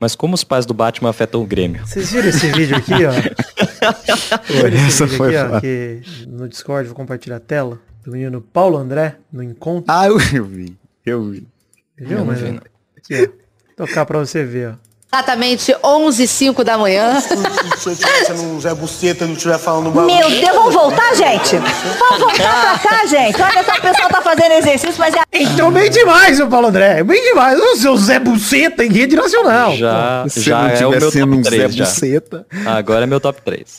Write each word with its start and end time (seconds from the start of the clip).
Mas 0.00 0.14
como 0.14 0.34
os 0.34 0.44
pais 0.44 0.64
do 0.64 0.72
Batman 0.72 1.10
afetam 1.10 1.42
o 1.42 1.46
Grêmio? 1.46 1.84
Vocês 1.86 2.12
viram 2.12 2.28
esse 2.28 2.50
vídeo 2.52 2.76
aqui, 2.76 2.92
ó? 3.04 3.10
Esse 4.68 4.76
Essa 4.86 5.04
vídeo 5.06 5.16
foi 5.18 5.36
aqui, 5.36 5.56
ó, 5.56 5.60
que 5.60 6.00
no 6.26 6.48
Discord 6.48 6.86
vou 6.88 6.96
compartilhar 6.96 7.36
a 7.36 7.40
tela 7.40 7.80
do 8.04 8.12
menino 8.12 8.40
Paulo 8.40 8.76
André 8.76 9.16
no 9.32 9.42
encontro. 9.42 9.84
Ah, 9.92 10.06
eu, 10.06 10.18
eu 10.34 10.44
vi. 10.44 10.76
Eu 11.04 11.24
vi. 11.30 11.46
Viu? 11.96 12.18
não 12.18 12.26
Mas, 12.26 12.40
vi, 12.40 12.52
não. 12.52 12.60
aqui, 12.96 13.28
ó. 13.28 13.84
Tocar 13.86 14.06
pra 14.06 14.18
você 14.18 14.44
ver, 14.44 14.70
ó. 14.70 14.87
Exatamente 15.10 15.74
11 15.82 16.22
h 16.22 16.32
05 16.32 16.64
da 16.64 16.76
manhã. 16.76 17.18
Se 17.20 17.88
eu 17.88 17.96
tivesse 17.96 18.32
no 18.34 18.60
Zé 18.60 18.74
Buceta 18.74 19.24
e 19.24 19.26
não 19.28 19.34
estiver 19.34 19.58
falando 19.58 19.90
bagulho. 19.90 20.14
Meu 20.14 20.28
Deus, 20.28 20.54
vamos 20.54 20.74
voltar, 20.74 21.14
gente? 21.14 21.56
Vamos 21.56 22.18
voltar 22.18 22.78
pra 22.78 22.90
cá, 22.90 23.06
gente. 23.06 23.40
Olha 23.40 23.64
só, 23.64 23.72
o 23.72 23.80
pessoal 23.80 24.08
tá 24.10 24.20
fazendo 24.20 24.52
exercício, 24.52 24.96
mas 24.98 25.14
é... 25.14 25.20
Entrou 25.32 25.70
bem 25.70 25.90
demais 25.90 26.38
o 26.40 26.46
Paulo 26.46 26.68
André. 26.68 27.02
Bem 27.02 27.22
demais. 27.22 27.58
O 27.58 27.76
seu 27.76 27.96
Zé 27.96 28.18
Buceta 28.18 28.84
em 28.84 28.90
rede 28.90 29.16
nacional. 29.16 29.74
Já, 29.76 30.26
Se 30.28 30.42
já 30.42 30.62
não 30.62 30.68
é 30.68 30.86
o 30.86 30.90
meu 30.90 31.10
top 31.10 31.22
um 31.22 31.42
Zé 31.42 31.50
3 31.50 31.74
já. 31.74 31.84
Buceta. 31.84 32.46
Agora 32.66 33.04
é 33.04 33.06
meu 33.06 33.18
top 33.18 33.40
3. 33.40 33.78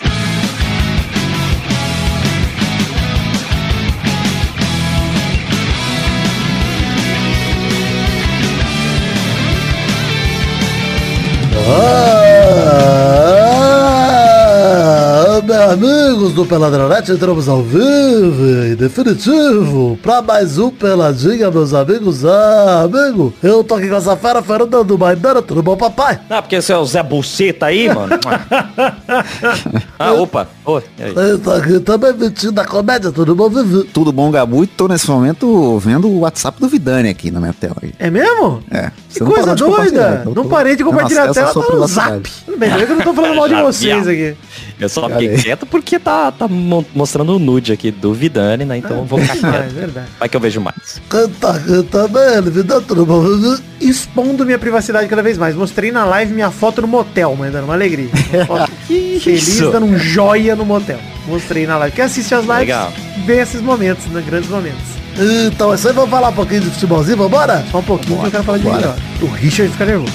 Amigos 15.47 16.33
do 16.33 16.45
Peladronete, 16.45 17.13
entramos 17.13 17.47
ao 17.47 17.63
vivo 17.63 18.45
e 18.65 18.75
definitivo 18.75 19.97
pra 20.03 20.21
mais 20.21 20.57
um 20.57 20.69
Peladinha, 20.69 21.49
meus 21.49 21.73
amigos. 21.73 22.25
Ah, 22.25 22.81
amigo, 22.83 23.33
eu 23.41 23.63
tô 23.63 23.75
aqui 23.75 23.87
com 23.87 23.95
essa 23.95 24.17
fera, 24.17 24.41
Fernanda 24.41 24.83
do 24.83 24.97
Maidana, 24.97 25.41
tudo 25.41 25.63
bom, 25.63 25.77
papai? 25.77 26.19
Ah, 26.29 26.41
porque 26.41 26.61
você 26.61 26.73
é 26.73 26.77
o 26.77 26.85
Zé 26.85 27.01
Buceta 27.01 27.67
aí, 27.67 27.87
mano? 27.87 28.19
ah, 29.97 30.13
opa. 30.13 30.49
Oi, 30.65 30.83
aí? 30.99 31.13
Eu 31.15 31.39
tô 31.39 31.51
aqui 31.51 31.79
também, 31.79 32.13
Vitinho 32.13 32.51
da 32.51 32.65
Comédia, 32.65 33.09
tudo 33.09 33.33
bom, 33.33 33.49
Vivi? 33.49 33.85
Tudo 33.85 34.11
bom, 34.11 34.29
Gabu? 34.29 34.63
E 34.65 34.67
tô 34.67 34.89
nesse 34.89 35.09
momento 35.09 35.79
vendo 35.79 36.09
o 36.09 36.19
WhatsApp 36.19 36.59
do 36.59 36.67
Vidani 36.67 37.09
aqui 37.09 37.31
na 37.31 37.39
minha 37.39 37.53
tela. 37.53 37.77
aí. 37.81 37.93
É 37.97 38.09
mesmo? 38.09 38.61
É. 38.69 38.91
Que 39.09 39.19
você 39.19 39.23
não 39.23 39.31
coisa 39.31 39.55
doida. 39.55 40.19
então 40.21 40.33
Não 40.35 40.49
parei 40.49 40.75
de 40.75 40.83
compartilhar 40.83 41.29
a 41.29 41.33
tela 41.33 41.53
sua 41.53 41.75
no 41.75 41.87
Zap. 41.87 42.29
bem, 42.57 42.71
eu 42.71 42.87
que 42.87 42.93
não 42.93 43.01
tô 43.01 43.13
falando 43.13 43.35
mal 43.35 43.47
de 43.47 43.55
vocês 43.55 44.07
aqui. 44.07 44.35
Eu 44.79 44.89
só 44.89 45.05
Olha 45.05 45.15
fiquei 45.29 45.43
quieto 45.43 45.65
porque 45.65 45.99
tá, 45.99 46.31
tá 46.31 46.47
mo- 46.47 46.85
mostrando 46.93 47.35
o 47.35 47.39
nude 47.39 47.71
aqui 47.71 47.91
do 47.91 48.13
Vidani, 48.13 48.65
né? 48.65 48.77
Então 48.77 48.97
eu 48.97 49.05
vou 49.05 49.19
ficar 49.19 49.33
Ah, 49.47 49.55
é 49.57 49.59
quieto. 49.61 49.73
verdade. 49.73 50.07
Vai 50.19 50.29
que 50.29 50.35
eu 50.37 50.41
vejo 50.41 50.61
mais. 50.61 51.01
Canta 51.09 51.51
aqui 51.51 51.83
também, 51.83 52.41
Vida, 52.51 52.79
Vivi? 52.79 53.63
Expondo 53.81 54.45
minha 54.45 54.59
privacidade 54.59 55.07
cada 55.07 55.21
vez 55.23 55.37
mais. 55.37 55.55
Mostrei 55.55 55.91
na 55.91 56.05
live 56.05 56.33
minha 56.33 56.51
foto 56.51 56.81
no 56.81 56.87
motel, 56.87 57.35
mas 57.37 57.51
dando 57.51 57.65
uma 57.65 57.73
alegria. 57.73 58.09
Uma 58.33 58.45
foto 58.45 58.71
feliz, 58.87 59.25
isso? 59.47 59.71
dando 59.71 59.85
um 59.85 59.97
joia 59.97 60.55
no 60.55 60.65
motel. 60.65 60.99
Mostrei 61.27 61.65
na 61.67 61.77
live. 61.77 61.95
Quem 61.95 62.05
assiste 62.05 62.33
as 62.33 62.41
lives, 62.41 62.59
Legal. 62.59 62.91
vê 63.25 63.39
esses 63.41 63.61
momentos, 63.61 64.05
né? 64.07 64.23
Grandes 64.25 64.49
momentos. 64.49 64.99
Então, 65.47 65.71
é 65.73 65.75
isso 65.75 65.87
aí, 65.87 65.93
vamos 65.93 66.09
falar 66.09 66.29
um 66.29 66.33
pouquinho 66.33 66.61
de 66.61 66.69
futebolzinho, 66.69 67.17
vambora? 67.17 67.65
Só 67.71 67.79
um 67.79 67.83
pouquinho 67.83 68.19
que 68.19 68.25
eu 68.27 68.31
quero 68.31 68.43
falar 68.43 68.57
de 68.57 68.65
melhor. 68.65 68.95
O 69.21 69.25
Richard 69.27 69.71
fica 69.73 69.85
nervoso. 69.85 70.13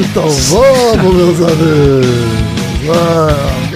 Então 0.00 0.28
vamos, 0.30 1.14
meus 1.14 1.40
amigos. 1.42 2.06
Vamos. 2.86 3.73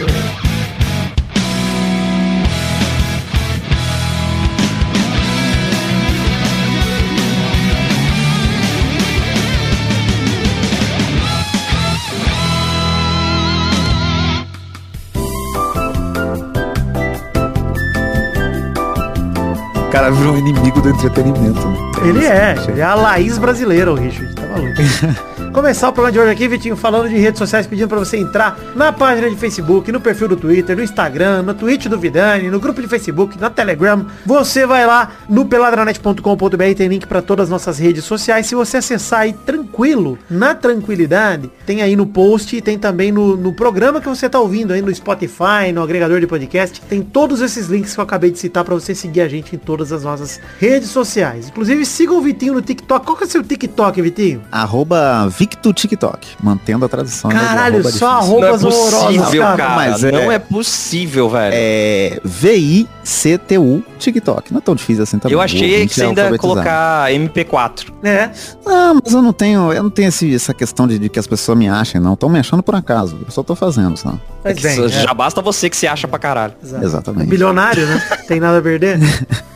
O 19.89 19.91
cara 19.91 20.11
virou 20.11 20.35
um 20.35 20.39
inimigo 20.39 20.83
do 20.83 20.91
entretenimento. 20.91 21.67
né? 21.67 21.77
Ele 22.05 22.27
é, 22.27 22.55
ele 22.69 22.81
é 22.81 22.85
a 22.85 22.95
Laís 22.95 23.39
brasileira, 23.39 23.91
o 23.91 23.95
Richard. 23.95 24.35
Tá 24.35 24.43
maluco. 24.47 24.75
Começar 25.53 25.89
o 25.89 25.93
programa 25.93 26.13
de 26.13 26.19
hoje 26.21 26.31
aqui, 26.31 26.47
Vitinho, 26.47 26.77
falando 26.77 27.09
de 27.09 27.17
redes 27.17 27.39
sociais, 27.39 27.67
pedindo 27.67 27.89
pra 27.89 27.99
você 27.99 28.17
entrar 28.17 28.59
na 28.77 28.93
página 28.93 29.29
de 29.31 29.37
Facebook, 29.37 29.91
no 29.91 30.01
perfil 30.01 30.29
do 30.29 30.37
Twitter, 30.37 30.77
no 30.77 30.83
Instagram, 30.83 31.43
no 31.43 31.55
Twitch 31.55 31.87
do 31.87 31.99
Vidani, 31.99 32.51
no 32.51 32.61
grupo 32.61 32.81
de 32.81 32.87
Facebook, 32.87 33.39
na 33.41 33.49
Telegram. 33.49 34.07
Você 34.27 34.67
vai 34.67 34.87
lá 34.87 35.11
no 35.29 35.47
peladranet.com.br, 35.47 36.75
tem 36.77 36.89
link 36.89 37.07
pra 37.07 37.23
todas 37.23 37.45
as 37.45 37.51
nossas 37.51 37.79
redes 37.79 38.05
sociais. 38.05 38.47
Se 38.47 38.55
você 38.55 38.77
acessar 38.77 39.21
aí 39.21 39.33
tranquilo, 39.33 40.19
na 40.31 40.55
tranquilidade, 40.55 41.51
tem 41.67 41.83
aí 41.83 41.97
no 41.97 42.07
post 42.07 42.55
e 42.55 42.61
tem 42.61 42.79
também 42.79 43.11
no, 43.11 43.37
no 43.37 43.53
programa 43.53 44.01
que 44.01 44.09
você 44.09 44.29
tá 44.29 44.39
ouvindo 44.39 44.73
aí 44.73 44.83
no 44.83 44.95
Spotify, 44.95 45.73
no 45.73 45.83
agregador 45.83 46.21
de 46.21 46.27
podcast. 46.27 46.81
Tem 46.83 47.03
todos 47.03 47.41
esses 47.41 47.69
links 47.69 47.95
que 47.95 48.01
eu 48.01 48.05
acabei 48.05 48.31
de 48.31 48.39
citar 48.39 48.65
pra 48.65 48.75
você 48.75 48.95
seguir 48.95 49.23
a 49.23 49.29
gente 49.29 49.57
em 49.57 49.59
todas 49.59 49.93
as 49.93 50.05
nossas 50.05 50.39
redes 50.61 50.91
sociais. 50.91 51.49
Inclusive, 51.49 51.85
siga 51.87 52.13
o 52.13 52.21
Vitinho 52.21 52.55
no 52.55 52.63
TikTok. 52.63 53.05
Qual 53.05 53.17
que 53.17 53.25
é 53.25 53.27
o 53.27 53.31
seu 53.31 53.43
TikTok, 53.43 54.01
Vitinho? 54.03 54.43
Arroba 54.53 55.29
Victo 55.39 55.73
TikTok. 55.73 56.27
Mantendo 56.43 56.85
a 56.85 56.89
tradução. 56.89 57.31
né, 57.31 57.39
de 57.39 57.45
Caralho, 57.47 57.75
arroba 57.77 57.91
só 57.91 58.19
difícil. 58.19 58.41
Não 58.41 58.49
é 58.49 58.59
possível, 58.59 59.43
cara. 59.43 59.57
cara. 59.57 59.75
Mas 59.77 60.05
é- 60.05 60.11
Não 60.13 60.33
é 60.33 60.39
possível, 60.39 61.29
velho. 61.31 61.53
É 61.57 62.21
V-I-C-T-U 62.25 63.83
TikTok. 63.99 64.53
Não 64.53 64.59
é 64.59 64.61
tão 64.63 64.75
difícil 64.75 65.03
assim 65.03 65.19
também. 65.19 65.33
eu 65.35 65.41
achei 65.41 65.87
que 65.87 65.95
você 65.95 66.03
é 66.03 66.07
ainda 66.07 66.31
ia 66.31 66.39
colocar 66.39 67.11
MP4. 67.13 67.93
É. 68.03 68.31
Ah, 68.67 68.95
mas 69.03 69.13
eu 69.15 69.23
não 69.23 69.33
tenho, 69.33 69.73
eu 69.73 69.83
não 69.83 69.91
tenho 69.91 70.09
esse- 70.09 70.35
essa 70.35 70.53
questão 70.55 70.87
de, 70.87 70.99
de 70.99 71.09
que 71.09 71.19
as 71.19 71.27
pessoas 71.27 71.57
me 71.57 71.69
achem, 71.69 72.01
não. 72.01 72.15
Estão 72.15 72.29
me 72.29 72.39
achando 72.39 72.63
por 72.63 72.75
acaso. 72.75 73.19
Eu 73.25 73.31
só 73.31 73.43
tô 73.43 73.55
fazendo, 73.55 73.97
sabe? 73.97 74.19
Que 74.55 74.63
bem. 74.63 74.89
já 74.89 75.11
é. 75.11 75.15
basta 75.15 75.41
você 75.41 75.69
que 75.71 75.77
se 75.77 75.87
acha 75.87 76.09
pra 76.09 76.19
caralho. 76.19 76.55
Exato. 76.63 76.85
Exatamente. 76.85 77.29
Bilionário, 77.29 77.87
né? 77.87 78.01
Tem 78.27 78.41
nada 78.41 78.59
a 78.59 78.63
perder? 78.63 78.99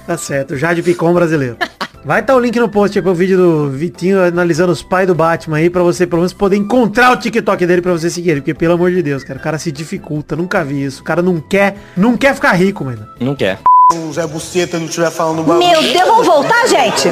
tá 0.07 0.17
certo. 0.17 0.57
Jade 0.57 0.83
Picon 0.83 1.13
brasileiro. 1.13 1.57
Vai 2.05 2.21
estar 2.21 2.35
o 2.35 2.41
link 2.41 2.59
no 2.59 2.69
post 2.69 2.99
aí 2.99 3.03
pro 3.03 3.15
vídeo 3.15 3.37
do 3.37 3.71
Vitinho 3.71 4.21
analisando 4.25 4.73
os 4.73 4.83
pais 4.83 5.07
do 5.07 5.15
Batman 5.15 5.59
aí 5.59 5.71
pra 5.71 5.85
você 5.85 6.05
pelo 6.05 6.23
menos 6.23 6.33
poder 6.33 6.57
encontrar 6.57 7.13
o 7.13 7.17
TikTok 7.17 7.65
dele 7.65 7.81
pra 7.81 7.93
você 7.93 8.11
seguir 8.11 8.31
ele. 8.31 8.41
Porque 8.41 8.55
pelo 8.55 8.75
amor 8.75 8.91
de 8.91 9.03
Deus, 9.03 9.23
cara, 9.23 9.39
o 9.39 9.43
cara 9.43 9.57
se 9.57 9.71
dificulta. 9.71 10.35
Nunca 10.35 10.65
vi 10.65 10.83
isso. 10.83 11.01
O 11.01 11.05
cara 11.05 11.23
não 11.23 11.41
quer, 11.41 11.77
não 11.97 12.17
quer 12.17 12.35
ficar 12.35 12.53
rico, 12.53 12.85
mano. 12.85 13.07
Não 13.21 13.37
quer. 13.37 13.61
O 13.95 14.13
Zé 14.13 14.27
Buceta 14.27 14.79
não 14.79 14.87
estiver 14.87 15.11
falando 15.13 15.45
bagulho. 15.45 15.69
Meu 15.69 15.81
Deus, 15.81 16.09
vamos 16.09 16.27
voltar, 16.27 16.67
gente? 16.67 17.11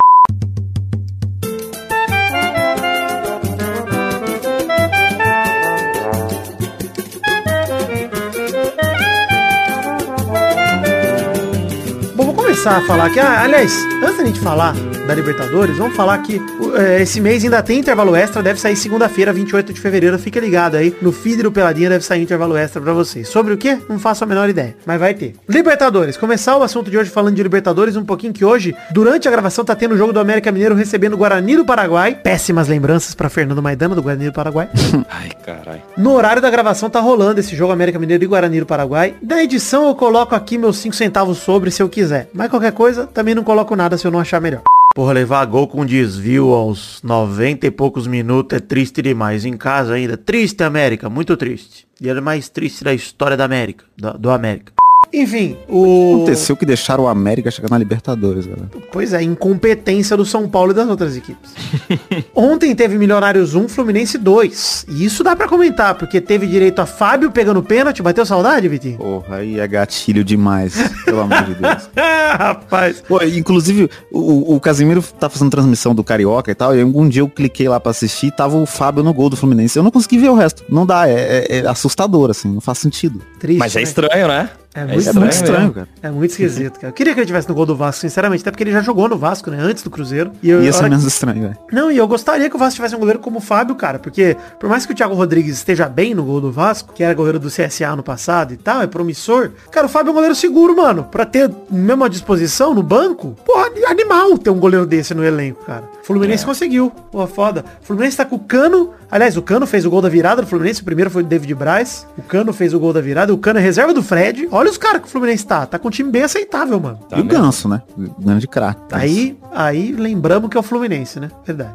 Começar 12.60 12.76
a 12.76 12.86
falar 12.86 13.06
aqui. 13.06 13.18
Ah, 13.18 13.44
aliás, 13.44 13.72
antes 14.02 14.18
da 14.18 14.24
gente 14.26 14.40
falar 14.40 14.74
da 15.10 15.14
Libertadores, 15.16 15.76
vamos 15.76 15.96
falar 15.96 16.18
que 16.18 16.40
eh, 16.76 17.02
esse 17.02 17.20
mês 17.20 17.42
ainda 17.42 17.60
tem 17.60 17.80
intervalo 17.80 18.14
extra, 18.14 18.40
deve 18.40 18.60
sair 18.60 18.76
segunda-feira, 18.76 19.32
28 19.32 19.72
de 19.72 19.80
fevereiro. 19.80 20.16
Fica 20.20 20.38
ligado 20.38 20.76
aí, 20.76 20.94
no 21.02 21.10
feed 21.10 21.42
do 21.42 21.50
Peladinha 21.50 21.88
deve 21.88 22.04
sair 22.04 22.22
intervalo 22.22 22.56
extra 22.56 22.80
pra 22.80 22.92
vocês. 22.92 23.28
Sobre 23.28 23.52
o 23.52 23.58
que? 23.58 23.76
Não 23.88 23.98
faço 23.98 24.22
a 24.22 24.26
menor 24.26 24.48
ideia, 24.48 24.76
mas 24.86 25.00
vai 25.00 25.12
ter. 25.12 25.34
Libertadores, 25.48 26.16
começar 26.16 26.56
o 26.56 26.62
assunto 26.62 26.88
de 26.88 26.96
hoje 26.96 27.10
falando 27.10 27.34
de 27.34 27.42
Libertadores, 27.42 27.96
um 27.96 28.04
pouquinho 28.04 28.32
que 28.32 28.44
hoje, 28.44 28.72
durante 28.92 29.26
a 29.26 29.32
gravação, 29.32 29.64
tá 29.64 29.74
tendo 29.74 29.94
o 29.94 29.98
jogo 29.98 30.12
do 30.12 30.20
América 30.20 30.52
Mineiro 30.52 30.76
recebendo 30.76 31.14
o 31.14 31.16
Guarani 31.16 31.56
do 31.56 31.64
Paraguai. 31.64 32.14
Péssimas 32.14 32.68
lembranças 32.68 33.12
pra 33.12 33.28
Fernando 33.28 33.60
Maidana 33.60 33.96
do 33.96 34.02
Guarani 34.02 34.26
do 34.26 34.32
Paraguai. 34.32 34.68
Ai, 35.10 35.30
caralho. 35.44 35.82
No 35.96 36.12
horário 36.12 36.40
da 36.40 36.50
gravação 36.50 36.88
tá 36.88 37.00
rolando 37.00 37.40
esse 37.40 37.56
jogo 37.56 37.72
América 37.72 37.98
Mineiro 37.98 38.22
e 38.22 38.28
Guarani 38.28 38.60
do 38.60 38.66
Paraguai. 38.66 39.16
Da 39.20 39.42
edição 39.42 39.88
eu 39.88 39.94
coloco 39.96 40.36
aqui 40.36 40.56
meus 40.56 40.78
5 40.78 40.94
centavos 40.94 41.38
sobre 41.38 41.72
se 41.72 41.82
eu 41.82 41.88
quiser. 41.88 42.28
Mas 42.32 42.48
qualquer 42.48 42.70
coisa, 42.70 43.08
também 43.08 43.34
não 43.34 43.42
coloco 43.42 43.74
nada 43.74 43.98
se 43.98 44.06
eu 44.06 44.12
não 44.12 44.20
achar 44.20 44.40
melhor. 44.40 44.62
Porra, 44.92 45.12
levar 45.12 45.44
gol 45.46 45.68
com 45.68 45.86
desvio 45.86 46.52
aos 46.52 47.00
90 47.04 47.64
e 47.64 47.70
poucos 47.70 48.08
minutos 48.08 48.56
é 48.56 48.60
triste 48.60 49.00
demais. 49.00 49.44
Em 49.44 49.56
casa 49.56 49.94
ainda. 49.94 50.16
Triste, 50.16 50.64
América. 50.64 51.08
Muito 51.08 51.36
triste. 51.36 51.86
Dia 52.00 52.20
mais 52.20 52.48
triste 52.48 52.82
da 52.82 52.92
história 52.92 53.36
da 53.36 53.44
América. 53.44 53.84
Do, 53.96 54.18
do 54.18 54.30
América. 54.30 54.72
Enfim, 55.12 55.56
o... 55.68 56.14
Aconteceu 56.16 56.56
que 56.56 56.64
deixaram 56.64 57.04
o 57.04 57.08
América 57.08 57.50
chegar 57.50 57.68
na 57.68 57.78
Libertadores, 57.78 58.46
galera. 58.46 58.68
Pois 58.92 59.12
é, 59.12 59.22
incompetência 59.22 60.16
do 60.16 60.24
São 60.24 60.48
Paulo 60.48 60.70
e 60.72 60.74
das 60.74 60.88
outras 60.88 61.16
equipes. 61.16 61.50
Ontem 62.34 62.74
teve 62.74 62.96
Milionários 62.96 63.54
1, 63.54 63.68
Fluminense 63.68 64.16
2. 64.16 64.86
E 64.88 65.04
isso 65.04 65.24
dá 65.24 65.34
pra 65.34 65.48
comentar, 65.48 65.94
porque 65.96 66.20
teve 66.20 66.46
direito 66.46 66.80
a 66.80 66.86
Fábio 66.86 67.30
pegando 67.30 67.62
pênalti. 67.62 68.02
Bateu 68.02 68.24
saudade, 68.24 68.68
Vitinho? 68.68 68.98
Porra, 68.98 69.36
aí 69.36 69.58
é 69.58 69.66
gatilho 69.66 70.22
demais, 70.22 70.74
pelo 71.04 71.20
amor 71.20 71.42
de 71.44 71.54
Deus. 71.54 71.90
Rapaz. 72.38 73.02
Pô, 73.06 73.20
inclusive, 73.22 73.90
o, 74.12 74.54
o 74.54 74.60
Casimiro 74.60 75.02
tá 75.02 75.28
fazendo 75.28 75.50
transmissão 75.50 75.94
do 75.94 76.04
Carioca 76.04 76.50
e 76.50 76.54
tal, 76.54 76.76
e 76.76 76.80
algum 76.80 77.08
dia 77.08 77.22
eu 77.22 77.28
cliquei 77.28 77.68
lá 77.68 77.80
pra 77.80 77.90
assistir 77.90 78.26
e 78.26 78.30
tava 78.30 78.56
o 78.56 78.66
Fábio 78.66 79.02
no 79.02 79.12
gol 79.12 79.28
do 79.28 79.36
Fluminense. 79.36 79.76
Eu 79.78 79.82
não 79.82 79.90
consegui 79.90 80.18
ver 80.18 80.28
o 80.30 80.34
resto. 80.34 80.64
Não 80.68 80.86
dá, 80.86 81.08
é, 81.08 81.46
é- 81.48 81.56
é 81.58 81.66
assustador, 81.66 82.30
assim, 82.30 82.48
não 82.52 82.60
faz 82.60 82.78
sentido. 82.78 83.20
Triste, 83.38 83.58
Mas 83.58 83.74
é 83.74 83.80
né? 83.80 83.82
estranho, 83.82 84.28
né? 84.28 84.50
É 84.74 84.80
É 84.82 84.84
muito, 84.84 84.98
estranho 85.00 85.20
muito 85.20 85.32
estranho, 85.32 85.72
cara. 85.72 85.88
É 86.02 86.10
muito 86.10 86.30
esquisito, 86.30 86.74
cara. 86.74 86.88
Eu 86.88 86.92
queria 86.92 87.12
que 87.12 87.20
ele 87.20 87.26
tivesse 87.26 87.48
no 87.48 87.54
gol 87.54 87.66
do 87.66 87.74
Vasco, 87.74 88.00
sinceramente, 88.00 88.42
até 88.42 88.50
porque 88.50 88.62
ele 88.62 88.72
já 88.72 88.80
jogou 88.80 89.08
no 89.08 89.18
Vasco, 89.18 89.50
né? 89.50 89.58
Antes 89.60 89.82
do 89.82 89.90
Cruzeiro. 89.90 90.30
E 90.42 90.48
eu, 90.48 90.62
Ia 90.62 90.72
ser 90.72 90.78
hora 90.80 90.88
menos 90.90 91.04
estranho, 91.04 91.42
velho. 91.42 91.56
Não, 91.72 91.90
e 91.90 91.96
eu 91.96 92.06
gostaria 92.06 92.48
que 92.48 92.54
o 92.54 92.58
Vasco 92.58 92.76
tivesse 92.76 92.94
um 92.94 92.98
goleiro 92.98 93.18
como 93.18 93.38
o 93.38 93.40
Fábio, 93.40 93.74
cara, 93.74 93.98
porque 93.98 94.36
por 94.58 94.68
mais 94.68 94.86
que 94.86 94.92
o 94.92 94.94
Thiago 94.94 95.14
Rodrigues 95.14 95.56
esteja 95.56 95.88
bem 95.88 96.14
no 96.14 96.22
gol 96.24 96.40
do 96.40 96.52
Vasco, 96.52 96.92
que 96.92 97.02
era 97.02 97.12
goleiro 97.14 97.38
do 97.38 97.48
CSA 97.48 97.96
no 97.96 98.02
passado 98.02 98.54
e 98.54 98.56
tal, 98.56 98.82
é 98.82 98.86
promissor, 98.86 99.50
cara, 99.72 99.86
o 99.86 99.88
Fábio 99.88 100.10
é 100.10 100.12
um 100.12 100.14
goleiro 100.14 100.34
seguro, 100.34 100.76
mano, 100.76 101.04
pra 101.04 101.26
ter 101.26 101.50
mesmo 101.70 102.04
à 102.04 102.08
disposição 102.08 102.72
no 102.72 102.82
banco, 102.82 103.34
porra, 103.44 103.70
animal 103.88 104.38
ter 104.38 104.50
um 104.50 104.58
goleiro 104.58 104.86
desse 104.86 105.14
no 105.14 105.24
elenco, 105.24 105.64
cara. 105.64 105.84
O 106.10 106.12
Fluminense 106.12 106.44
conseguiu, 106.44 106.90
porra, 106.90 107.28
foda. 107.28 107.64
O 107.80 107.86
Fluminense 107.86 108.16
tá 108.16 108.24
com 108.24 108.34
o 108.34 108.38
Cano, 108.40 108.90
aliás, 109.08 109.36
o 109.36 109.42
Cano 109.42 109.64
fez 109.64 109.84
o 109.86 109.90
gol 109.90 110.02
da 110.02 110.08
virada 110.08 110.42
do 110.42 110.48
Fluminense, 110.48 110.82
o 110.82 110.84
primeiro 110.84 111.08
foi 111.08 111.22
o 111.22 111.24
David 111.24 111.54
Braz, 111.54 112.04
o 112.18 112.22
Cano 112.22 112.52
fez 112.52 112.74
o 112.74 112.80
gol 112.80 112.92
da 112.92 113.00
virada, 113.00 113.32
o 113.32 113.38
Cano 113.38 113.60
é 113.60 113.62
reserva 113.62 113.94
do 113.94 114.02
Fred, 114.02 114.48
olha 114.50 114.68
os 114.68 114.76
caras 114.76 115.02
que 115.02 115.06
o 115.06 115.10
Fluminense 115.10 115.46
tá, 115.46 115.66
tá 115.66 115.78
com 115.78 115.86
um 115.86 115.90
time 115.90 116.10
bem 116.10 116.24
aceitável, 116.24 116.80
mano. 116.80 116.98
Tá 117.08 117.16
e 117.16 117.20
o 117.20 117.24
mesmo. 117.24 117.40
Ganso, 117.40 117.68
né? 117.68 117.80
Grande 118.18 118.48
craque. 118.48 118.80
Aí, 118.90 119.38
aí 119.52 119.92
lembramos 119.92 120.50
que 120.50 120.56
é 120.56 120.60
o 120.60 120.64
Fluminense, 120.64 121.20
né? 121.20 121.30
Verdade. 121.46 121.74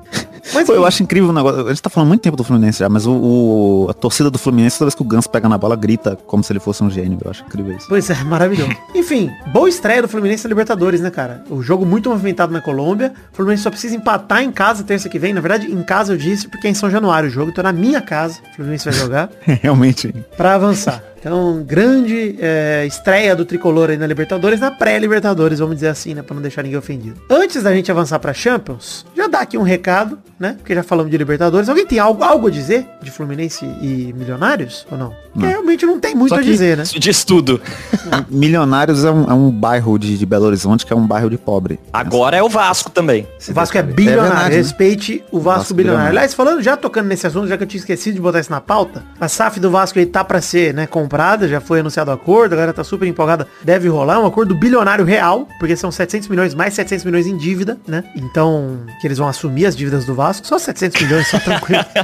Mas 0.54 0.68
Pô, 0.68 0.74
eu 0.74 0.86
acho 0.86 1.02
incrível 1.04 1.30
o 1.30 1.34
negócio. 1.34 1.66
A 1.66 1.70
gente 1.70 1.82
tá 1.82 1.90
falando 1.90 2.10
muito 2.10 2.22
tempo 2.22 2.38
do 2.38 2.44
Fluminense 2.44 2.80
já, 2.80 2.88
mas 2.90 3.06
o, 3.06 3.12
o- 3.14 3.88
a 3.90 3.94
torcida 3.94 4.30
do 4.30 4.38
Fluminense, 4.38 4.78
toda 4.78 4.88
vez 4.88 4.96
que 4.96 5.02
o 5.02 5.06
Ganso 5.06 5.30
pega 5.30 5.50
na 5.50 5.58
bola, 5.58 5.76
grita 5.76 6.18
como 6.28 6.44
se 6.44 6.52
ele 6.54 6.60
fosse 6.60 6.84
um 6.84 6.90
gênio. 6.90 7.18
Eu 7.24 7.32
acho 7.32 7.44
incrível 7.44 7.76
isso. 7.76 7.88
Pois 7.90 8.10
é, 8.10 8.16
maravilhoso. 8.24 8.72
Enfim, 8.94 9.32
boa 9.52 9.68
estreia 9.68 10.02
do 10.02 10.08
Fluminense 10.08 10.44
na 10.44 10.50
Libertadores, 10.50 11.02
né, 11.02 11.10
cara? 11.10 11.44
O 11.50 11.62
jogo 11.62 11.86
muito 11.86 12.10
movimentado 12.10 12.52
na 12.54 12.62
Colômbia. 12.62 13.14
O 13.34 13.36
Fluminense 13.36 13.64
só 13.64 13.70
precisa 13.70 13.96
empatar 13.96 14.42
em 14.44 14.52
casa 14.52 14.84
terça 14.84 15.10
que 15.10 15.18
vem. 15.20 15.34
Na 15.34 15.42
verdade, 15.42 15.72
em 15.72 15.84
casa 15.84 16.14
eu 16.14 16.18
disse, 16.18 16.48
porque 16.48 16.68
é 16.68 16.70
em 16.70 16.74
São 16.76 16.90
Januário 16.90 17.28
o 17.28 17.32
jogo. 17.32 17.50
Então 17.52 17.64
na 17.64 17.74
minha 17.74 18.02
casa 18.02 18.40
o 18.52 18.56
Fluminense 18.56 18.86
vai 18.86 18.94
jogar 18.94 19.30
Realmente. 19.42 20.14
pra 20.38 20.56
avançar. 20.56 21.04
Então, 21.20 21.64
grande 21.66 22.36
é, 22.40 22.86
estreia 22.86 23.36
do 23.36 23.46
Tricolor 23.46 23.90
aí 23.90 23.98
na 23.98 24.06
Libertadores, 24.06 24.60
na 24.60 24.70
pré-Libertadores, 24.72 25.60
vamos 25.60 25.76
dizer 25.76 25.88
assim, 25.88 26.14
né? 26.14 26.22
Pra 26.22 26.36
não 26.36 26.42
deixar 26.42 26.62
ninguém 26.64 26.78
ofendido. 26.78 27.16
Antes 27.30 27.64
da 27.64 27.74
gente 27.74 27.90
avançar 27.92 28.20
pra 28.20 28.34
Champions, 28.34 29.06
já 29.16 29.28
dá 29.28 29.40
aqui 29.40 29.58
um 29.58 29.64
recado, 29.64 30.20
né? 30.40 30.56
Porque 30.58 30.76
já 30.76 30.84
falamos 30.84 31.10
de 31.12 31.18
Libertadores. 31.18 31.68
Alguém 31.68 31.86
tem 31.86 31.98
algo, 32.00 32.24
algo 32.24 32.48
a 32.48 32.52
dizer 32.52 32.86
de 33.02 33.10
Fluminense 33.10 33.66
e 33.82 34.14
Milionários? 34.16 34.86
Ou 34.92 34.98
não? 34.98 35.14
Porque 35.34 35.48
realmente 35.48 35.86
não 35.86 36.00
tem 36.00 36.14
muito 36.16 36.30
Só 36.30 36.36
a 36.36 36.40
que- 36.40 36.46
dizer, 36.46 36.78
né? 36.78 36.84
Isso 36.84 37.00
diz 37.00 37.24
tudo. 37.24 37.60
Milionários 38.30 39.04
é 39.04 39.12
um, 39.12 39.24
é 39.30 39.34
um 39.34 39.50
bairro 39.52 39.98
de, 39.98 40.18
de 40.18 40.26
Belo 40.26 40.46
Horizonte 40.46 40.86
que 40.86 40.94
é 40.94 40.96
um 40.96 41.06
bairro 41.06 41.30
de 41.30 41.38
pobre. 41.38 41.80
Agora 41.92 42.38
é 42.38 42.44
o 42.44 42.50
Vasco 42.50 42.90
também. 42.92 43.28
O 43.50 43.54
Vasco 43.54 43.78
é 43.78 43.84
bilionário. 43.84 44.24
verdade, 44.32 44.50
né? 44.52 44.56
Respeite 44.58 45.24
o 45.32 45.40
Vasco, 45.40 45.60
Vasco 45.60 45.74
bilionário. 45.74 46.06
bilionário. 46.10 46.10
Aliás, 46.20 46.34
falando, 46.34 46.62
já 46.62 46.78
tocando 46.78 47.08
nesse 47.08 47.26
assunto, 47.28 47.48
já 47.48 47.58
que 47.58 47.64
eu 47.64 47.68
tinha 47.68 47.80
esquecido 47.80 48.16
de 48.16 48.22
botar 48.22 48.40
isso 48.40 48.52
na 48.52 48.62
pauta, 48.62 49.04
a 49.20 49.28
SAF 49.28 49.60
do 49.60 49.70
Vasco 49.72 49.98
aí 50.00 50.06
tá 50.06 50.24
pra 50.24 50.40
ser, 50.42 50.74
né, 50.74 50.86
comprada, 50.88 51.15
já 51.48 51.62
foi 51.62 51.80
anunciado 51.80 52.12
o 52.12 52.14
acordo, 52.14 52.54
a 52.54 52.56
galera 52.56 52.74
tá 52.74 52.84
super 52.84 53.08
empolgada, 53.08 53.48
deve 53.64 53.88
rolar 53.88 54.20
um 54.20 54.26
acordo 54.26 54.56
bilionário 54.56 55.06
real, 55.06 55.48
porque 55.60 55.76
são 55.76 55.92
700 55.92 56.28
milhões, 56.28 56.54
mais 56.54 56.74
700 56.74 57.06
milhões 57.06 57.28
em 57.28 57.38
dívida, 57.38 57.78
né? 57.88 58.04
Então, 58.16 58.80
que 59.00 59.08
eles 59.08 59.18
vão 59.18 59.28
assumir 59.28 59.66
as 59.66 59.76
dívidas 59.76 60.06
do 60.06 60.14
Vasco, 60.14 60.46
só 60.46 60.58
700 60.58 61.02
milhões, 61.02 61.28
só 61.28 61.40
tranquilo. 61.40 61.86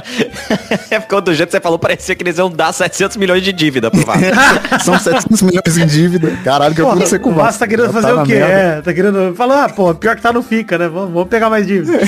É 0.90 0.98
porque 0.98 1.20
do 1.20 1.34
jeito 1.34 1.48
que 1.48 1.56
você 1.56 1.60
falou, 1.60 1.78
parecia 1.78 2.14
que 2.14 2.22
eles 2.22 2.38
iam 2.38 2.50
dar 2.50 2.72
700 2.72 3.16
milhões 3.16 3.42
de 3.42 3.52
dívida 3.52 3.90
pro 3.90 4.04
Vasco. 4.04 4.22
São 4.84 4.98
700 4.98 5.42
milhões 5.42 5.78
em 5.78 5.86
dívida. 5.86 6.30
Caralho, 6.44 6.74
que 6.74 6.80
eu 6.80 6.86
Pô, 6.86 6.92
pude 6.92 7.08
ser 7.08 7.18
com 7.18 7.30
o 7.30 7.34
Vasco 7.34 7.60
tá 7.60 7.68
querendo 7.68 7.86
Já 7.86 7.92
fazer 7.92 8.12
na 8.12 8.22
o 8.22 8.26
quê? 8.26 8.34
É, 8.34 8.80
tá 8.82 8.92
querendo 8.92 9.34
falar, 9.34 9.64
ah, 9.64 9.68
pô, 9.68 9.94
pior 9.94 10.16
que 10.16 10.22
tá 10.22 10.32
não 10.32 10.42
fica, 10.42 10.76
né? 10.76 10.88
Vamos, 10.88 11.12
vamos 11.12 11.28
pegar 11.28 11.48
mais 11.48 11.66
dívida. 11.66 11.98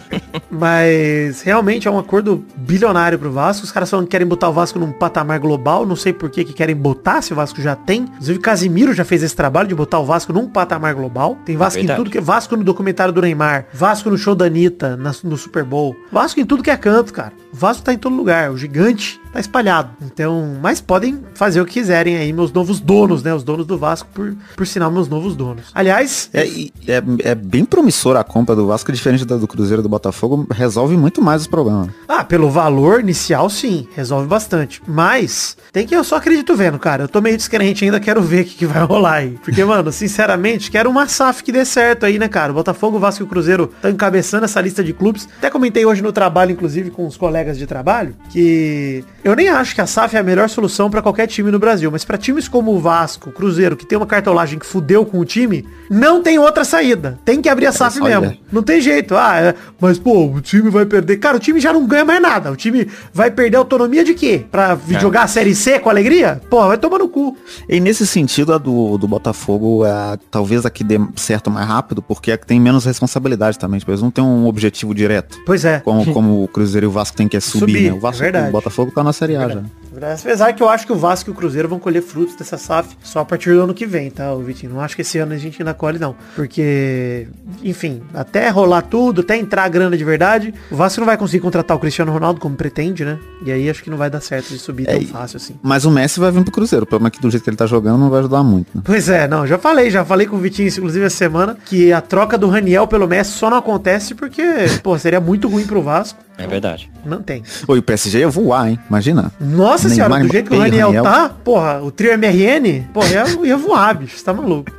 Mas 0.50 1.42
realmente 1.42 1.86
é 1.86 1.90
um 1.90 1.98
acordo 1.98 2.44
bilionário 2.56 3.18
pro 3.18 3.30
Vasco. 3.30 3.64
Os 3.64 3.72
caras 3.72 3.90
que 3.90 4.06
querem 4.06 4.26
botar 4.26 4.48
o 4.48 4.52
Vasco 4.52 4.78
num 4.78 4.92
patamar 4.92 5.38
global. 5.38 5.86
Não 5.86 5.96
sei 5.96 6.12
por 6.12 6.30
que 6.44 6.50
que 6.52 6.56
querem 6.56 6.74
botar, 6.76 7.22
se 7.22 7.32
o 7.32 7.36
Vasco 7.36 7.60
já 7.60 7.74
tem. 7.76 8.02
Inclusive, 8.02 8.38
Casimiro 8.38 8.92
já 8.92 9.04
fez 9.04 9.22
esse 9.22 9.34
trabalho 9.36 9.68
de 9.68 9.74
botar 9.74 9.98
o 9.98 10.04
Vasco 10.04 10.32
num 10.32 10.48
patamar 10.48 10.94
global. 10.94 11.38
Tem 11.44 11.56
Vasco 11.56 11.78
em 11.78 11.82
verdade. 11.82 11.98
tudo 12.00 12.10
que 12.10 12.18
é 12.18 12.20
Vasco 12.20 12.56
no 12.56 12.64
documentário 12.64 13.12
do 13.12 13.20
Neymar, 13.20 13.66
Vasco 13.72 14.10
no 14.10 14.18
show 14.18 14.34
da 14.34 14.46
Anitta, 14.46 14.96
na- 14.96 15.14
no 15.24 15.36
Super 15.36 15.64
Bowl. 15.64 15.94
Vasco 16.10 16.40
em 16.40 16.44
tudo 16.46 16.62
que 16.62 16.70
é 16.70 16.76
canto, 16.76 17.12
cara. 17.12 17.32
O 17.60 17.68
Vasco 17.70 17.82
tá 17.82 17.92
em 17.92 17.98
todo 17.98 18.16
lugar. 18.16 18.50
O 18.50 18.56
gigante 18.56 19.20
tá 19.30 19.38
espalhado. 19.38 19.90
Então, 20.00 20.56
mas 20.62 20.80
podem 20.80 21.20
fazer 21.34 21.60
o 21.60 21.66
que 21.66 21.74
quiserem 21.74 22.16
aí, 22.16 22.32
meus 22.32 22.50
novos 22.50 22.80
donos, 22.80 23.22
né? 23.22 23.34
Os 23.34 23.44
donos 23.44 23.66
do 23.66 23.76
Vasco, 23.76 24.08
por, 24.14 24.34
por 24.56 24.66
sinal, 24.66 24.90
meus 24.90 25.08
novos 25.08 25.36
donos. 25.36 25.66
Aliás, 25.74 26.30
É, 26.32 26.46
é, 26.46 27.02
é 27.20 27.34
bem 27.34 27.66
promissora 27.66 28.20
a 28.20 28.24
compra 28.24 28.56
do 28.56 28.66
Vasco, 28.66 28.90
diferente 28.90 29.26
da 29.26 29.36
do 29.36 29.46
Cruzeiro 29.46 29.82
do 29.82 29.90
Botafogo, 29.90 30.46
resolve 30.50 30.96
muito 30.96 31.20
mais 31.20 31.42
os 31.42 31.46
problemas. 31.46 31.90
Ah, 32.08 32.24
pelo 32.24 32.50
valor 32.50 33.00
inicial, 33.00 33.50
sim, 33.50 33.86
resolve 33.94 34.26
bastante. 34.26 34.80
Mas, 34.86 35.54
tem 35.70 35.86
que 35.86 35.94
eu 35.94 36.02
só 36.02 36.16
acredito 36.16 36.56
vendo, 36.56 36.78
cara. 36.78 37.04
Eu 37.04 37.08
tô 37.08 37.20
meio 37.20 37.36
descrente 37.36 37.84
ainda, 37.84 38.00
quero 38.00 38.22
ver 38.22 38.42
o 38.42 38.44
que, 38.46 38.54
que 38.54 38.66
vai 38.66 38.82
rolar 38.84 39.16
aí. 39.16 39.38
Porque, 39.44 39.62
mano, 39.64 39.92
sinceramente, 39.92 40.70
quero 40.70 40.88
uma 40.88 41.06
SAF 41.06 41.44
que 41.44 41.52
dê 41.52 41.64
certo 41.66 42.06
aí, 42.06 42.18
né, 42.18 42.26
cara? 42.26 42.52
O 42.52 42.54
Botafogo, 42.54 42.96
o 42.96 43.00
Vasco 43.00 43.22
e 43.22 43.26
o 43.26 43.28
Cruzeiro 43.28 43.70
estão 43.76 43.90
encabeçando 43.90 44.46
essa 44.46 44.60
lista 44.62 44.82
de 44.82 44.94
clubes. 44.94 45.28
Até 45.38 45.50
comentei 45.50 45.84
hoje 45.84 46.02
no 46.02 46.10
trabalho, 46.10 46.52
inclusive, 46.52 46.90
com 46.90 47.06
os 47.06 47.16
colegas 47.16 47.49
de 47.58 47.66
trabalho, 47.66 48.14
que 48.30 49.04
eu 49.22 49.34
nem 49.34 49.48
acho 49.48 49.74
que 49.74 49.80
a 49.80 49.86
SAF 49.86 50.16
é 50.16 50.18
a 50.18 50.22
melhor 50.22 50.48
solução 50.48 50.90
pra 50.90 51.02
qualquer 51.02 51.26
time 51.26 51.50
no 51.50 51.58
Brasil. 51.58 51.90
Mas 51.90 52.04
pra 52.04 52.16
times 52.16 52.48
como 52.48 52.72
o 52.72 52.80
Vasco, 52.80 53.30
o 53.30 53.32
Cruzeiro, 53.32 53.76
que 53.76 53.86
tem 53.86 53.96
uma 53.96 54.06
cartolagem 54.06 54.58
que 54.58 54.66
fudeu 54.66 55.04
com 55.04 55.18
o 55.18 55.24
time, 55.24 55.66
não 55.90 56.22
tem 56.22 56.38
outra 56.38 56.64
saída. 56.64 57.18
Tem 57.24 57.42
que 57.42 57.48
abrir 57.48 57.66
a 57.66 57.72
SAF 57.72 58.00
olha. 58.00 58.20
mesmo. 58.20 58.36
Não 58.50 58.62
tem 58.62 58.80
jeito. 58.80 59.14
Ah, 59.16 59.40
é, 59.40 59.54
mas 59.80 59.98
pô, 59.98 60.26
o 60.26 60.40
time 60.40 60.70
vai 60.70 60.86
perder. 60.86 61.18
Cara, 61.18 61.36
o 61.36 61.40
time 61.40 61.60
já 61.60 61.72
não 61.72 61.86
ganha 61.86 62.04
mais 62.04 62.20
nada. 62.20 62.50
O 62.50 62.56
time 62.56 62.88
vai 63.12 63.30
perder 63.30 63.56
autonomia 63.56 64.04
de 64.04 64.14
quê? 64.14 64.44
Pra 64.50 64.78
jogar 65.00 65.24
a 65.24 65.28
Série 65.28 65.54
C 65.54 65.78
com 65.78 65.90
alegria? 65.90 66.40
Pô, 66.48 66.66
vai 66.66 66.78
tomar 66.78 66.98
no 66.98 67.08
cu. 67.08 67.36
E 67.68 67.80
nesse 67.80 68.06
sentido, 68.06 68.52
a 68.52 68.58
do, 68.58 68.96
do 68.96 69.06
Botafogo 69.06 69.84
é 69.84 70.18
talvez 70.30 70.64
a 70.64 70.70
que 70.70 70.82
dê 70.82 70.98
certo 71.16 71.50
mais 71.50 71.66
rápido, 71.66 72.02
porque 72.02 72.30
é 72.30 72.36
que 72.36 72.46
tem 72.46 72.60
menos 72.60 72.84
responsabilidade 72.84 73.58
também. 73.58 73.78
Tipo, 73.78 73.90
eles 73.90 74.02
não 74.02 74.10
têm 74.10 74.24
um 74.24 74.46
objetivo 74.46 74.94
direto. 74.94 75.38
Pois 75.44 75.64
é. 75.64 75.80
Como, 75.80 76.06
como 76.12 76.44
o 76.44 76.48
Cruzeiro 76.48 76.86
e 76.86 76.88
o 76.88 76.90
Vasco 76.90 77.16
tem 77.16 77.28
que 77.28 77.36
é 77.40 77.50
subir, 77.50 77.72
Subir, 77.72 77.90
né? 77.90 77.92
O, 77.92 77.98
Vasco, 77.98 78.24
é 78.24 78.48
o 78.48 78.52
Botafogo 78.52 78.92
tá 78.92 79.02
na 79.02 79.12
Série 79.12 79.36
A 79.36 79.48
já. 79.48 79.64
Verdade. 80.00 80.22
Apesar 80.24 80.52
que 80.54 80.62
eu 80.62 80.68
acho 80.68 80.86
que 80.86 80.92
o 80.92 80.96
Vasco 80.96 81.28
e 81.30 81.32
o 81.32 81.34
Cruzeiro 81.34 81.68
vão 81.68 81.78
colher 81.78 82.02
frutos 82.02 82.34
dessa 82.34 82.56
SAF 82.56 82.96
só 83.02 83.20
a 83.20 83.24
partir 83.24 83.52
do 83.52 83.62
ano 83.62 83.74
que 83.74 83.84
vem, 83.84 84.10
tá, 84.10 84.34
Vitinho? 84.36 84.72
Não 84.72 84.80
acho 84.80 84.96
que 84.96 85.02
esse 85.02 85.18
ano 85.18 85.34
a 85.34 85.36
gente 85.36 85.60
ainda 85.60 85.74
colhe, 85.74 85.98
não. 85.98 86.16
Porque, 86.34 87.28
enfim, 87.62 88.02
até 88.14 88.48
rolar 88.48 88.82
tudo, 88.82 89.20
até 89.20 89.36
entrar 89.36 89.64
a 89.64 89.68
grana 89.68 89.96
de 89.96 90.04
verdade, 90.04 90.54
o 90.70 90.76
Vasco 90.76 91.00
não 91.00 91.06
vai 91.06 91.18
conseguir 91.18 91.40
contratar 91.40 91.76
o 91.76 91.80
Cristiano 91.80 92.10
Ronaldo 92.10 92.40
como 92.40 92.56
pretende, 92.56 93.04
né? 93.04 93.18
E 93.44 93.52
aí 93.52 93.68
acho 93.68 93.82
que 93.82 93.90
não 93.90 93.98
vai 93.98 94.08
dar 94.08 94.20
certo 94.20 94.48
de 94.48 94.58
subir 94.58 94.88
É, 94.88 94.98
tão 94.98 95.06
fácil 95.08 95.36
assim. 95.36 95.54
Mas 95.62 95.84
o 95.84 95.90
Messi 95.90 96.18
vai 96.18 96.30
vir 96.30 96.42
pro 96.42 96.52
Cruzeiro. 96.52 96.84
O 96.84 96.88
problema 96.88 97.08
é 97.08 97.10
que 97.10 97.20
do 97.20 97.30
jeito 97.30 97.44
que 97.44 97.50
ele 97.50 97.56
tá 97.56 97.66
jogando 97.66 97.98
não 97.98 98.08
vai 98.08 98.20
ajudar 98.20 98.42
muito, 98.42 98.68
né? 98.74 98.82
Pois 98.84 99.08
é, 99.08 99.28
não, 99.28 99.46
já 99.46 99.58
falei, 99.58 99.90
já 99.90 100.04
falei 100.04 100.26
com 100.26 100.36
o 100.36 100.38
Vitinho, 100.38 100.68
inclusive, 100.68 101.04
essa 101.04 101.16
semana, 101.16 101.56
que 101.66 101.92
a 101.92 102.00
troca 102.00 102.38
do 102.38 102.48
Raniel 102.48 102.86
pelo 102.86 103.06
Messi 103.06 103.32
só 103.32 103.50
não 103.50 103.58
acontece 103.58 104.14
porque, 104.14 104.42
pô, 104.82 104.98
seria 104.98 105.20
muito 105.20 105.46
ruim 105.46 105.66
pro 105.66 105.82
Vasco. 105.82 106.18
É 106.38 106.46
verdade. 106.46 106.90
Não 107.04 107.20
tem. 107.22 107.42
Oi, 107.68 107.78
o 107.78 107.82
PSG 107.82 108.20
ia 108.20 108.28
voar, 108.28 108.70
hein? 108.70 108.78
Imagina. 108.88 109.30
Nossa 109.38 109.89
Neymar, 109.90 110.08
senhora, 110.08 110.24
do 110.24 110.32
jeito 110.32 110.50
que 110.50 110.56
o 110.56 110.58
Raniel, 110.58 111.02
tá, 111.02 111.28
porra, 111.28 111.82
o 111.82 111.90
trio 111.90 112.12
MRN, 112.12 112.84
porra, 112.92 113.08
ia, 113.08 113.24
ia 113.44 113.56
voar, 113.56 113.94
bicho, 113.98 114.16
você 114.16 114.24
tá 114.24 114.32
maluco. 114.32 114.70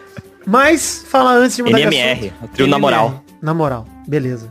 Mas, 0.46 1.04
fala 1.08 1.32
antes 1.32 1.56
de 1.56 1.62
mudar 1.62 1.78
de 1.78 1.84
NMR, 1.84 2.26
assunto. 2.28 2.44
o 2.44 2.48
trio 2.48 2.66
na 2.66 2.78
moral. 2.78 3.24
Na 3.40 3.54
moral, 3.54 3.86
beleza. 4.08 4.48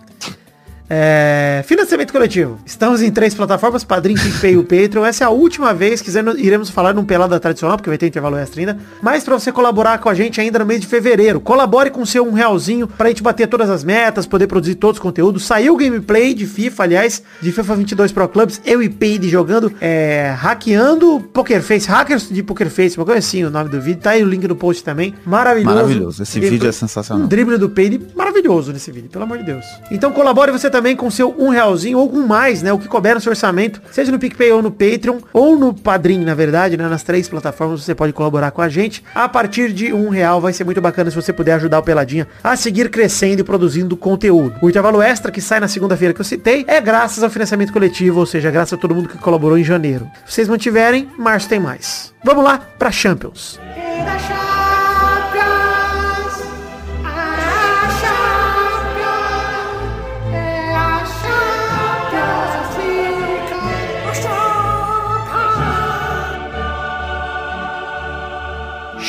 É, 0.89 1.63
financiamento 1.67 2.11
coletivo. 2.11 2.57
Estamos 2.65 3.01
em 3.03 3.11
três 3.11 3.35
plataformas, 3.35 3.83
Padrim, 3.83 4.15
PicPay 4.15 4.53
e 4.53 4.57
o 4.57 4.63
Patreon. 4.63 5.05
Essa 5.05 5.23
é 5.23 5.27
a 5.27 5.29
última 5.29 5.71
vez 5.71 6.01
que 6.01 6.09
iremos 6.37 6.69
falar 6.71 6.93
num 6.93 7.05
pelada 7.05 7.39
tradicional, 7.39 7.77
porque 7.77 7.89
vai 7.89 7.97
ter 7.97 8.07
intervalo 8.07 8.35
extra 8.37 8.59
ainda. 8.59 8.77
Mas 9.01 9.23
pra 9.23 9.37
você 9.37 9.51
colaborar 9.51 9.99
com 9.99 10.09
a 10.09 10.15
gente 10.15 10.41
ainda 10.41 10.57
no 10.57 10.65
mês 10.65 10.81
de 10.81 10.87
fevereiro, 10.87 11.39
colabore 11.39 11.91
com 11.91 12.01
o 12.01 12.07
seu 12.07 12.27
um 12.27 12.31
realzinho 12.33 12.87
pra 12.87 13.09
gente 13.09 13.21
bater 13.21 13.47
todas 13.47 13.69
as 13.69 13.83
metas, 13.83 14.25
poder 14.25 14.47
produzir 14.47 14.75
todos 14.75 14.97
os 14.97 15.01
conteúdos. 15.01 15.45
Saiu 15.45 15.75
o 15.75 15.77
gameplay 15.77 16.33
de 16.33 16.47
FIFA, 16.47 16.83
aliás, 16.83 17.21
de 17.39 17.51
FIFA 17.51 17.75
22 17.75 18.11
Pro 18.11 18.27
Clubs, 18.27 18.59
eu 18.65 18.81
e 18.81 18.89
Peide 18.89 19.29
jogando, 19.29 19.71
é, 19.79 20.33
hackeando 20.37 21.19
Poker 21.31 21.61
Face, 21.61 21.87
hackers 21.87 22.29
de 22.29 22.41
Poker 22.41 22.69
Face, 22.69 22.97
uma 22.97 23.05
coisa 23.05 23.19
assim 23.19 23.43
o 23.43 23.51
nome 23.51 23.69
do 23.69 23.79
vídeo. 23.79 24.01
Tá 24.01 24.11
aí 24.11 24.23
o 24.23 24.27
link 24.27 24.47
no 24.47 24.55
post 24.55 24.83
também. 24.83 25.13
Maravilhoso. 25.23 25.75
Maravilhoso. 25.75 26.23
Esse 26.23 26.39
vídeo 26.39 26.67
é 26.67 26.71
sensacional. 26.71 27.25
Um 27.25 27.27
drible 27.27 27.57
do 27.57 27.69
Peide 27.69 28.01
maravilhoso 28.15 28.73
nesse 28.73 28.91
vídeo, 28.91 29.09
pelo 29.09 29.23
amor 29.23 29.37
de 29.37 29.43
Deus. 29.43 29.65
Então 29.91 30.11
colabore 30.11 30.51
você 30.51 30.69
também 30.69 30.78
com 30.95 31.09
seu 31.09 31.35
um 31.37 31.49
realzinho 31.49 31.97
ou 31.97 32.09
com 32.09 32.19
mais, 32.19 32.61
né? 32.61 32.71
O 32.73 32.79
que 32.79 32.87
couber 32.87 33.15
no 33.15 33.21
seu 33.21 33.31
orçamento, 33.31 33.81
seja 33.91 34.11
no 34.11 34.19
PicPay 34.19 34.51
ou 34.51 34.61
no 34.61 34.71
Patreon, 34.71 35.19
ou 35.33 35.57
no 35.57 35.73
Padrim, 35.73 36.19
na 36.23 36.33
verdade, 36.33 36.77
né? 36.77 36.87
Nas 36.87 37.03
três 37.03 37.27
plataformas 37.27 37.83
você 37.83 37.93
pode 37.93 38.13
colaborar 38.13 38.51
com 38.51 38.61
a 38.61 38.69
gente. 38.69 39.03
A 39.13 39.27
partir 39.27 39.71
de 39.71 39.93
um 39.93 40.09
real 40.09 40.41
vai 40.41 40.53
ser 40.53 40.63
muito 40.63 40.81
bacana 40.81 41.09
se 41.09 41.15
você 41.15 41.31
puder 41.31 41.53
ajudar 41.53 41.79
o 41.79 41.83
Peladinha 41.83 42.27
a 42.43 42.55
seguir 42.55 42.89
crescendo 42.89 43.41
e 43.41 43.43
produzindo 43.43 43.95
conteúdo. 43.95 44.55
O 44.61 44.69
intervalo 44.69 45.01
extra 45.01 45.31
que 45.31 45.41
sai 45.41 45.59
na 45.59 45.67
segunda-feira 45.67 46.13
que 46.13 46.21
eu 46.21 46.25
citei 46.25 46.65
é 46.67 46.79
graças 46.81 47.23
ao 47.23 47.29
financiamento 47.29 47.73
coletivo, 47.73 48.19
ou 48.19 48.25
seja, 48.25 48.51
graças 48.51 48.73
a 48.73 48.77
todo 48.77 48.95
mundo 48.95 49.09
que 49.09 49.17
colaborou 49.17 49.57
em 49.57 49.63
janeiro. 49.63 50.09
Se 50.25 50.35
vocês 50.35 50.47
mantiverem, 50.47 51.09
março 51.17 51.49
tem 51.49 51.59
mais. 51.59 52.13
Vamos 52.23 52.43
lá 52.43 52.59
pra 52.77 52.91
Champions. 52.91 53.59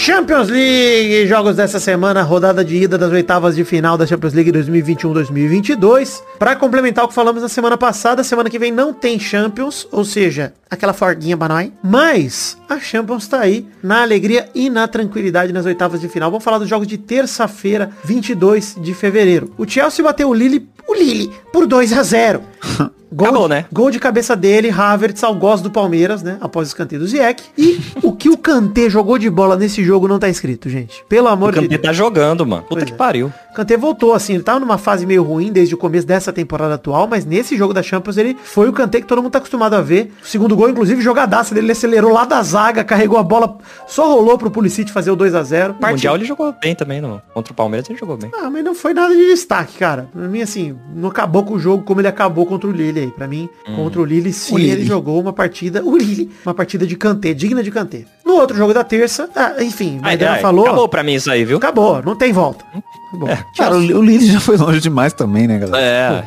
Champions 0.02 0.48
League, 0.48 1.26
jogos 1.26 1.56
dessa 1.56 1.78
semana, 1.78 2.22
rodada 2.22 2.64
de 2.64 2.74
ida 2.74 2.96
das 2.96 3.12
oitavas 3.12 3.54
de 3.54 3.66
final 3.66 3.98
da 3.98 4.06
Champions 4.06 4.32
League 4.32 4.50
2021-2022. 4.50 6.22
Pra 6.38 6.56
complementar 6.56 7.04
o 7.04 7.08
que 7.08 7.12
falamos 7.12 7.42
na 7.42 7.50
semana 7.50 7.76
passada, 7.76 8.24
semana 8.24 8.48
que 8.48 8.58
vem 8.58 8.72
não 8.72 8.94
tem 8.94 9.20
Champions, 9.20 9.86
ou 9.92 10.02
seja, 10.02 10.54
aquela 10.70 10.94
forguinha 10.94 11.36
nós. 11.36 11.70
Mas 11.84 12.56
a 12.66 12.80
Champions 12.80 13.28
tá 13.28 13.40
aí 13.40 13.68
na 13.82 14.00
alegria 14.00 14.48
e 14.54 14.70
na 14.70 14.88
tranquilidade 14.88 15.52
nas 15.52 15.66
oitavas 15.66 16.00
de 16.00 16.08
final. 16.08 16.30
Vamos 16.30 16.44
falar 16.44 16.56
dos 16.56 16.68
jogos 16.68 16.86
de 16.86 16.96
terça-feira, 16.96 17.90
22 18.02 18.76
de 18.80 18.94
fevereiro. 18.94 19.52
O 19.58 19.68
Chelsea 19.68 20.02
bateu 20.02 20.30
o 20.30 20.34
Lille, 20.34 20.66
o 20.88 20.94
Lille, 20.94 21.30
por 21.52 21.66
2 21.66 21.92
a 21.92 22.02
0. 22.02 22.42
Gol, 23.12 23.26
Acabou, 23.26 23.48
né? 23.48 23.64
Gol 23.72 23.90
de 23.90 23.98
cabeça 23.98 24.36
dele, 24.36 24.70
Havertz 24.70 25.24
ao 25.24 25.34
gosto 25.34 25.64
do 25.64 25.70
Palmeiras, 25.72 26.22
né? 26.22 26.38
Após 26.40 26.68
o 26.68 26.70
escanteio 26.70 27.00
do 27.00 27.08
Ziyech. 27.08 27.42
E 27.58 27.80
o 28.04 28.12
que 28.12 28.28
o 28.28 28.38
Kanté 28.38 28.88
jogou 28.88 29.18
de 29.18 29.28
bola 29.28 29.56
nesse 29.56 29.82
jogo 29.82 30.06
não 30.06 30.16
tá 30.16 30.28
escrito, 30.28 30.68
gente. 30.68 31.04
Pelo 31.08 31.26
O 31.26 31.28
amor 31.28 31.50
de 31.50 31.56
Kanté 31.56 31.68
Deus. 31.70 31.82
tá 31.82 31.92
jogando, 31.92 32.46
mano. 32.46 32.62
Puta 32.62 32.74
Pois 32.76 32.84
que 32.84 32.92
é. 32.92 32.96
pariu. 32.96 33.32
Kanté 33.52 33.76
voltou, 33.76 34.14
assim, 34.14 34.34
ele 34.34 34.44
tava 34.44 34.60
numa 34.60 34.78
fase 34.78 35.04
meio 35.06 35.24
ruim 35.24 35.50
desde 35.50 35.74
o 35.74 35.76
começo 35.76 36.06
dessa 36.06 36.32
temporada 36.32 36.74
atual, 36.74 37.08
mas 37.08 37.24
nesse 37.26 37.56
jogo 37.56 37.74
da 37.74 37.82
Champions 37.82 38.16
ele 38.16 38.36
foi 38.44 38.68
o 38.68 38.72
Kanté 38.72 39.00
que 39.00 39.08
todo 39.08 39.20
mundo 39.20 39.32
tá 39.32 39.38
acostumado 39.38 39.74
a 39.74 39.80
ver. 39.80 40.12
O 40.22 40.26
segundo 40.28 40.54
gol, 40.54 40.70
inclusive, 40.70 41.02
jogadaça 41.02 41.52
dele, 41.52 41.66
ele 41.66 41.72
acelerou 41.72 42.12
lá 42.12 42.24
da 42.24 42.40
zaga, 42.44 42.84
carregou 42.84 43.18
a 43.18 43.24
bola, 43.24 43.58
só 43.88 44.06
rolou 44.06 44.38
pro 44.38 44.52
Pulisic 44.52 44.88
fazer 44.92 45.10
o 45.10 45.16
2 45.16 45.34
a 45.34 45.42
0 45.42 45.74
No 45.80 45.88
Mundial 45.88 46.14
ele 46.14 46.24
jogou 46.26 46.54
bem 46.62 46.76
também, 46.76 47.00
não. 47.00 47.20
Contra 47.34 47.52
o 47.52 47.56
Palmeiras 47.56 47.90
ele 47.90 47.98
jogou 47.98 48.16
bem. 48.16 48.30
Ah, 48.40 48.48
mas 48.48 48.62
não 48.64 48.72
foi 48.72 48.94
nada 48.94 49.12
de 49.12 49.26
destaque, 49.26 49.76
cara. 49.78 50.08
Pra 50.12 50.28
mim, 50.28 50.42
assim, 50.42 50.76
não 50.94 51.08
acabou 51.08 51.39
com 51.44 51.54
o 51.54 51.58
jogo 51.58 51.82
como 51.84 52.00
ele 52.00 52.08
acabou 52.08 52.44
contra 52.46 52.68
o 52.68 52.72
Lille 52.72 53.00
aí. 53.00 53.06
Pra 53.10 53.26
mim, 53.26 53.48
contra 53.76 54.00
o 54.00 54.04
Lille, 54.04 54.32
sim, 54.32 54.54
O 54.54 54.58
Lille. 54.58 54.70
ele 54.72 54.84
jogou 54.84 55.20
uma 55.20 55.32
partida, 55.32 55.82
o 55.84 55.96
Lille, 55.96 56.30
uma 56.44 56.54
partida 56.54 56.86
de 56.86 56.96
Kanté, 56.96 57.32
digna 57.34 57.62
de 57.62 57.70
Kanté. 57.70 58.04
No 58.24 58.34
outro 58.34 58.56
jogo 58.56 58.72
da 58.72 58.84
terça, 58.84 59.28
ah, 59.34 59.54
enfim, 59.60 59.94
o 59.94 59.96
Ai, 59.96 60.10
Maidana 60.10 60.32
ai, 60.32 60.40
falou, 60.40 60.60
Acabou 60.64 60.70
acabou. 60.84 60.88
pra 60.88 61.02
mim 61.02 61.14
isso 61.14 61.30
aí, 61.30 61.44
viu? 61.44 61.58
não 62.04 62.14
tem 62.14 62.32
volta. 62.32 62.64
Acabou. 63.08 63.28
Cara, 63.56 63.74
o, 63.74 63.78
o 63.78 64.02
Lille 64.02 64.24
já 64.26 64.38
foi 64.38 64.56
longe 64.56 64.78
demais 64.80 65.12
também, 65.12 65.48
né, 65.48 65.58
galera? 65.58 65.82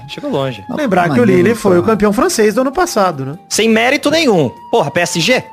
É, 0.06 0.10
chegou 0.10 0.30
longe. 0.30 0.62
Lembrar 0.70 1.10
que 1.10 1.20
o 1.20 1.24
Lille 1.24 1.56
foi 1.56 1.80
o 1.80 1.84
campeão 1.84 2.12
francês 2.12 2.54
do 2.56 2.62
ano 2.62 2.74
passado, 2.74 3.24
né? 3.26 3.38
Sem 3.48 3.70
mérito 3.70 4.12
nenhum. 4.12 4.52
Porra, 4.70 4.92
PSG? 4.92 5.34
É 5.34 5.46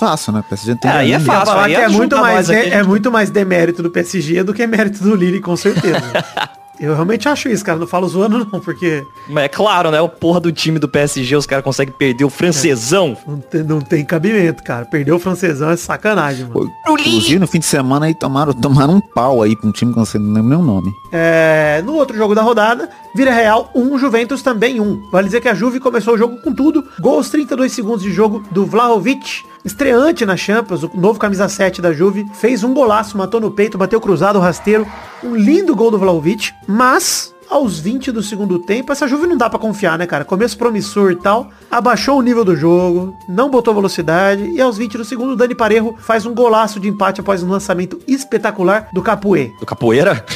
fácil, 0.00 0.32
né? 0.32 0.42
PSG 0.48 0.70
não 0.72 0.78
tem 0.78 0.90
É, 0.90 0.94
aí 0.94 1.12
é 1.12 1.20
fácil. 1.20 1.46
falar 1.46 1.64
aí 1.66 1.74
que 1.76 1.80
é 1.80 1.84
ajuda 1.84 1.98
muito, 1.98 2.16
mais 2.16 2.34
nós 2.36 2.46
de- 2.46 2.56
aqui, 2.56 2.68
é 2.70 2.78
gente. 2.78 2.88
muito 2.88 3.12
mais 3.12 3.30
demérito 3.30 3.82
do 3.84 3.90
PSG 3.90 4.42
do 4.42 4.52
que 4.52 4.66
mérito 4.66 5.00
do 5.04 5.14
Lille, 5.14 5.40
com 5.40 5.56
certeza. 5.56 6.02
Eu 6.80 6.92
realmente 6.94 7.28
acho 7.28 7.48
isso, 7.48 7.64
cara. 7.64 7.78
Não 7.78 7.86
falo 7.86 8.08
zoando 8.08 8.38
não, 8.52 8.60
porque 8.60 9.04
Mas 9.28 9.44
é 9.44 9.48
claro, 9.48 9.90
né? 9.90 10.00
O 10.00 10.08
porra 10.08 10.40
do 10.40 10.50
time 10.50 10.78
do 10.78 10.88
PSG, 10.88 11.36
os 11.36 11.46
caras 11.46 11.64
conseguem 11.64 11.94
perder 11.96 12.24
o 12.24 12.30
francesão. 12.30 13.16
não 13.26 13.38
tem, 13.38 13.62
não 13.62 13.80
tem 13.80 14.04
cabimento, 14.04 14.62
cara. 14.64 14.84
Perder 14.84 15.12
o 15.12 15.18
francesão 15.18 15.70
é 15.70 15.76
sacanagem, 15.76 16.46
mano. 16.46 16.70
Inclusive, 16.88 17.38
no 17.38 17.46
fim 17.46 17.58
de 17.60 17.66
semana 17.66 18.06
aí 18.06 18.14
tomaram, 18.14 18.52
tomaram 18.52 18.94
um 18.94 19.00
pau 19.00 19.42
aí 19.42 19.54
pra 19.56 19.68
um 19.68 19.72
time 19.72 19.92
que 19.92 19.98
eu 19.98 20.00
não 20.00 20.06
sei- 20.06 20.20
nem 20.20 20.42
o 20.42 20.62
nome. 20.62 20.92
É, 21.12 21.80
no 21.84 21.94
outro 21.94 22.16
jogo 22.16 22.34
da 22.34 22.42
rodada, 22.42 22.88
Vira 23.14 23.32
Real 23.32 23.70
1, 23.76 23.96
Juventus 23.96 24.42
também 24.42 24.80
1. 24.80 25.08
Vale 25.08 25.26
dizer 25.26 25.40
que 25.40 25.48
a 25.48 25.54
Juve 25.54 25.78
começou 25.78 26.14
o 26.14 26.18
jogo 26.18 26.38
com 26.38 26.52
tudo. 26.52 26.84
Gols 26.98 27.30
32 27.30 27.70
segundos 27.70 28.02
de 28.02 28.12
jogo 28.12 28.42
do 28.50 28.66
Vlahovic. 28.66 29.44
Estreante 29.64 30.26
na 30.26 30.36
Champions, 30.36 30.82
o 30.82 30.90
novo 30.94 31.20
camisa 31.20 31.48
7 31.48 31.80
da 31.80 31.92
Juve. 31.92 32.26
Fez 32.34 32.64
um 32.64 32.74
golaço, 32.74 33.16
matou 33.16 33.40
no 33.40 33.52
peito, 33.52 33.78
bateu 33.78 34.00
cruzado, 34.00 34.40
rasteiro. 34.40 34.84
Um 35.22 35.36
lindo 35.36 35.76
gol 35.76 35.92
do 35.92 35.98
Vlahovic. 35.98 36.50
Mas, 36.66 37.32
aos 37.48 37.78
20 37.78 38.10
do 38.10 38.20
segundo 38.20 38.58
tempo, 38.58 38.90
essa 38.90 39.06
Juve 39.06 39.28
não 39.28 39.36
dá 39.36 39.48
pra 39.48 39.60
confiar, 39.60 39.96
né, 39.96 40.08
cara? 40.08 40.24
Começo 40.24 40.58
promissor 40.58 41.12
e 41.12 41.16
tal. 41.16 41.50
Abaixou 41.70 42.18
o 42.18 42.22
nível 42.22 42.44
do 42.44 42.56
jogo, 42.56 43.16
não 43.28 43.48
botou 43.48 43.72
velocidade. 43.72 44.42
E 44.42 44.60
aos 44.60 44.76
20 44.76 44.98
do 44.98 45.04
segundo, 45.04 45.36
Dani 45.36 45.54
Parejo 45.54 45.94
faz 46.00 46.26
um 46.26 46.34
golaço 46.34 46.80
de 46.80 46.88
empate 46.88 47.20
após 47.20 47.44
um 47.44 47.48
lançamento 47.48 48.00
espetacular 48.08 48.88
do 48.92 49.00
Capuê. 49.00 49.52
Do 49.60 49.66
capoeira? 49.66 50.26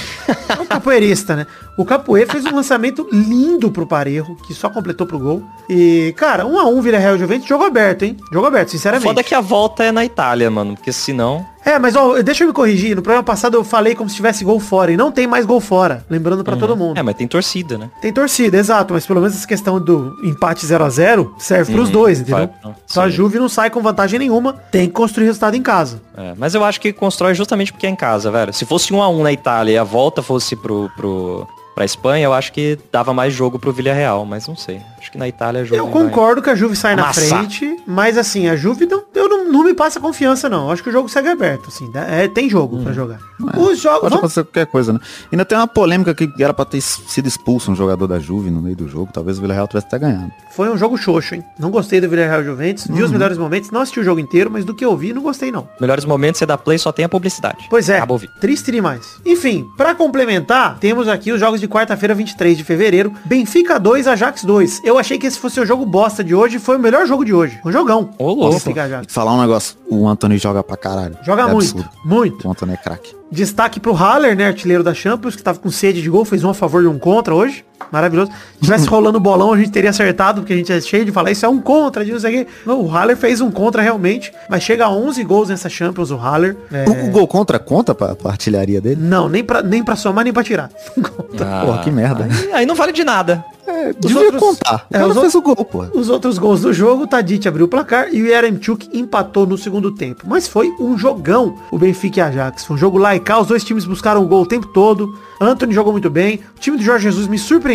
É 0.48 0.60
um 0.62 0.66
capoeirista, 0.66 1.34
né? 1.34 1.46
O 1.78 1.84
Capoeira 1.84 2.32
fez 2.32 2.44
um 2.44 2.56
lançamento 2.56 3.06
lindo 3.12 3.70
pro 3.70 3.86
Parejo, 3.86 4.34
que 4.44 4.52
só 4.52 4.68
completou 4.68 5.06
pro 5.06 5.16
gol. 5.16 5.44
E, 5.70 6.12
cara, 6.16 6.44
1 6.44 6.58
a 6.58 6.64
1 6.66 6.82
Vila 6.82 6.98
Real 6.98 7.16
Juventus, 7.16 7.48
jogo 7.48 7.62
aberto, 7.62 8.02
hein? 8.02 8.16
Jogo 8.32 8.48
aberto, 8.48 8.70
sinceramente. 8.70 9.06
Foda 9.06 9.22
que 9.22 9.32
a 9.32 9.40
volta 9.40 9.84
é 9.84 9.92
na 9.92 10.04
Itália, 10.04 10.50
mano. 10.50 10.74
Porque 10.74 10.92
senão. 10.92 11.46
É, 11.64 11.78
mas 11.78 11.94
ó, 11.94 12.20
deixa 12.20 12.42
eu 12.42 12.48
me 12.48 12.52
corrigir. 12.52 12.96
No 12.96 13.02
programa 13.02 13.22
passado 13.22 13.54
eu 13.54 13.62
falei 13.62 13.94
como 13.94 14.10
se 14.10 14.16
tivesse 14.16 14.42
gol 14.42 14.58
fora. 14.58 14.90
E 14.90 14.96
não 14.96 15.12
tem 15.12 15.28
mais 15.28 15.46
gol 15.46 15.60
fora. 15.60 16.04
Lembrando 16.10 16.42
pra 16.42 16.56
todo 16.56 16.76
mundo. 16.76 16.98
É, 16.98 17.02
mas 17.02 17.14
tem 17.14 17.28
torcida, 17.28 17.78
né? 17.78 17.90
Tem 18.02 18.12
torcida, 18.12 18.56
exato, 18.56 18.92
mas 18.94 19.06
pelo 19.06 19.20
menos 19.20 19.36
essa 19.36 19.46
questão 19.46 19.78
do 19.78 20.16
empate 20.24 20.66
0 20.66 20.82
a 20.84 20.90
0 20.90 21.34
serve 21.38 21.72
pros 21.72 21.90
dois, 21.90 22.20
entendeu? 22.20 22.50
vai, 22.64 22.74
Só 22.86 23.02
a. 23.02 23.08
Juve 23.08 23.38
não 23.38 23.48
sai 23.48 23.70
com 23.70 23.80
vantagem 23.80 24.18
nenhuma, 24.18 24.54
tem 24.72 24.88
que 24.88 24.94
construir 24.94 25.26
resultado 25.26 25.54
em 25.54 25.62
casa. 25.62 26.00
É, 26.16 26.34
mas 26.36 26.54
eu 26.54 26.64
acho 26.64 26.80
que 26.80 26.92
constrói 26.92 27.34
justamente 27.34 27.72
porque 27.72 27.86
é 27.86 27.90
em 27.90 27.96
casa, 27.96 28.30
velho. 28.32 28.52
Se 28.52 28.64
fosse 28.64 28.92
1 28.92 29.00
a 29.00 29.08
1 29.08 29.22
na 29.22 29.32
Itália 29.32 29.72
e 29.72 29.78
a 29.78 29.84
volta 29.84 30.22
fosse 30.22 30.56
pro, 30.56 30.90
pro, 30.96 31.46
pra 31.78 31.84
Espanha, 31.84 32.24
eu 32.24 32.32
acho 32.32 32.52
que 32.52 32.76
dava 32.90 33.14
mais 33.14 33.32
jogo 33.32 33.56
pro 33.56 33.72
Villarreal, 33.72 34.24
mas 34.24 34.48
não 34.48 34.56
sei. 34.56 34.80
Acho 34.98 35.12
que 35.12 35.16
na 35.18 35.28
Itália 35.28 35.60
a 35.60 35.64
Juve 35.64 35.76
Eu 35.78 35.84
vai- 35.84 35.92
concordo 35.92 36.42
que 36.42 36.50
a 36.50 36.54
Juve 36.56 36.74
sai 36.74 36.96
na 36.96 37.04
amassar. 37.04 37.38
frente, 37.38 37.76
mas 37.86 38.18
assim, 38.18 38.48
a 38.48 38.56
Juve 38.56 38.84
não, 38.84 39.04
eu 39.18 39.28
não, 39.28 39.52
não 39.52 39.64
me 39.64 39.74
passa 39.74 40.00
confiança 40.00 40.48
não. 40.48 40.70
Acho 40.70 40.82
que 40.82 40.88
o 40.88 40.92
jogo 40.92 41.08
segue 41.08 41.28
aberto, 41.28 41.68
assim. 41.68 41.90
dá- 41.90 42.04
é, 42.06 42.28
tem 42.28 42.48
jogo 42.48 42.82
pra 42.82 42.92
jogar. 42.92 43.18
Os 43.56 43.78
jogos. 43.80 44.00
Pode 44.00 44.14
vamos- 44.14 44.14
acontecer 44.18 44.44
qualquer 44.44 44.66
coisa, 44.66 44.92
né? 44.92 45.00
Ainda 45.32 45.44
tem 45.44 45.56
uma 45.58 45.66
polêmica 45.66 46.14
que 46.14 46.30
era 46.42 46.52
pra 46.54 46.64
ter 46.64 46.80
sido 46.80 47.26
expulso 47.26 47.70
um 47.70 47.74
jogador 47.74 48.06
da 48.06 48.18
Juve 48.18 48.50
no 48.50 48.60
meio 48.60 48.76
do 48.76 48.88
jogo. 48.88 49.10
Talvez 49.12 49.38
o 49.38 49.40
Villarreal 49.40 49.66
tivesse 49.68 49.86
até 49.86 49.98
ganhado. 49.98 50.30
Foi 50.54 50.68
um 50.68 50.76
jogo 50.76 50.96
xoxo, 50.96 51.34
hein? 51.34 51.44
Não 51.58 51.70
gostei 51.70 52.00
do 52.00 52.08
Villarreal 52.08 52.42
Juventus. 52.44 52.86
Vi 52.86 52.98
Uhum. 52.98 53.04
os 53.04 53.10
melhores 53.10 53.38
momentos, 53.38 53.70
não 53.70 53.80
assisti 53.80 54.00
o 54.00 54.04
jogo 54.04 54.20
inteiro, 54.20 54.50
mas 54.50 54.64
do 54.64 54.74
que 54.74 54.84
eu 54.84 54.96
vi, 54.96 55.12
não 55.12 55.22
gostei 55.22 55.50
não. 55.52 55.68
Melhores 55.80 56.04
momentos 56.04 56.38
você 56.38 56.46
dá 56.46 56.58
play 56.58 56.78
só 56.78 56.90
tem 56.92 57.04
a 57.04 57.08
publicidade. 57.08 57.66
Pois 57.70 57.88
é, 57.88 57.96
Acaba 57.98 58.14
ouvindo. 58.14 58.32
triste 58.40 58.70
demais. 58.72 59.16
Enfim, 59.24 59.66
pra 59.76 59.94
complementar, 59.94 60.78
temos 60.80 61.06
aqui 61.08 61.32
os 61.32 61.40
jogos 61.40 61.60
de 61.60 61.68
quarta-feira, 61.68 62.14
23 62.14 62.56
de 62.56 62.64
fevereiro. 62.64 63.12
Benfica 63.24 63.78
2, 63.78 64.06
Ajax 64.06 64.44
2. 64.44 64.80
Eu 64.84 64.98
achei 64.98 65.16
que 65.18 65.26
esse 65.26 65.38
fosse 65.38 65.60
o 65.60 65.66
jogo 65.66 65.86
bosta 65.86 66.24
de 66.24 66.34
hoje, 66.34 66.58
foi 66.58 66.76
o 66.76 66.80
melhor 66.80 67.06
jogo 67.06 67.24
de 67.24 67.32
hoje. 67.32 67.58
Um 67.64 67.70
jogão. 67.72 68.10
Ô, 68.18 68.32
louco. 68.32 68.52
Benfica 68.54 68.82
Ajax. 68.84 69.07
Falar 69.08 69.32
um 69.34 69.40
negócio, 69.40 69.76
o 69.88 70.06
Anthony 70.06 70.36
joga 70.38 70.62
pra 70.62 70.76
caralho. 70.76 71.16
Joga 71.24 71.42
É 71.42 71.46
muito, 71.46 71.78
absurdo. 71.78 71.88
muito. 72.04 72.46
O 72.46 72.50
Anthony 72.50 72.74
é 72.74 72.76
craque. 72.76 73.16
Destaque 73.32 73.80
pro 73.80 73.92
Haller, 73.94 74.36
né, 74.36 74.46
artilheiro 74.46 74.84
da 74.84 74.92
Champions, 74.92 75.34
que 75.34 75.42
tava 75.42 75.58
com 75.58 75.70
sede 75.70 76.02
de 76.02 76.10
gol, 76.10 76.24
fez 76.26 76.44
um 76.44 76.50
a 76.50 76.54
favor 76.54 76.82
e 76.84 76.86
um 76.86 76.98
contra 76.98 77.34
hoje. 77.34 77.64
Maravilhoso. 77.90 78.30
Se 78.56 78.60
tivesse 78.62 78.86
rolando 78.90 79.18
bolão, 79.20 79.52
a 79.52 79.56
gente 79.58 79.70
teria 79.70 79.90
acertado, 79.90 80.40
porque 80.42 80.52
a 80.52 80.56
gente 80.56 80.72
é 80.72 80.80
cheio 80.80 81.04
de 81.04 81.12
falar, 81.12 81.30
isso 81.30 81.46
é 81.46 81.48
um 81.48 81.60
contra, 81.60 82.04
de 82.04 82.12
não 82.12 82.20
sei 82.20 82.42
o 82.42 82.44
quê. 82.44 82.50
Não, 82.66 82.80
o 82.82 82.88
Haller 82.88 83.16
fez 83.16 83.40
um 83.40 83.50
contra 83.50 83.80
realmente, 83.82 84.32
mas 84.50 84.62
chega 84.62 84.84
a 84.86 84.90
11 84.90 85.22
gols 85.24 85.48
nessa 85.48 85.68
Champions, 85.68 86.10
o 86.10 86.16
Haller. 86.16 86.56
É, 86.72 86.84
O, 86.88 87.08
o 87.08 87.10
gol 87.10 87.26
contra 87.28 87.58
conta 87.58 87.94
pra, 87.94 88.14
pra 88.14 88.30
artilharia 88.32 88.80
dele? 88.80 89.00
Não, 89.00 89.28
nem 89.28 89.42
pra, 89.42 89.62
nem 89.62 89.82
pra 89.82 89.96
somar, 89.96 90.24
nem 90.24 90.32
pra 90.32 90.42
tirar. 90.44 90.70
Ah, 91.40 91.62
Porra, 91.64 91.78
que 91.84 91.90
merda. 91.90 92.24
Aí, 92.24 92.52
aí 92.52 92.66
não 92.66 92.74
vale 92.74 92.90
de 92.90 93.04
nada. 93.04 93.44
É, 93.64 93.90
Os 93.90 93.96
devia 94.00 94.22
outros- 94.22 94.40
contar. 94.40 94.86
O 94.90 94.96
é, 94.96 94.98
cara 94.98 95.08
os 95.12 95.18
fez 95.20 95.34
o 95.36 95.42
gol, 95.42 95.54
pô. 95.56 95.84
Os 95.94 96.08
outros 96.08 96.36
gols 96.36 96.62
do 96.62 96.72
jogo, 96.72 97.04
o 97.04 97.06
Tadic 97.06 97.46
abriu 97.46 97.66
o 97.66 97.68
placar 97.68 98.08
e 98.12 98.20
o 98.22 98.26
Yaremchuk 98.26 98.88
empatou 98.92 99.46
no 99.46 99.56
segundo 99.56 99.94
tempo. 99.94 100.24
Mas 100.26 100.48
foi 100.48 100.68
um 100.80 100.98
jogão 100.98 101.54
o 101.70 101.78
Benfica 101.78 102.18
e 102.18 102.22
Ajax. 102.22 102.64
Foi 102.64 102.74
um 102.74 102.78
jogo 102.78 102.98
laical, 102.98 103.42
os 103.42 103.46
dois 103.46 103.62
times 103.62 103.84
buscaram 103.84 104.22
o 104.22 104.26
gol 104.26 104.42
o 104.42 104.46
tempo 104.46 104.66
todo. 104.68 105.16
Anthony 105.40 105.72
jogou 105.72 105.92
muito 105.92 106.10
bem. 106.10 106.40
O 106.56 106.60
time 106.60 106.76
do 106.76 106.82
Jorge 106.82 107.04
Jesus 107.04 107.28
me 107.28 107.38
surpreendeu. 107.38 107.67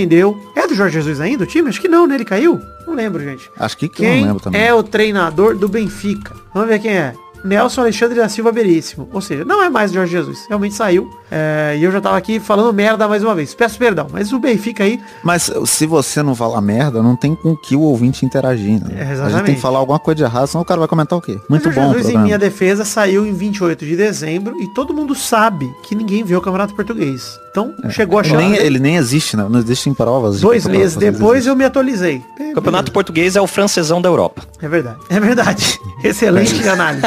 É 0.56 0.68
do 0.68 0.76
Jorge 0.76 0.96
Jesus 0.96 1.20
ainda 1.20 1.44
o 1.44 1.48
time? 1.48 1.70
Acho 1.70 1.82
que 1.82 1.88
não, 1.88 2.08
né? 2.08 2.16
Ele 2.16 2.26
caiu? 2.26 2.60
Não 2.88 2.96
lembro, 2.96 3.24
gente. 3.24 3.50
Acho 3.58 3.78
que, 3.78 3.88
que 3.88 4.04
Quem 4.04 4.22
não 4.22 4.28
lembro 4.28 4.44
também. 4.44 4.62
é 4.62 4.74
o 4.74 4.84
treinador 4.84 5.56
do 5.56 5.68
Benfica? 5.68 6.34
Vamos 6.54 6.70
ver 6.70 6.80
quem 6.80 6.92
é. 6.92 7.14
Nelson 7.44 7.82
Alexandre 7.82 8.18
da 8.18 8.30
Silva 8.30 8.52
Veríssimo. 8.52 9.10
Ou 9.12 9.20
seja, 9.20 9.44
não 9.44 9.62
é 9.62 9.70
mais 9.70 9.92
o 9.92 9.96
Jorge 9.96 10.14
Jesus. 10.14 10.46
Realmente 10.48 10.76
saiu. 10.76 11.10
É, 11.30 11.76
e 11.78 11.84
eu 11.84 11.92
já 11.92 12.00
tava 12.00 12.18
aqui 12.18 12.40
falando 12.40 12.74
merda 12.74 13.08
mais 13.08 13.24
uma 13.24 13.36
vez. 13.36 13.54
Peço 13.54 13.78
perdão. 13.78 14.08
Mas 14.12 14.32
o 14.32 14.40
Benfica 14.40 14.84
aí 14.84 15.00
Mas 15.24 15.52
se 15.66 15.86
você 15.86 16.24
não 16.24 16.34
falar 16.34 16.62
merda, 16.62 17.04
não 17.04 17.16
tem 17.16 17.36
com 17.36 17.56
que 17.56 17.76
o 17.76 17.82
ouvinte 17.82 18.26
interagir. 18.26 18.82
Né? 18.82 18.96
É, 18.96 19.02
a 19.02 19.06
gente 19.06 19.12
exatamente. 19.14 19.46
tem 19.46 19.56
que 19.56 19.62
falar 19.62 19.80
alguma 19.80 20.00
coisa 20.00 20.16
de 20.16 20.24
errado, 20.24 20.48
senão 20.48 20.62
o 20.62 20.66
cara 20.66 20.80
vai 20.80 20.88
comentar 20.88 21.18
o 21.20 21.22
quê? 21.22 21.38
Muito 21.50 21.68
Mas 21.68 21.78
o 21.78 21.80
bom 21.80 21.90
o 21.90 21.94
Jesus, 21.94 22.14
em 22.14 22.18
minha 22.18 22.40
defesa, 22.40 22.86
saiu 22.86 23.26
em 23.26 23.34
28 23.34 23.86
de 23.86 23.96
dezembro 23.96 24.60
e 24.62 24.68
todo 24.68 24.94
mundo 24.94 25.14
sabe 25.14 25.70
que 25.84 25.96
ninguém 25.96 26.24
vê 26.24 26.36
o 26.36 26.42
Campeonato 26.42 26.74
Português. 26.74 27.43
Então, 27.54 27.76
chegou 27.92 28.18
a 28.18 28.22
Ele 28.24 28.30
chance. 28.32 28.44
nem, 28.50 28.56
ele 28.58 28.80
nem 28.80 28.96
existe, 28.96 29.38
né? 29.38 29.46
não 29.48 29.60
existem 29.60 29.94
provas. 29.94 30.42
Dois 30.42 30.66
meses 30.66 30.96
depois 30.96 31.46
eu 31.46 31.56
me 31.56 31.64
atualizei. 31.64 32.20
É, 32.40 32.50
O 32.50 32.56
Campeonato 32.56 32.92
Português 32.92 33.36
é 33.36 33.42
o 33.42 33.46
francesão 33.46 34.02
da 34.02 34.10
Europa. 34.10 34.42
É 34.60 34.68
verdade. 34.68 34.98
É 35.08 35.20
verdade. 35.20 35.80
Excelente 36.04 36.68
análise. 36.68 37.04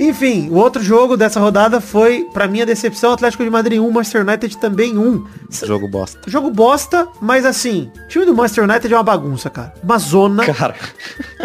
Enfim, 0.00 0.48
o 0.50 0.54
outro 0.54 0.82
jogo 0.82 1.16
dessa 1.16 1.40
rodada 1.40 1.80
foi, 1.80 2.24
pra 2.32 2.46
minha 2.46 2.64
decepção, 2.64 3.12
Atlético 3.12 3.42
de 3.42 3.50
Madrid 3.50 3.80
1, 3.80 3.90
Manchester 3.90 4.22
United 4.26 4.56
também 4.58 4.96
1. 4.96 5.24
Jogo 5.64 5.88
bosta. 5.88 6.20
Jogo 6.26 6.50
bosta, 6.50 7.08
mas 7.20 7.44
assim, 7.44 7.90
o 8.04 8.08
time 8.08 8.24
do 8.24 8.34
Manchester 8.34 8.64
United 8.64 8.92
é 8.92 8.96
uma 8.96 9.02
bagunça, 9.02 9.50
cara. 9.50 9.74
Uma 9.82 9.98
zona. 9.98 10.44
Cara, 10.44 10.74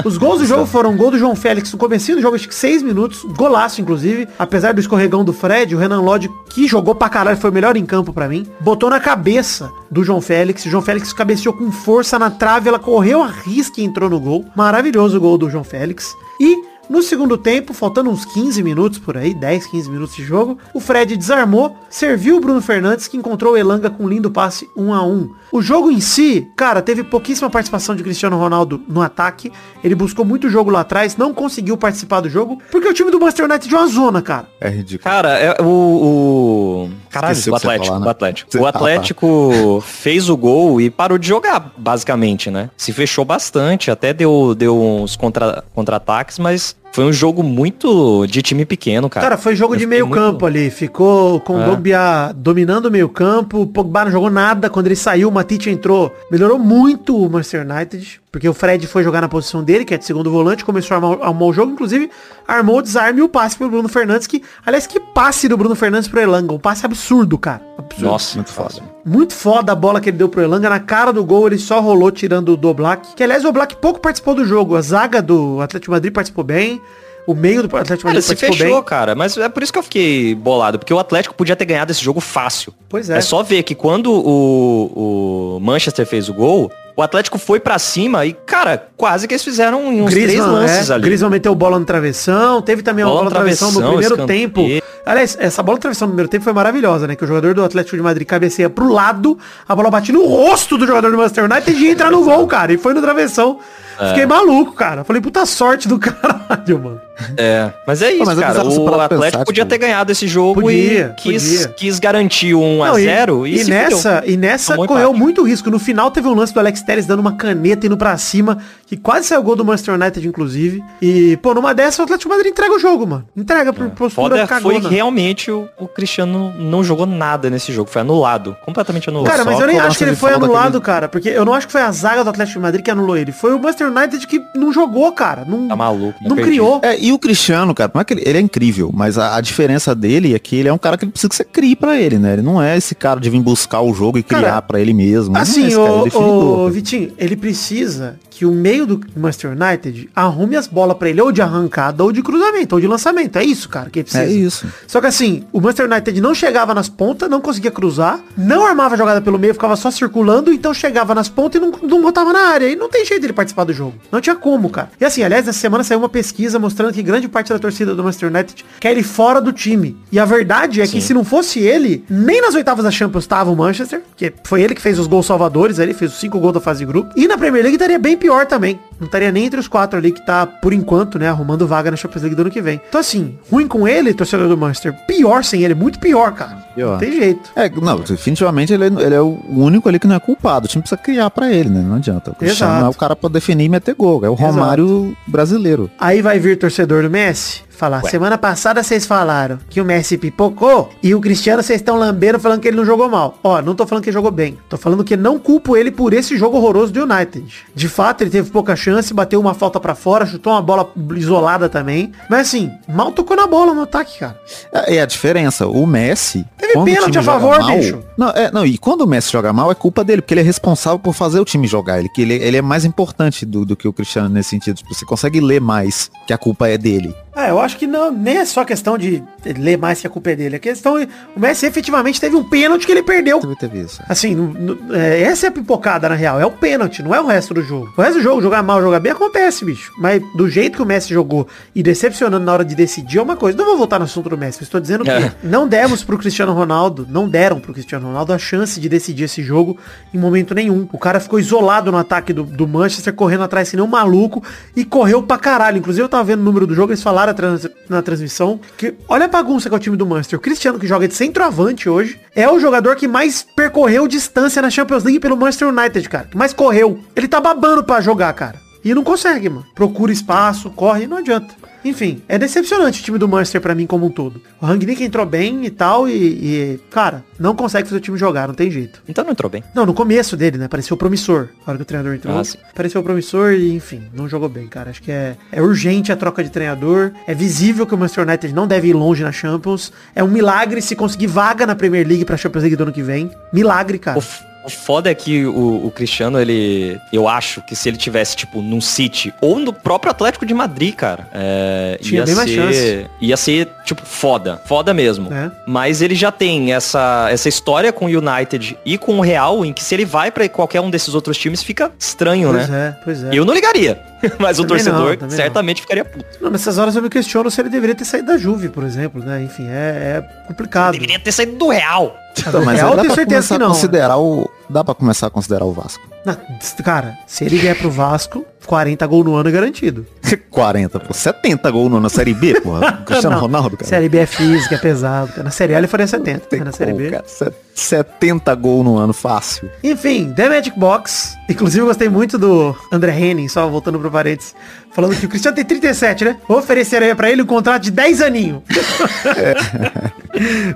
Os 0.05 0.17
gols 0.17 0.39
do 0.39 0.45
jogo 0.48 0.65
foram 0.65 0.95
gol 0.95 1.10
do 1.10 1.17
João 1.17 1.36
Félix 1.36 1.72
no 1.72 1.79
comecinho 1.79 2.17
do 2.17 2.22
jogo, 2.22 2.36
acho 2.36 2.48
que 2.48 2.53
6 2.53 2.83
minutos, 2.83 3.24
golaço 3.36 3.81
inclusive, 3.81 4.27
apesar 4.38 4.74
do 4.74 4.79
escorregão 4.79 5.25
do 5.25 5.33
Fred, 5.33 5.74
o 5.74 5.79
Renan 5.79 6.01
Lodge, 6.01 6.29
que 6.51 6.67
jogou 6.67 6.93
pra 6.93 7.10
caralho, 7.10 7.38
foi 7.38 7.50
o 7.50 7.53
melhor 7.53 7.75
em 7.75 7.86
campo 7.86 8.13
pra 8.13 8.29
mim, 8.29 8.45
botou 8.60 8.89
na 8.89 9.00
cabeça 9.00 9.72
do 9.89 10.03
João 10.03 10.22
Félix, 10.22 10.65
o 10.65 10.69
João 10.69 10.83
Félix 10.83 11.12
cabeceou 11.12 11.53
com 11.55 11.72
força 11.72 12.19
na 12.19 12.29
trave, 12.29 12.69
ela 12.69 12.79
correu 12.79 13.24
a 13.24 13.27
risca 13.27 13.81
e 13.81 13.83
entrou 13.83 14.10
no 14.10 14.19
gol, 14.19 14.45
maravilhoso 14.55 15.17
o 15.17 15.22
gol 15.22 15.38
do 15.38 15.50
João 15.50 15.63
Félix, 15.63 16.13
e 16.39 16.73
No 16.90 17.02
segundo 17.02 17.38
tempo, 17.38 17.74
faltando 17.74 18.10
uns 18.10 18.25
15 18.25 18.62
minutos 18.62 19.00
por 19.00 19.18
aí, 19.18 19.34
10, 19.34 19.68
15 19.68 19.90
minutos 19.90 20.16
de 20.16 20.24
jogo, 20.24 20.58
o 20.74 20.80
Fred 20.80 21.16
desarmou, 21.16 21.78
serviu 21.90 22.38
o 22.38 22.42
Bruno 22.42 22.62
Fernandes, 22.62 23.08
que 23.08 23.16
encontrou 23.16 23.54
o 23.54 23.58
Elanga 23.58 23.90
com 23.90 24.04
um 24.04 24.10
lindo 24.10 24.30
passe 24.30 24.70
1 24.75 24.94
a 24.94 25.06
1 25.06 25.34
O 25.52 25.62
jogo 25.62 25.90
em 25.90 26.02
si, 26.02 26.48
cara, 26.56 26.82
teve 26.82 27.04
pouquíssima 27.04 27.50
participação 27.50 27.96
de 27.96 28.04
Cristiano 28.04 28.38
Ronaldo 28.38 28.82
no 28.88 29.02
ataque. 29.02 29.52
Ele 29.84 29.96
buscou 29.96 30.25
muito 30.25 30.50
jogo 30.50 30.70
lá 30.70 30.82
atrás, 30.82 31.16
não 31.16 31.34
conseguiu 31.34 31.78
participar 31.78 32.20
do 32.20 32.30
jogo, 32.30 32.62
porque 32.70 32.88
o 32.88 32.94
time 32.94 33.12
do 33.12 33.20
Manchester 33.20 33.46
United 33.46 33.74
é 33.74 33.78
uma 33.78 33.88
zona, 33.88 34.22
cara. 34.22 34.48
É 34.60 34.70
ridículo. 34.70 35.04
Cara, 35.04 35.40
é 35.40 35.62
o. 35.62 35.66
o... 35.66 36.90
Caralho, 37.13 37.38
o 37.48 37.51
o 37.51 37.55
Atlético, 37.55 37.86
falar, 37.88 38.00
né? 38.00 38.05
o 38.05 38.10
Atlético. 38.10 38.58
O 38.58 38.65
Ah, 38.65 38.72
tá. 38.72 38.77
Atlético 38.79 39.84
fez 39.86 40.29
o 40.29 40.36
gol 40.36 40.82
e 40.82 40.89
parou 40.89 41.17
de 41.17 41.27
jogar, 41.27 41.72
basicamente, 41.77 42.50
né? 42.51 42.70
Se 42.75 42.91
fechou 42.91 43.24
bastante, 43.24 43.89
até 43.91 44.13
deu, 44.13 44.53
deu 44.55 44.79
uns 44.82 45.15
contra- 45.15 45.63
contra-ataques, 45.74 46.39
mas 46.39 46.75
foi 46.94 47.06
um 47.06 47.12
jogo 47.12 47.42
muito 47.42 48.26
de 48.28 48.42
time 48.44 48.66
pequeno, 48.66 49.10
cara. 49.10 49.26
Cara, 49.26 49.38
foi 49.38 49.56
jogo 49.56 49.74
Eu 49.74 49.80
de 49.80 49.88
meio 49.88 50.06
muito- 50.08 50.20
campo 50.22 50.46
ali. 50.46 50.70
Ficou 50.70 51.40
com 51.40 51.56
o 51.58 51.62
É. 51.62 51.66
Dogbia 51.66 52.32
dominando 52.36 52.86
o 52.86 52.92
meio 52.92 53.10
campo. 53.10 53.62
O 53.62 53.68
Pogba 53.68 54.06
não 54.06 54.12
jogou 54.12 54.30
nada. 54.30 54.70
Quando 54.70 54.86
ele 54.86 54.96
saiu, 54.96 55.28
o 55.28 55.32
Matite 55.32 55.70
entrou. 55.72 56.14
Melhorou 56.32 56.60
muito 56.60 57.18
o 57.18 57.28
Manchester 57.30 57.68
United. 57.68 58.22
Porque 58.32 58.48
o 58.48 58.54
Fred 58.54 58.86
foi 58.88 59.04
jogar 59.04 59.22
na 59.22 59.28
posição 59.28 59.64
dele, 59.64 59.86
que 59.86 59.94
é 59.94 59.98
de 59.98 60.06
segundo 60.06 60.30
volante. 60.32 60.64
Começou 60.64 60.94
a 60.96 60.98
armar, 61.00 61.28
armar 61.28 61.48
o 61.50 61.54
jogo. 61.54 61.72
Inclusive, 61.72 62.10
armou 62.48 62.78
o 62.78 62.82
desarme 62.82 63.20
e 63.20 63.24
o 63.24 63.30
passe 63.30 63.58
pro 63.58 63.70
Bruno 63.70 63.90
Fernandes. 63.90 64.28
Que, 64.28 64.44
aliás, 64.66 64.86
que 64.86 65.00
passe 65.00 65.48
do 65.48 65.58
Bruno 65.58 65.76
Fernandes 65.76 66.08
pro 66.08 66.20
Elanga. 66.20 66.54
Um 66.54 66.60
passe 66.60 66.86
absurdo, 66.86 67.38
cara. 67.40 67.62
Absurdo. 67.78 68.06
Nossa, 68.06 68.36
Muito 68.38 68.52
fácil. 68.52 68.84
Muito 69.05 69.33
foda 69.33 69.72
a 69.74 69.75
bola 69.75 70.00
que 70.00 70.10
ele 70.10 70.17
deu 70.17 70.29
pro 70.29 70.41
Elanga. 70.41 70.69
Na 70.69 70.79
cara 70.79 71.12
do 71.12 71.24
gol, 71.25 71.48
ele 71.48 71.57
só 71.57 71.81
rolou 71.81 72.10
tirando 72.10 72.50
o 72.53 72.57
Doblak. 72.57 73.15
Que, 73.15 73.24
aliás, 73.24 73.43
o 73.43 73.50
Oblak 73.50 73.75
pouco 73.75 74.00
participou 74.00 74.33
do 74.33 74.45
jogo. 74.45 74.75
A 74.75 74.81
zaga 74.81 75.22
do 75.22 75.60
Atlético 75.62 75.91
Madrid 75.91 76.13
participou 76.13 76.43
bem. 76.43 76.81
O 77.27 77.33
meio 77.33 77.62
do 77.65 77.67
Atlético 77.77 78.03
Cara, 78.03 78.15
Madrid 78.15 78.24
se 78.24 78.36
fechou, 78.36 78.75
bem. 78.75 78.83
cara. 78.83 79.15
Mas 79.15 79.38
é 79.38 79.48
por 79.50 79.63
isso 79.63 79.72
que 79.72 79.79
eu 79.79 79.83
fiquei 79.83 80.36
bolado. 80.36 80.77
Porque 80.79 80.93
o 80.93 81.00
Atlético 81.00 81.36
podia 81.36 81.55
ter 81.55 81.65
ganhado 81.65 81.91
esse 81.91 82.03
jogo 82.03 82.19
fácil. 82.19 82.74
Pois 82.89 83.10
é. 83.10 83.17
É 83.17 83.22
só 83.22 83.43
ver 83.43 83.63
que 83.63 83.75
quando 83.75 84.12
o, 84.12 85.55
o 85.55 85.60
Manchester 85.62 86.05
fez 86.05 86.27
o 86.29 86.33
gol, 86.33 86.72
o 86.96 87.02
Atlético 87.02 87.38
foi 87.38 87.60
pra 87.60 87.80
cima 87.80 88.26
e, 88.26 88.34
cara, 88.34 88.88
quase 88.96 89.28
que 89.28 89.34
eles 89.34 89.44
fizeram 89.44 89.86
uns 89.88 90.12
três 90.12 90.28
Griezmann, 90.28 90.52
lances 90.54 90.90
é, 90.90 90.94
ali. 90.94 91.04
Griezmann 91.04 91.32
meteu 91.32 91.56
bola 91.56 91.80
no 91.80 91.86
travessão, 91.86 92.62
teve 92.62 92.82
também 92.82 93.04
uma 93.04 93.12
Bola 93.12 93.24
bola 93.24 93.30
no 93.30 93.30
no 93.30 93.36
travessão 93.44 93.68
no 93.72 93.80
travessão, 93.80 93.98
primeiro 93.98 94.16
escanteio. 94.16 94.50
tempo. 94.80 94.86
Aliás, 95.06 95.38
essa 95.40 95.62
bola 95.62 95.76
no 95.78 95.82
travessão 95.82 96.08
no 96.08 96.12
primeiro 96.14 96.30
tempo 96.30 96.44
foi 96.44 96.54
maravilhosa, 96.54 97.08
né? 97.08 97.16
Que 97.16 97.24
o 97.24 97.28
jogador 97.28 97.54
do 97.54 97.64
Atlético 97.64 97.98
de 97.98 98.04
Madrid 98.04 98.26
cabeceia 98.28 98.70
pro 98.70 98.88
lado, 98.92 99.38
a 99.68 99.76
bola 99.76 99.90
bate 99.92 100.12
no 100.14 100.26
rosto 100.26 100.78
do 100.78 100.86
jogador 100.88 101.12
do 101.12 101.18
Manchester 101.18 101.44
United 101.46 101.72
e 101.78 101.90
entra 101.90 102.10
no 102.10 102.24
gol, 102.24 102.48
cara. 102.48 102.72
E 102.72 102.78
foi 102.78 102.94
no 102.94 103.02
travessão. 103.02 103.60
É. 104.00 104.08
Fiquei 104.10 104.26
maluco, 104.26 104.72
cara. 104.74 105.04
Falei, 105.04 105.22
puta 105.22 105.46
sorte 105.46 105.88
do 105.88 106.00
caralho, 106.00 106.80
mano. 106.80 107.02
É, 107.38 107.72
mas 107.86 108.02
é 108.02 108.12
isso, 108.14 108.26
mas 108.26 108.40
cara. 108.40 108.64
O 108.64 109.00
Atlético 109.02 109.10
pensar, 109.10 109.46
podia 109.46 109.64
tipo, 109.64 109.70
ter 109.70 109.78
ganhado 109.78 110.12
esse 110.12 110.28
jogo 110.28 110.62
Podia, 110.62 111.14
e 111.16 111.22
quis, 111.22 111.44
podia. 111.44 111.68
quis 111.70 112.00
garantir 112.00 112.56
um 112.56 112.80
Não, 112.84 112.96
1x0 112.96 113.48
e, 113.48 113.54
e, 113.54 113.64
se 113.66 113.70
nessa, 113.70 114.24
e 114.26 114.36
nessa 114.36 114.74
Tomou 114.74 114.88
correu 114.88 115.10
empate. 115.10 115.20
muito 115.22 115.44
risco. 115.44 115.70
No 115.70 115.78
final 115.78 116.10
teve 116.10 116.28
um 116.28 116.34
lance 116.34 116.52
do 116.54 116.60
Alex 116.60 116.82
Telles 116.84 117.06
dando 117.06 117.20
uma 117.20 117.34
caneta 117.34 117.86
indo 117.88 117.98
pra 117.98 118.18
cima, 118.18 118.58
que 118.86 118.96
quase 118.98 119.28
saiu 119.28 119.42
o 119.42 119.44
gol 119.44 119.56
do 119.56 119.66
Manchester 119.66 119.96
United, 119.96 120.28
inclusive. 120.28 120.84
E, 121.02 121.38
pô, 121.38 121.54
numa 121.54 121.74
dessa 121.74 122.02
o 122.02 122.06
Atlético 122.06 122.30
Madrid 122.30 122.52
entrega 122.52 122.74
o 122.74 122.80
jogo, 122.80 123.08
mano. 123.08 123.25
Entrega 123.36 123.72
postura 123.74 124.38
É. 124.40 124.46
Foda 124.48 124.62
foi 124.62 124.80
realmente 124.80 125.50
o, 125.52 125.68
o 125.80 125.88
Cristiano 125.88 126.54
não 126.60 126.84
jogou 126.84 127.06
nada 127.06 127.50
nesse 127.50 127.72
jogo. 127.72 127.90
Foi 127.90 128.02
anulado. 128.02 128.56
Completamente 128.66 129.10
anulado. 129.10 129.32
Cara, 129.32 129.44
mas 129.46 129.56
só 129.56 129.62
eu 129.63 129.68
nem 129.68 129.80
acho 129.80 129.98
que 129.98 130.04
ele 130.04 130.16
foi 130.16 130.34
anulado, 130.34 130.74
daquele- 130.74 130.82
cara. 130.84 131.08
Porque 131.10 131.30
eu 131.30 131.46
não 131.46 131.54
acho 131.54 131.66
que 131.68 131.72
foi 131.74 131.82
a 131.82 131.92
zaga 131.92 132.24
do 132.24 132.30
Atlético 132.30 132.60
de 132.60 132.63
Madrid 132.63 132.84
que 132.84 132.92
anulou 132.92 133.18
ele. 133.18 133.32
Foi 133.32 133.54
o 133.54 133.60
Manchester 133.60 133.88
United 133.92 134.28
que 134.28 134.42
não 134.56 134.72
jogou, 134.72 135.12
cara. 135.12 135.46
Não, 135.46 135.68
Tá 135.68 135.75
maluco. 135.75 136.13
não 136.22 136.36
perdi. 136.36 136.52
criou. 136.52 136.80
É, 136.84 137.00
e 137.00 137.12
o 137.12 137.20
Cristiano, 137.20 137.74
cara, 137.74 137.92
não 137.94 138.02
é 138.02 138.04
que 138.04 138.13
ele, 138.13 138.24
ele 138.25 138.38
é 138.38 138.42
incrível, 138.42 138.92
mas 138.94 139.18
a, 139.18 139.36
a 139.36 139.42
diferença 139.42 139.96
dele 139.96 140.34
é 140.36 140.40
que 140.40 140.56
ele 140.56 140.68
é 140.70 140.74
um 140.74 140.78
cara 140.78 140.98
que 140.98 141.06
ele 141.06 141.12
precisa 141.12 141.30
que 141.30 141.36
você 141.36 141.44
crie 141.44 141.75
pra 141.75 142.00
ele, 142.00 142.18
né? 142.18 142.34
Ele 142.34 142.42
não 142.42 142.62
é 142.62 142.78
esse 142.78 142.94
cara 142.96 143.20
de 143.20 143.30
vir 143.30 143.40
buscar 143.42 143.82
o 143.82 143.94
jogo 143.94 144.18
e 144.18 144.24
criar 144.24 144.42
Cara, 144.42 144.62
pra 144.62 144.80
ele 144.80 144.94
mesmo. 144.94 145.34
Não 145.34 145.40
é 145.40 145.44
Assim, 145.44 145.68
esse 145.68 145.75
cara, 145.75 145.90
ele 145.90 146.10
é 146.13 146.18
o, 146.18 146.68
o. 146.68 146.73
Vitinho, 146.74 147.13
ele 147.18 147.36
precisa 147.36 148.20
que 148.30 148.46
o 148.46 148.51
meio 148.51 148.86
do 148.86 149.00
Manchester 149.15 149.51
United 149.51 150.10
arrume 150.15 150.56
as 150.56 150.68
bolas 150.68 150.98
pra 150.98 151.10
ele 151.10 151.22
ou 151.22 151.32
de 151.32 151.42
arrancada 151.42 152.03
ou 152.03 152.12
de 152.12 152.22
cruzamento 152.22 152.75
ou 152.75 152.82
de 152.82 152.88
lançamento. 152.88 153.38
É 153.38 153.44
isso, 153.44 153.70
cara, 153.70 153.90
que 153.90 154.00
ele 154.00 154.03
precisa. 154.03 154.24
É 154.24 154.31
isso. 154.31 154.68
Só 154.88 155.00
que 155.00 155.07
assim, 155.07 155.44
o 155.51 155.62
Manchester 155.62 155.90
United 155.90 156.20
não 156.20 156.33
chegava 156.33 156.74
nas 156.74 156.90
pontas, 156.90 157.29
não 157.29 157.40
conseguia 157.40 157.72
cruzar, 157.72 158.20
não 158.36 158.66
armava 158.66 158.96
a 158.96 158.98
jogada 158.98 159.22
pelo 159.22 159.38
meio, 159.38 159.53
ficava 159.53 159.75
só 159.75 159.92
circulando, 159.92 160.51
então 160.51 160.74
chegava 160.74 161.14
nas 161.14 161.29
pontas 161.29 161.62
e 161.62 161.66
não, 161.66 161.72
não 161.83 162.01
botava 162.01 162.33
na 162.33 162.48
área. 162.50 162.68
E 162.68 162.75
não 162.75 162.90
tem 162.90 163.05
jeito 163.05 163.22
dele 163.22 163.33
participar 163.33 163.66
do 163.66 163.74
jogo. 163.74 163.94
Não 164.12 164.20
tinha 164.20 164.36
como, 164.36 164.70
cara. 164.70 164.90
E 165.00 165.05
assim, 165.05 165.22
aliás, 165.22 165.48
essa 165.48 165.59
semana 165.59 165.83
saiu 165.83 166.00
uma 166.00 166.09
pesquisa 166.09 166.57
mostrando 166.57 166.92
que 166.94 167.03
grande 167.03 167.27
parte 167.27 167.50
da 167.50 167.59
torcida 167.59 167.94
do 167.94 168.03
Manchester 168.03 168.29
United 168.29 168.66
quer 168.79 168.92
ele 168.92 169.03
fora 169.03 169.40
do 169.40 169.53
time. 169.53 169.96
E 170.12 170.18
a 170.18 170.25
verdade 170.25 170.81
é 170.81 170.88
que 170.88 171.00
se 171.01 171.14
não 171.14 171.24
fosse 171.24 171.59
ele, 171.59 172.03
nem 172.09 172.42
nas 172.42 172.55
oitavas 172.55 172.83
da 172.83 172.92
Champions 172.92 173.24
estava 173.24 173.51
o 173.51 173.55
Manchester, 173.55 174.01
que 174.16 174.33
foi 174.44 174.64
ele 174.64 174.74
que 174.74 174.81
fez 174.81 174.98
os 174.98 175.05
gols 175.05 175.25
salvadores, 175.25 175.77
ele 175.77 175.94
fez 175.94 176.14
os 176.14 176.20
cinco 176.20 176.40
gols 176.40 176.53
da 176.53 176.63
fase 176.64 176.80
de 176.80 176.86
grupo. 176.86 177.12
E 177.16 177.28
na 177.28 177.38
Premier 177.38 177.62
League 177.64 177.76
estaria 177.76 178.00
bem 178.00 178.18
pior 178.18 178.46
também. 178.48 178.80
Não 179.00 179.06
estaria 179.06 179.32
nem 179.32 179.46
entre 179.46 179.60
os 179.60 179.68
quatro 179.68 179.98
ali 180.00 180.12
que 180.12 180.25
tá, 180.25 180.46
por 180.46 180.74
enquanto, 180.74 181.18
né, 181.20 181.27
arrumando 181.29 181.68
vaga 181.68 181.92
na 181.92 181.98
Champions 181.98 182.22
League 182.24 182.36
do 182.36 182.42
ano 182.44 182.51
que 182.51 182.62
vem. 182.62 182.79
Então 182.88 183.00
assim, 183.01 183.38
ruim 183.51 183.68
com 183.68 183.88
ele, 183.88 184.14
torcedor 184.14 184.48
do 184.48 184.58
Manchester. 184.58 184.94
Pior 185.08 185.44
sem 185.44 185.64
ele, 185.64 185.74
muito 185.74 186.00
pior, 186.00 186.32
cara. 186.34 186.58
Pior. 186.75 186.92
Não 186.94 186.98
tem 187.00 187.12
jeito. 187.14 187.51
É, 187.56 187.70
não, 187.70 188.00
definitivamente 188.00 188.74
ele, 188.74 188.86
é- 188.86 189.03
ele 189.06 189.16
é 189.16 189.22
o 189.22 189.38
único 189.50 189.88
ali 189.90 190.00
que 190.00 190.08
não 190.08 190.16
é 190.16 190.20
culpado. 190.20 190.66
O 190.66 190.68
time 190.70 190.82
precisa 190.82 191.00
criar 191.01 191.29
pra 191.29 191.51
ele, 191.51 191.70
né? 191.70 191.82
Não 191.86 191.96
adianta. 191.96 192.32
O 192.32 192.36
Cristiano 192.36 192.72
Exato. 192.72 192.82
não 192.82 192.88
é 192.88 192.96
o 192.96 192.98
cara 192.98 193.16
pra 193.16 193.29
definir 193.29 193.66
e 193.66 193.70
meter 193.70 193.94
gol. 193.96 194.24
É 194.25 194.29
o 194.29 194.34
Romário 194.34 195.16
brasileiro. 195.27 195.90
Aí 196.00 196.22
vai 196.22 196.40
vir 196.40 196.58
torcedor 196.58 197.03
do 197.03 197.10
Messi 197.10 197.62
falar, 197.70 198.01
semana 198.03 198.38
passada 198.38 198.82
vocês 198.84 199.06
falaram 199.06 199.58
que 199.70 199.82
o 199.82 199.86
Messi 199.86 200.16
pipocou 200.18 200.90
e 201.01 201.14
o 201.16 201.20
Cristiano 201.20 201.62
vocês 201.62 201.82
estão 201.82 201.98
lambendo 201.98 202.40
falando 202.40 202.60
que 202.62 202.68
ele 202.68 202.77
não 202.77 202.86
jogou 202.86 203.10
mal. 203.10 203.38
Ó, 203.44 203.62
não 203.62 203.75
tô 203.75 203.86
falando 203.86 204.03
que 204.03 204.10
ele 204.10 204.14
jogou 204.14 204.32
bem. 204.32 204.58
Tô 204.70 204.77
falando 204.77 205.03
que 205.03 205.18
não 205.18 205.38
culpo 205.40 205.75
ele 205.75 205.92
por 205.92 206.14
esse 206.14 206.38
jogo 206.38 206.58
horroroso 206.58 206.94
do 206.94 207.03
United. 207.03 207.44
De 207.75 207.88
fato, 207.90 208.22
ele 208.22 208.29
teve 208.29 208.50
pouca 208.51 208.75
chance, 208.75 208.93
bateu 209.14 209.40
uma 209.40 209.53
falta 209.53 209.79
pra 209.79 209.96
fora, 209.96 210.25
chutou 210.25 210.53
uma 210.53 210.62
bola 210.62 210.92
isolada 211.16 211.68
também. 211.70 212.12
Mas 212.29 212.48
assim, 212.48 212.72
mal 212.88 213.12
tocou 213.12 213.36
na 213.36 213.48
bola 213.48 213.74
no 213.74 213.84
ataque, 213.84 214.20
cara. 214.20 214.40
É, 214.72 214.96
é 214.98 215.01
a 215.01 215.06
diferença. 215.06 215.68
O 215.68 215.86
Messi. 215.88 216.46
Teve 216.58 216.74
pênalti 216.84 217.18
a 217.18 217.24
favor, 217.24 217.60
mal- 217.60 217.75
bicho. 217.77 218.03
Não, 218.18 218.29
é, 218.29 218.51
não, 218.51 218.66
e 218.66 218.77
quando 218.77 219.01
o 219.01 219.08
Messi 219.08 219.32
joga 219.32 219.51
mal 219.53 219.72
é 219.72 219.75
culpa 219.75 220.03
dele, 220.03 220.22
porque 220.22 220.34
ele 220.34 220.42
é 220.42 220.44
responsável 220.44 221.00
por 221.00 221.14
fazer 221.14 221.40
o 221.40 221.46
time 221.46 221.68
jogar. 221.68 222.00
Ele, 222.00 222.10
que 222.10 222.22
ele, 222.22 222.36
ele 222.36 222.58
é 222.58 222.62
mais 222.62 222.86
importante 222.86 223.46
do, 223.46 223.66
do 223.66 223.75
que 223.75 223.88
o 223.88 223.94
Cristiano 223.94 224.29
nesse 224.29 224.50
sentido. 224.50 224.75
Tipo, 224.77 224.94
você 224.94 225.06
consegue 225.06 225.40
ler 225.40 225.60
mais 225.62 226.12
que 226.27 226.34
a 226.34 226.38
culpa 226.38 226.68
é 226.68 226.77
dele. 226.77 227.16
Ah, 227.36 227.48
eu 227.50 227.60
acho 227.60 227.77
que 227.77 227.88
não, 227.88 228.12
nem 228.12 228.38
é 228.38 228.46
só 228.46 228.64
questão 228.64 228.96
de 228.96 229.24
ler 229.58 229.75
mais 229.75 230.00
que 230.00 230.06
a 230.06 230.10
culpa 230.10 230.29
é 230.32 230.36
dele. 230.36 230.56
A 230.58 230.60
questão 230.60 231.00
é, 231.00 231.08
o 231.36 231.40
Messi 231.40 231.66
efetivamente 231.66 232.22
teve 232.22 232.36
um 232.36 232.44
pênalti 232.44 232.86
que 232.86 232.92
ele 232.92 233.01
perdeu. 233.01 233.40
Teve, 233.40 233.56
teve 233.56 233.79
isso. 233.82 234.01
Assim, 234.08 234.36
no- 234.36 234.53
no- 234.53 234.96
é, 234.96 235.22
essa 235.24 235.48
é 235.48 235.50
a 235.50 235.51
pipocada, 235.51 236.08
na 236.08 236.14
real. 236.16 236.40
É 236.40 236.46
o 236.46 236.51
pênalti, 236.51 237.01
não 237.01 237.14
é 237.14 237.20
o 237.20 237.25
resto 237.25 237.53
do 237.56 237.64
jogo. 237.64 237.92
O 237.98 238.01
resto 238.01 238.18
do 238.18 238.22
jogo, 238.22 238.42
jogar 238.42 238.62
mal, 238.62 238.73
jogar 238.81 239.00
bem, 239.00 239.12
acontece, 239.12 239.64
bicho. 239.66 239.92
Mas 239.98 240.22
do 240.36 240.50
jeito 240.50 240.75
que 240.77 240.81
o 240.81 240.86
Messi 240.86 241.14
jogou 241.14 241.48
e 241.75 241.83
decepcionando 241.83 242.46
na 242.46 242.51
hora 242.53 242.66
de 242.66 242.75
decidir 242.75 243.18
é 243.18 243.22
uma 243.22 243.36
coisa. 243.36 243.57
Não 243.57 243.66
vou 243.66 243.77
voltar 243.77 244.00
no 244.00 244.05
assunto 244.05 244.29
do 244.29 244.38
Messi. 244.38 244.62
Eu 244.62 244.66
estou 244.66 244.79
dizendo 244.81 245.03
que 245.03 245.09
É. 245.12 245.31
não 245.44 245.68
demos 245.68 246.03
pro 246.03 246.18
Cristiano 246.18 246.53
Ronaldo, 246.53 247.05
não 247.09 247.27
deram 247.27 247.59
pro 247.59 247.74
Cristiano 247.74 248.07
Ronaldo 248.07 248.33
a 248.33 248.38
chance 248.38 248.79
de 248.79 248.88
decidir 248.90 249.24
esse 249.25 249.44
jogo 249.44 249.77
em 250.14 250.18
momento 250.18 250.53
nenhum. 250.55 250.88
O 250.92 250.98
cara 250.98 251.20
ficou 251.20 251.40
isolado 251.40 251.92
no 251.92 251.98
ataque 251.98 252.33
do, 252.33 252.44
do 252.44 252.68
Manchester, 252.68 253.14
correndo 253.14 253.44
atrás 253.44 253.70
que 253.70 253.75
nem 253.75 253.86
um 253.86 253.88
maluco 253.90 254.44
e 254.75 254.83
correu 254.86 255.22
pra 255.24 255.38
caralho. 255.38 255.77
Inclusive 255.77 256.03
eu 256.03 256.09
tava 256.09 256.24
vendo 256.24 256.40
o 256.42 256.44
número 256.44 256.66
do 256.68 256.74
jogo, 256.75 256.92
eles 256.92 257.03
falaram 257.03 257.33
trans- 257.33 257.68
na 257.90 258.01
transmissão 258.01 258.59
que 258.77 258.94
olha 259.07 259.25
a 259.25 259.27
bagunça 259.27 259.70
que 259.70 259.75
é 259.75 259.77
o 259.77 259.79
time 259.79 259.98
do 259.98 260.05
Manchester. 260.05 260.40
O 260.40 260.42
Cristiano 260.42 260.79
que 260.79 260.88
joga 260.88 261.07
de 261.07 261.14
centroavante 261.14 261.90
hoje 261.90 262.20
é 262.36 262.50
o 262.50 262.59
jogador 262.59 262.96
que 262.96 263.07
mais 263.07 263.46
percorreu 263.55 264.07
distância 264.07 264.62
na 264.62 264.70
Champions 264.70 265.03
League 265.03 265.20
pelo 265.20 265.36
Manchester 265.38 265.68
United, 265.70 266.07
cara. 266.09 266.27
Que 266.29 266.38
mais 266.38 266.53
correu. 266.53 267.00
Ele 267.16 267.27
tá 267.27 267.40
babando 267.40 267.83
pra 267.83 268.01
jogar, 268.01 268.31
cara. 268.33 268.63
E 268.83 268.93
não 268.93 269.03
consegue, 269.03 269.50
mano. 269.50 269.65
Procura 269.74 270.11
espaço, 270.11 270.69
corre, 270.69 271.07
não 271.07 271.17
adianta. 271.17 271.55
Enfim, 271.85 272.22
é 272.29 272.37
decepcionante 272.37 273.01
o 273.01 273.03
time 273.03 273.17
do 273.17 273.27
Manchester 273.27 273.59
pra 273.59 273.75
mim 273.75 273.85
como 273.85 274.05
um 274.05 274.09
todo. 274.09 274.41
O 274.61 274.65
Rangnick 274.65 275.03
entrou 275.03 275.25
bem 275.25 275.65
e 275.65 275.69
tal 275.69 276.07
e, 276.07 276.13
e, 276.13 276.79
cara, 276.89 277.25
não 277.37 277.55
consegue 277.55 277.87
fazer 277.87 277.98
o 277.98 278.01
time 278.01 278.17
jogar, 278.17 278.48
não 278.48 278.55
tem 278.55 278.72
jeito. 278.72 279.01
Então 279.07 279.24
não 279.24 279.31
entrou 279.31 279.50
bem. 279.50 279.63
Não, 279.75 279.85
no 279.85 279.93
começo 279.93 280.37
dele, 280.37 280.57
né? 280.57 280.67
Pareceu 280.69 280.96
promissor. 280.96 281.50
Na 281.65 281.72
hora 281.72 281.77
que 281.77 281.81
o 281.81 281.85
treinador 281.85 282.15
entrou. 282.15 282.37
Ah, 282.37 282.43
sim. 282.43 282.57
pareceu 282.74 283.03
promissor 283.03 283.51
e, 283.53 283.74
enfim, 283.75 284.03
não 284.13 284.29
jogou 284.29 284.48
bem, 284.48 284.67
cara. 284.67 284.91
Acho 284.91 285.01
que 285.01 285.11
é, 285.11 285.35
é 285.51 285.61
urgente 285.61 286.11
a 286.11 286.15
troca 286.15 286.41
de 286.41 286.50
treinador. 286.50 287.11
É 287.27 287.33
visível 287.33 287.85
que 287.85 287.93
o 287.93 287.98
Manchester 287.98 288.25
United 288.25 288.53
não 288.53 288.65
deve 288.65 288.87
ir 288.87 288.93
longe 288.93 289.24
na 289.24 289.31
Champions. 289.31 289.91
É 290.15 290.24
um 290.24 290.29
milagre 290.29 290.81
se 290.81 290.96
conseguir 290.96 291.27
vaga 291.27 291.65
na 291.65 291.75
Premier 291.75 292.07
League 292.07 292.24
pra 292.24 292.37
Champions 292.37 292.63
League 292.63 292.77
do 292.77 292.83
ano 292.83 292.93
que 292.93 293.03
vem. 293.03 293.29
Milagre, 293.51 294.00
cara. 294.00 294.19
O 294.64 294.70
foda 294.70 295.10
é 295.12 295.16
que 295.16 295.46
o, 295.46 295.86
o 295.86 295.92
Cristiano, 295.92 296.40
ele. 296.40 297.00
Eu 297.12 297.28
acho 297.28 297.62
que 297.62 297.76
se 297.76 297.90
ele 297.90 297.98
tivesse, 297.98 298.36
tipo, 298.36 298.62
num 298.62 298.82
City 298.82 299.34
ou 299.42 299.60
no 299.60 299.74
próprio 299.74 300.12
Atlético 300.12 300.46
de 300.46 300.54
Madrid, 300.54 300.94
cara. 300.96 301.28
É, 301.34 301.98
Tinha 302.02 302.22
ia 302.22 302.26
bem 302.26 302.36
mais 302.36 302.50
ser, 302.50 302.56
chance. 302.56 303.06
Ia 303.22 303.38
ser, 303.38 303.70
tipo, 303.86 304.02
foda. 304.06 304.62
Foda 304.66 304.94
mesmo. 304.94 305.34
É. 305.34 305.52
Mas 305.68 306.02
ele 306.02 306.16
já 306.16 306.32
tem 306.32 306.74
essa, 306.74 307.28
essa 307.30 307.50
história 307.50 307.92
com 307.92 308.06
o 308.06 308.10
United 308.10 308.78
e 308.86 308.98
com 308.98 309.18
o 309.18 309.22
Real, 309.22 309.66
em 309.66 309.74
que 309.74 309.84
se 309.84 309.94
ele 309.94 310.06
vai 310.06 310.32
pra 310.32 310.48
qualquer 310.50 310.82
um 310.82 310.90
desses 310.90 311.14
outros 311.14 311.38
times, 311.38 311.62
fica 311.64 311.92
estranho, 311.98 312.50
Pois 312.52 312.70
né? 312.70 312.96
é, 313.00 313.04
pois 313.04 313.24
é. 313.24 313.30
Eu 313.34 313.46
não 313.46 313.54
ligaria. 313.54 314.02
Mas 314.40 314.59
o 314.59 314.66
Também 314.66 314.83
não, 314.83 314.92
torcedor 314.94 315.18
não. 315.22 315.29
certamente 315.29 315.81
ficaria 315.81 316.05
puto. 316.05 316.25
Não, 316.42 316.50
nessas 316.50 316.77
horas 316.77 316.96
eu 316.96 317.01
me 317.01 317.09
questiono 317.09 317.50
se 317.51 317.62
ele 317.62 317.70
deveria 317.70 317.96
ter 317.96 318.05
saído 318.05 318.27
da 318.27 318.38
Juve, 318.38 318.70
por 318.70 318.83
exemplo, 318.83 319.24
né? 319.24 319.44
Enfim, 319.44 319.68
é, 319.68 320.18
é 320.18 320.46
complicado. 320.48 320.94
Deveria 320.94 321.20
ter 321.20 321.31
saído 321.31 321.55
do 321.57 321.70
Real. 321.70 322.16
Então, 322.38 322.64
mas 322.64 322.77
Real, 322.77 322.94
eu 322.94 323.01
tenho 323.01 323.16
certeza 323.16 323.55
que 323.55 323.59
não. 323.59 323.68
considerar 323.70 324.18
o... 324.18 324.50
Dá 324.70 324.83
pra 324.83 324.96
começar 324.96 325.27
a 325.27 325.29
considerar 325.29 325.66
o 325.66 325.72
Vasco. 325.72 326.13
Na- 326.25 326.38
cara, 326.83 327.18
se 327.27 327.44
ele 327.44 327.57
vier 327.57 327.77
pro 327.77 327.92
Vasco, 327.92 328.46
40 328.66 329.05
gols 329.07 329.25
no 329.25 329.36
ano 329.36 329.50
é 329.50 329.51
garantido. 329.51 330.05
40, 330.50 331.00
pô. 331.00 331.14
70 331.14 331.70
gols 331.72 331.92
no- 331.92 332.00
na 332.00 332.09
Série 332.09 332.33
B, 332.33 332.59
porra. 332.62 332.94
Cristiano 333.05 333.36
Não, 333.36 333.42
Ronaldo, 333.42 333.75
cara. 333.75 333.90
Série 333.90 334.07
B 334.09 334.20
é 334.20 334.25
física, 334.25 334.75
é 334.75 334.77
pesado. 334.77 335.29
cara. 335.31 335.44
Na 335.44 335.51
Série 335.51 335.75
A 335.75 335.77
ele 335.79 335.88
faria 335.88 336.07
70, 336.07 336.46
Tem 336.48 336.59
mas 336.59 336.68
na 336.68 336.72
Série 336.72 336.92
como, 336.92 337.03
B... 337.03 337.12
cara. 337.12 337.24
Se- 337.27 337.51
70 337.75 338.53
gols 338.55 338.86
no 338.86 338.98
ano, 338.98 339.14
fácil. 339.14 339.70
Enfim, 339.83 340.31
The 340.33 340.48
Magic 340.48 340.79
Box. 340.79 341.36
Inclusive, 341.50 341.81
eu 341.81 341.88
gostei 341.88 342.07
muito 342.07 342.38
do 342.38 342.75
André 342.92 343.12
Henning, 343.20 343.48
só 343.48 343.68
voltando 343.68 344.00
pro 344.00 344.09
parênteses. 344.12 344.55
Falando 344.94 345.16
que 345.16 345.25
o 345.25 345.29
Cristiano 345.29 345.56
tem 345.56 345.66
37, 345.66 346.24
né? 346.24 346.38
Ofereceria 346.48 347.16
pra 347.16 347.29
ele 347.29 347.42
um 347.42 347.46
contrato 347.46 347.82
de 347.82 347.92
10 347.92 348.22
aninhos. 348.22 348.62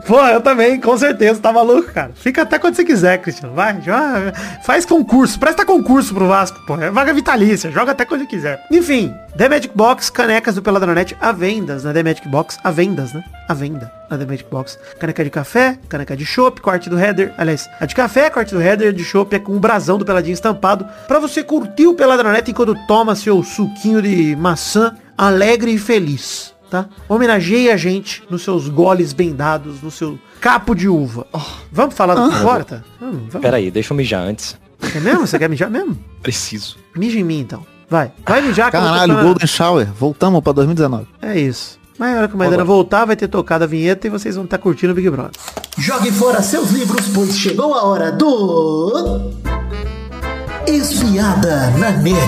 Pô, 0.06 0.20
eu 0.28 0.42
também, 0.42 0.80
com 0.80 0.98
certeza. 0.98 1.40
Tá 1.40 1.52
maluco, 1.52 1.92
cara. 1.92 2.12
Fica 2.16 2.44
até 2.44 2.60
quando 2.60 2.76
você 2.76 2.84
quiser, 2.84 3.20
Cristiano. 3.20 3.54
Vai, 3.56 3.82
joga, 3.82 4.34
faz 4.64 4.86
concurso. 4.86 5.40
Presta 5.40 5.66
concurso 5.66 6.14
pro 6.14 6.28
Vasco, 6.28 6.60
pô. 6.66 6.76
É 6.76 6.92
vaga 6.92 7.14
vitalícia. 7.14 7.72
Joga 7.72 7.92
até 7.92 8.06
quando 8.06 8.28
quiser. 8.28 8.64
Enfim, 8.72 9.14
The 9.38 9.50
Magic 9.50 9.76
Box, 9.76 10.10
canecas 10.10 10.56
do 10.56 10.62
Peladranet 10.62 11.16
à 11.20 11.32
vendas 11.32 11.84
na 11.84 11.94
The 11.94 12.04
Magic 12.04 12.28
Box. 12.28 12.58
À 12.64 12.72
vendas, 12.72 13.14
né? 13.14 13.24
À 13.48 13.54
venda 13.54 13.92
na 14.10 14.18
The 14.18 14.26
Magic 14.26 14.50
Box. 14.50 14.80
Caneca 15.00 15.24
de 15.24 15.30
café, 15.30 15.78
caneca 15.90 16.16
de 16.16 16.26
chopp, 16.26 16.62
corte 16.62 16.90
do 16.90 17.00
header. 17.00 17.34
Aliás, 17.38 17.70
a 17.80 17.86
de 17.86 17.96
café, 17.96 18.30
corte 18.30 18.54
do 18.54 18.62
header, 18.62 18.94
de 18.94 19.04
chopp 19.04 19.36
é 19.36 19.40
com 19.40 19.54
um 19.54 19.60
brasão 19.60 19.98
do 19.98 20.06
Peladinho 20.06 20.34
estampado. 20.34 20.88
Pra 21.08 21.20
você 21.20 21.44
curtir 21.44 21.88
o 21.88 21.94
Peladranet 21.94 22.50
enquanto 22.50 22.76
toma 22.88 23.16
seu 23.16 23.44
suquinho 23.44 24.02
de 24.02 24.07
maçã 24.36 24.96
alegre 25.18 25.72
e 25.72 25.78
feliz. 25.78 26.54
Tá? 26.70 26.88
Homenageie 27.08 27.70
a 27.72 27.78
gente 27.78 28.24
nos 28.30 28.44
seus 28.44 28.68
goles 28.68 29.14
bem 29.14 29.34
dados, 29.34 29.82
no 29.82 29.90
seu 29.90 30.20
capo 30.42 30.76
de 30.76 30.90
uva. 30.90 31.26
Vamos 31.72 31.96
falar 31.96 32.16
do 32.16 32.30
que 32.30 32.38
importa? 32.40 32.84
Hum, 33.02 33.28
vamos. 33.30 33.42
Pera 33.42 33.56
aí, 33.58 33.72
deixa 33.72 33.94
eu 33.94 33.98
mijar 33.98 34.22
antes. 34.28 34.58
É 34.96 35.00
mesmo? 35.00 35.26
Você 35.26 35.40
quer 35.40 35.50
mijar 35.50 35.70
mesmo? 35.70 35.98
Preciso. 36.22 36.76
Mija 36.96 37.18
em 37.18 37.24
mim 37.24 37.40
então. 37.40 37.66
Vai. 37.90 38.12
Vai 38.26 38.42
mijar. 38.42 38.70
Caralho, 38.70 39.14
tocar- 39.14 39.24
Golden 39.24 39.48
Shower. 39.48 39.88
Voltamos 39.98 40.42
pra 40.42 40.52
2019. 40.52 41.08
É 41.22 41.40
isso. 41.40 41.80
Mas 41.98 42.12
na 42.12 42.18
hora 42.18 42.28
que 42.28 42.36
o 42.36 42.38
Maidana 42.38 42.66
voltar, 42.66 43.06
vai 43.06 43.16
ter 43.16 43.28
tocado 43.30 43.64
a 43.64 43.68
vinheta 43.68 44.06
e 44.06 44.10
vocês 44.10 44.36
vão 44.36 44.44
estar 44.44 44.58
curtindo 44.58 44.92
o 44.92 44.96
Big 44.96 45.10
Brother. 45.10 45.32
Jogue 45.78 46.12
fora 46.12 46.42
seus 46.44 46.70
livros, 46.72 47.08
pois 47.14 47.36
chegou 47.38 47.74
a 47.74 47.84
hora 47.84 48.12
do. 48.12 49.32
Espiada 50.68 51.72
na 51.78 51.92
net. 51.92 52.28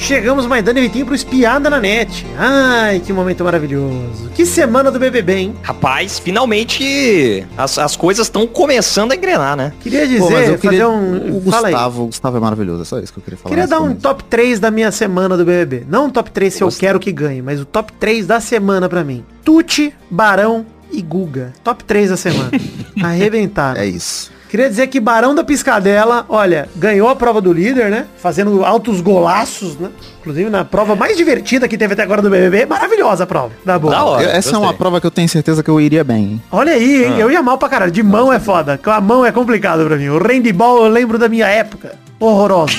Chegamos, 0.00 0.46
Maidana 0.46 0.80
e 0.80 0.82
Vitinho, 0.82 1.04
pro 1.06 1.14
Espiada 1.14 1.68
na 1.68 1.78
Net. 1.78 2.26
Ai, 2.36 3.00
que 3.00 3.12
momento 3.12 3.44
maravilhoso. 3.44 4.30
Que 4.34 4.46
semana 4.46 4.90
do 4.90 4.98
BBB, 4.98 5.34
hein? 5.34 5.54
Rapaz, 5.62 6.18
finalmente 6.18 7.46
as, 7.56 7.78
as 7.78 7.96
coisas 7.96 8.26
estão 8.26 8.46
começando 8.46 9.12
a 9.12 9.14
engrenar, 9.14 9.56
né? 9.56 9.72
Queria 9.80 10.08
dizer, 10.08 10.18
Pô, 10.18 10.30
eu 10.30 10.30
fazer 10.30 10.58
queria... 10.58 10.88
um... 10.88 11.36
O 11.36 11.50
Fala 11.50 11.68
aí. 11.68 11.74
Gustavo, 11.74 12.02
o 12.02 12.06
Gustavo 12.06 12.36
é 12.38 12.40
maravilhoso, 12.40 12.82
é 12.82 12.84
só 12.84 12.98
isso 12.98 13.12
que 13.12 13.18
eu 13.18 13.22
queria 13.22 13.38
falar. 13.38 13.50
Queria 13.50 13.68
dar 13.68 13.80
um 13.80 13.94
top 13.94 14.24
3 14.24 14.58
da 14.58 14.70
minha 14.70 14.90
semana 14.90 15.36
do 15.36 15.44
BBB. 15.44 15.84
Não 15.88 16.06
um 16.06 16.10
top 16.10 16.30
3 16.30 16.54
se 16.54 16.62
eu 16.62 16.68
quero 16.70 16.98
que 16.98 17.12
ganhe, 17.12 17.42
mas 17.42 17.60
o 17.60 17.64
top 17.64 17.92
3 17.92 18.26
da 18.26 18.40
semana 18.40 18.88
pra 18.88 19.04
mim. 19.04 19.22
Tuti, 19.44 19.94
Barão 20.10 20.64
e 20.90 21.02
Guga. 21.02 21.52
Top 21.62 21.84
3 21.84 22.10
da 22.10 22.16
semana. 22.16 22.50
Arrebentaram. 23.02 23.80
É 23.80 23.86
isso. 23.86 24.32
Queria 24.50 24.68
dizer 24.68 24.88
que 24.88 24.98
Barão 24.98 25.32
da 25.32 25.44
Piscadela, 25.44 26.26
olha, 26.28 26.68
ganhou 26.74 27.08
a 27.08 27.14
prova 27.14 27.40
do 27.40 27.52
líder, 27.52 27.88
né? 27.88 28.06
Fazendo 28.16 28.64
altos 28.64 29.00
golaços, 29.00 29.78
né? 29.78 29.90
Inclusive 30.20 30.50
na 30.50 30.64
prova 30.64 30.96
mais 30.96 31.16
divertida 31.16 31.68
que 31.68 31.78
teve 31.78 31.92
até 31.92 32.02
agora 32.02 32.20
do 32.20 32.28
BBB. 32.28 32.66
Maravilhosa 32.66 33.22
a 33.22 33.26
prova. 33.28 33.52
Da 33.64 33.78
boa. 33.78 33.94
Da 33.94 34.04
hora. 34.04 34.24
Essa 34.24 34.50
é 34.50 34.52
uma 34.58 34.60
gostei. 34.62 34.78
prova 34.78 35.00
que 35.00 35.06
eu 35.06 35.10
tenho 35.12 35.28
certeza 35.28 35.62
que 35.62 35.70
eu 35.70 35.80
iria 35.80 36.02
bem, 36.02 36.24
hein? 36.24 36.42
Olha 36.50 36.72
aí, 36.72 37.04
hein? 37.04 37.18
Eu 37.20 37.30
ia 37.30 37.40
mal 37.40 37.58
pra 37.58 37.68
caralho. 37.68 37.92
De 37.92 38.02
mão 38.02 38.32
é 38.32 38.40
foda. 38.40 38.76
Com 38.76 38.90
a 38.90 39.00
mão 39.00 39.24
é 39.24 39.30
complicado 39.30 39.86
pra 39.86 39.96
mim. 39.96 40.08
O 40.08 40.18
handball 40.18 40.84
eu 40.84 40.90
lembro 40.90 41.16
da 41.16 41.28
minha 41.28 41.46
época. 41.46 41.94
Horrorosa. 42.18 42.74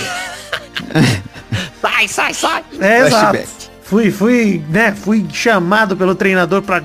Sai, 1.82 2.08
sai, 2.08 2.34
sai. 2.34 2.64
É, 2.80 3.00
exato. 3.08 3.40
Fui, 3.84 4.10
fui, 4.12 4.62
né, 4.70 4.94
fui 4.96 5.26
chamado 5.34 5.98
pelo 5.98 6.16
treinador 6.16 6.62
pra 6.62 6.82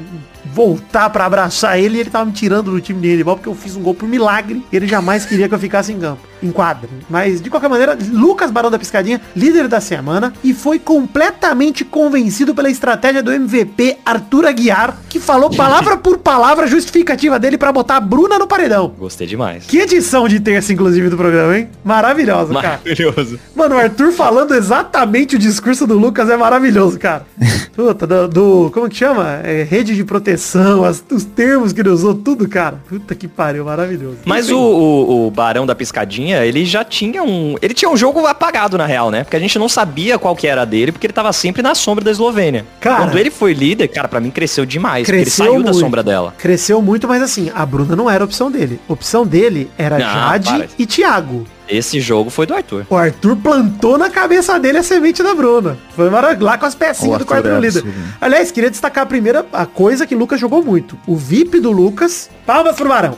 voltar 0.56 1.10
pra 1.10 1.26
abraçar 1.26 1.78
ele 1.78 1.98
e 1.98 2.00
ele 2.00 2.08
tava 2.08 2.24
me 2.24 2.32
tirando 2.32 2.70
do 2.70 2.80
time 2.80 2.98
de 2.98 3.08
handball 3.08 3.36
porque 3.36 3.48
eu 3.50 3.54
fiz 3.54 3.76
um 3.76 3.82
gol 3.82 3.94
por 3.94 4.08
milagre. 4.08 4.64
Ele 4.72 4.86
jamais 4.86 5.26
queria 5.26 5.46
que 5.46 5.54
eu 5.54 5.58
ficasse 5.58 5.92
em 5.92 6.00
campo, 6.00 6.22
em 6.42 6.50
quadra. 6.50 6.88
Mas, 7.08 7.40
de 7.40 7.48
qualquer 7.50 7.68
maneira, 7.68 7.96
Lucas 8.12 8.50
Barão 8.50 8.70
da 8.70 8.78
Piscadinha, 8.78 9.20
líder 9.34 9.68
da 9.68 9.80
semana, 9.80 10.32
e 10.44 10.52
foi 10.54 10.78
completamente 10.78 11.84
convencido 11.84 12.54
pela 12.54 12.70
estratégia 12.70 13.22
do 13.22 13.32
MVP 13.32 13.98
Arthur 14.04 14.46
Aguiar, 14.46 14.96
que 15.08 15.18
falou 15.18 15.50
palavra 15.50 15.96
por 15.98 16.18
palavra 16.18 16.66
justificativa 16.66 17.38
dele 17.38 17.56
pra 17.58 17.72
botar 17.72 17.96
a 17.96 18.00
Bruna 18.00 18.38
no 18.38 18.46
paredão. 18.46 18.92
Gostei 18.98 19.26
demais. 19.26 19.64
Que 19.66 19.78
edição 19.78 20.28
de 20.28 20.38
terça, 20.40 20.72
inclusive, 20.72 21.08
do 21.08 21.16
programa, 21.16 21.56
hein? 21.58 21.68
Maravilhosa, 21.84 22.52
cara. 22.54 22.80
Maravilhoso. 22.84 23.38
Mano, 23.54 23.74
o 23.76 23.78
Arthur 23.78 24.12
falando 24.12 24.54
exatamente 24.54 25.36
o 25.36 25.38
discurso 25.38 25.86
do 25.86 25.98
Lucas 25.98 26.28
é 26.28 26.36
maravilhoso, 26.36 26.98
cara. 26.98 27.26
Puta, 27.74 28.06
do, 28.06 28.28
do- 28.28 28.70
como 28.72 28.88
que 28.88 28.96
chama? 28.96 29.40
É, 29.44 29.62
rede 29.62 29.94
de 29.94 30.02
proteção, 30.04 30.84
as- 30.84 31.04
os 31.10 31.24
termos 31.24 31.72
que 31.72 31.80
ele 31.80 31.90
usou, 31.90 32.14
tudo, 32.14 32.48
cara. 32.48 32.80
Puta 32.88 33.14
que 33.14 33.28
pariu, 33.28 33.64
maravilhoso. 33.64 34.18
Mas 34.24 34.50
o, 34.50 34.58
o, 34.58 35.26
o 35.26 35.30
Barão 35.30 35.66
da 35.66 35.74
Piscadinha, 35.74 36.25
ele 36.32 36.64
já 36.64 36.84
tinha 36.84 37.22
um. 37.22 37.54
Ele 37.60 37.74
tinha 37.74 37.90
um 37.90 37.96
jogo 37.96 38.26
apagado, 38.26 38.76
na 38.78 38.86
real, 38.86 39.10
né? 39.10 39.24
Porque 39.24 39.36
a 39.36 39.40
gente 39.40 39.58
não 39.58 39.68
sabia 39.68 40.18
qual 40.18 40.34
que 40.34 40.46
era 40.46 40.64
dele, 40.64 40.92
porque 40.92 41.06
ele 41.06 41.12
tava 41.12 41.32
sempre 41.32 41.62
na 41.62 41.74
sombra 41.74 42.04
da 42.04 42.10
Eslovênia. 42.10 42.66
Cara- 42.80 42.96
Quando 43.04 43.18
ele 43.18 43.30
foi 43.30 43.52
líder, 43.52 43.88
cara, 43.88 44.08
pra 44.08 44.20
mim 44.20 44.30
cresceu 44.30 44.64
demais. 44.66 45.06
porque 45.06 45.20
Cresceu 45.22 45.44
ele 45.44 45.52
saiu 45.52 45.62
da 45.62 45.70
muito. 45.70 45.84
sombra 45.84 46.02
dela. 46.02 46.34
Cresceu 46.38 46.80
muito, 46.82 47.06
mas 47.06 47.22
assim, 47.22 47.50
a 47.54 47.64
Bruna 47.66 47.94
não 47.94 48.10
era 48.10 48.24
a 48.24 48.26
opção 48.26 48.50
dele. 48.50 48.80
A 48.88 48.92
opção 48.92 49.26
dele 49.26 49.70
era 49.78 49.98
Não, 49.98 50.04
Jade 50.06 50.48
para. 50.50 50.66
e 50.78 50.86
Thiago. 50.86 51.46
Esse 51.68 51.98
jogo 52.00 52.30
foi 52.30 52.46
do 52.46 52.54
Arthur. 52.54 52.86
O 52.88 52.94
Arthur 52.96 53.34
plantou 53.36 53.98
na 53.98 54.08
cabeça 54.08 54.56
dele 54.58 54.78
a 54.78 54.82
semente 54.84 55.20
da 55.20 55.34
Bruna. 55.34 55.76
Foi. 55.96 56.08
Lá 56.08 56.56
com 56.56 56.64
as 56.64 56.76
pecinhas 56.76 57.16
O 57.16 57.18
do 57.18 57.26
quarto 57.26 57.48
é 57.48 57.54
do 57.54 57.60
líder. 57.60 57.84
né? 57.84 57.92
Aliás, 58.20 58.52
queria 58.52 58.70
destacar 58.70 59.02
a 59.02 59.06
primeira 59.06 59.44
a 59.52 59.66
coisa 59.66 60.06
que 60.06 60.14
o 60.14 60.18
Lucas 60.18 60.38
jogou 60.38 60.62
muito. 60.62 60.96
O 61.08 61.16
VIP 61.16 61.58
do 61.58 61.72
Lucas. 61.72 62.30
Palmas 62.46 62.76
pro 62.76 62.88
Barão. 62.88 63.16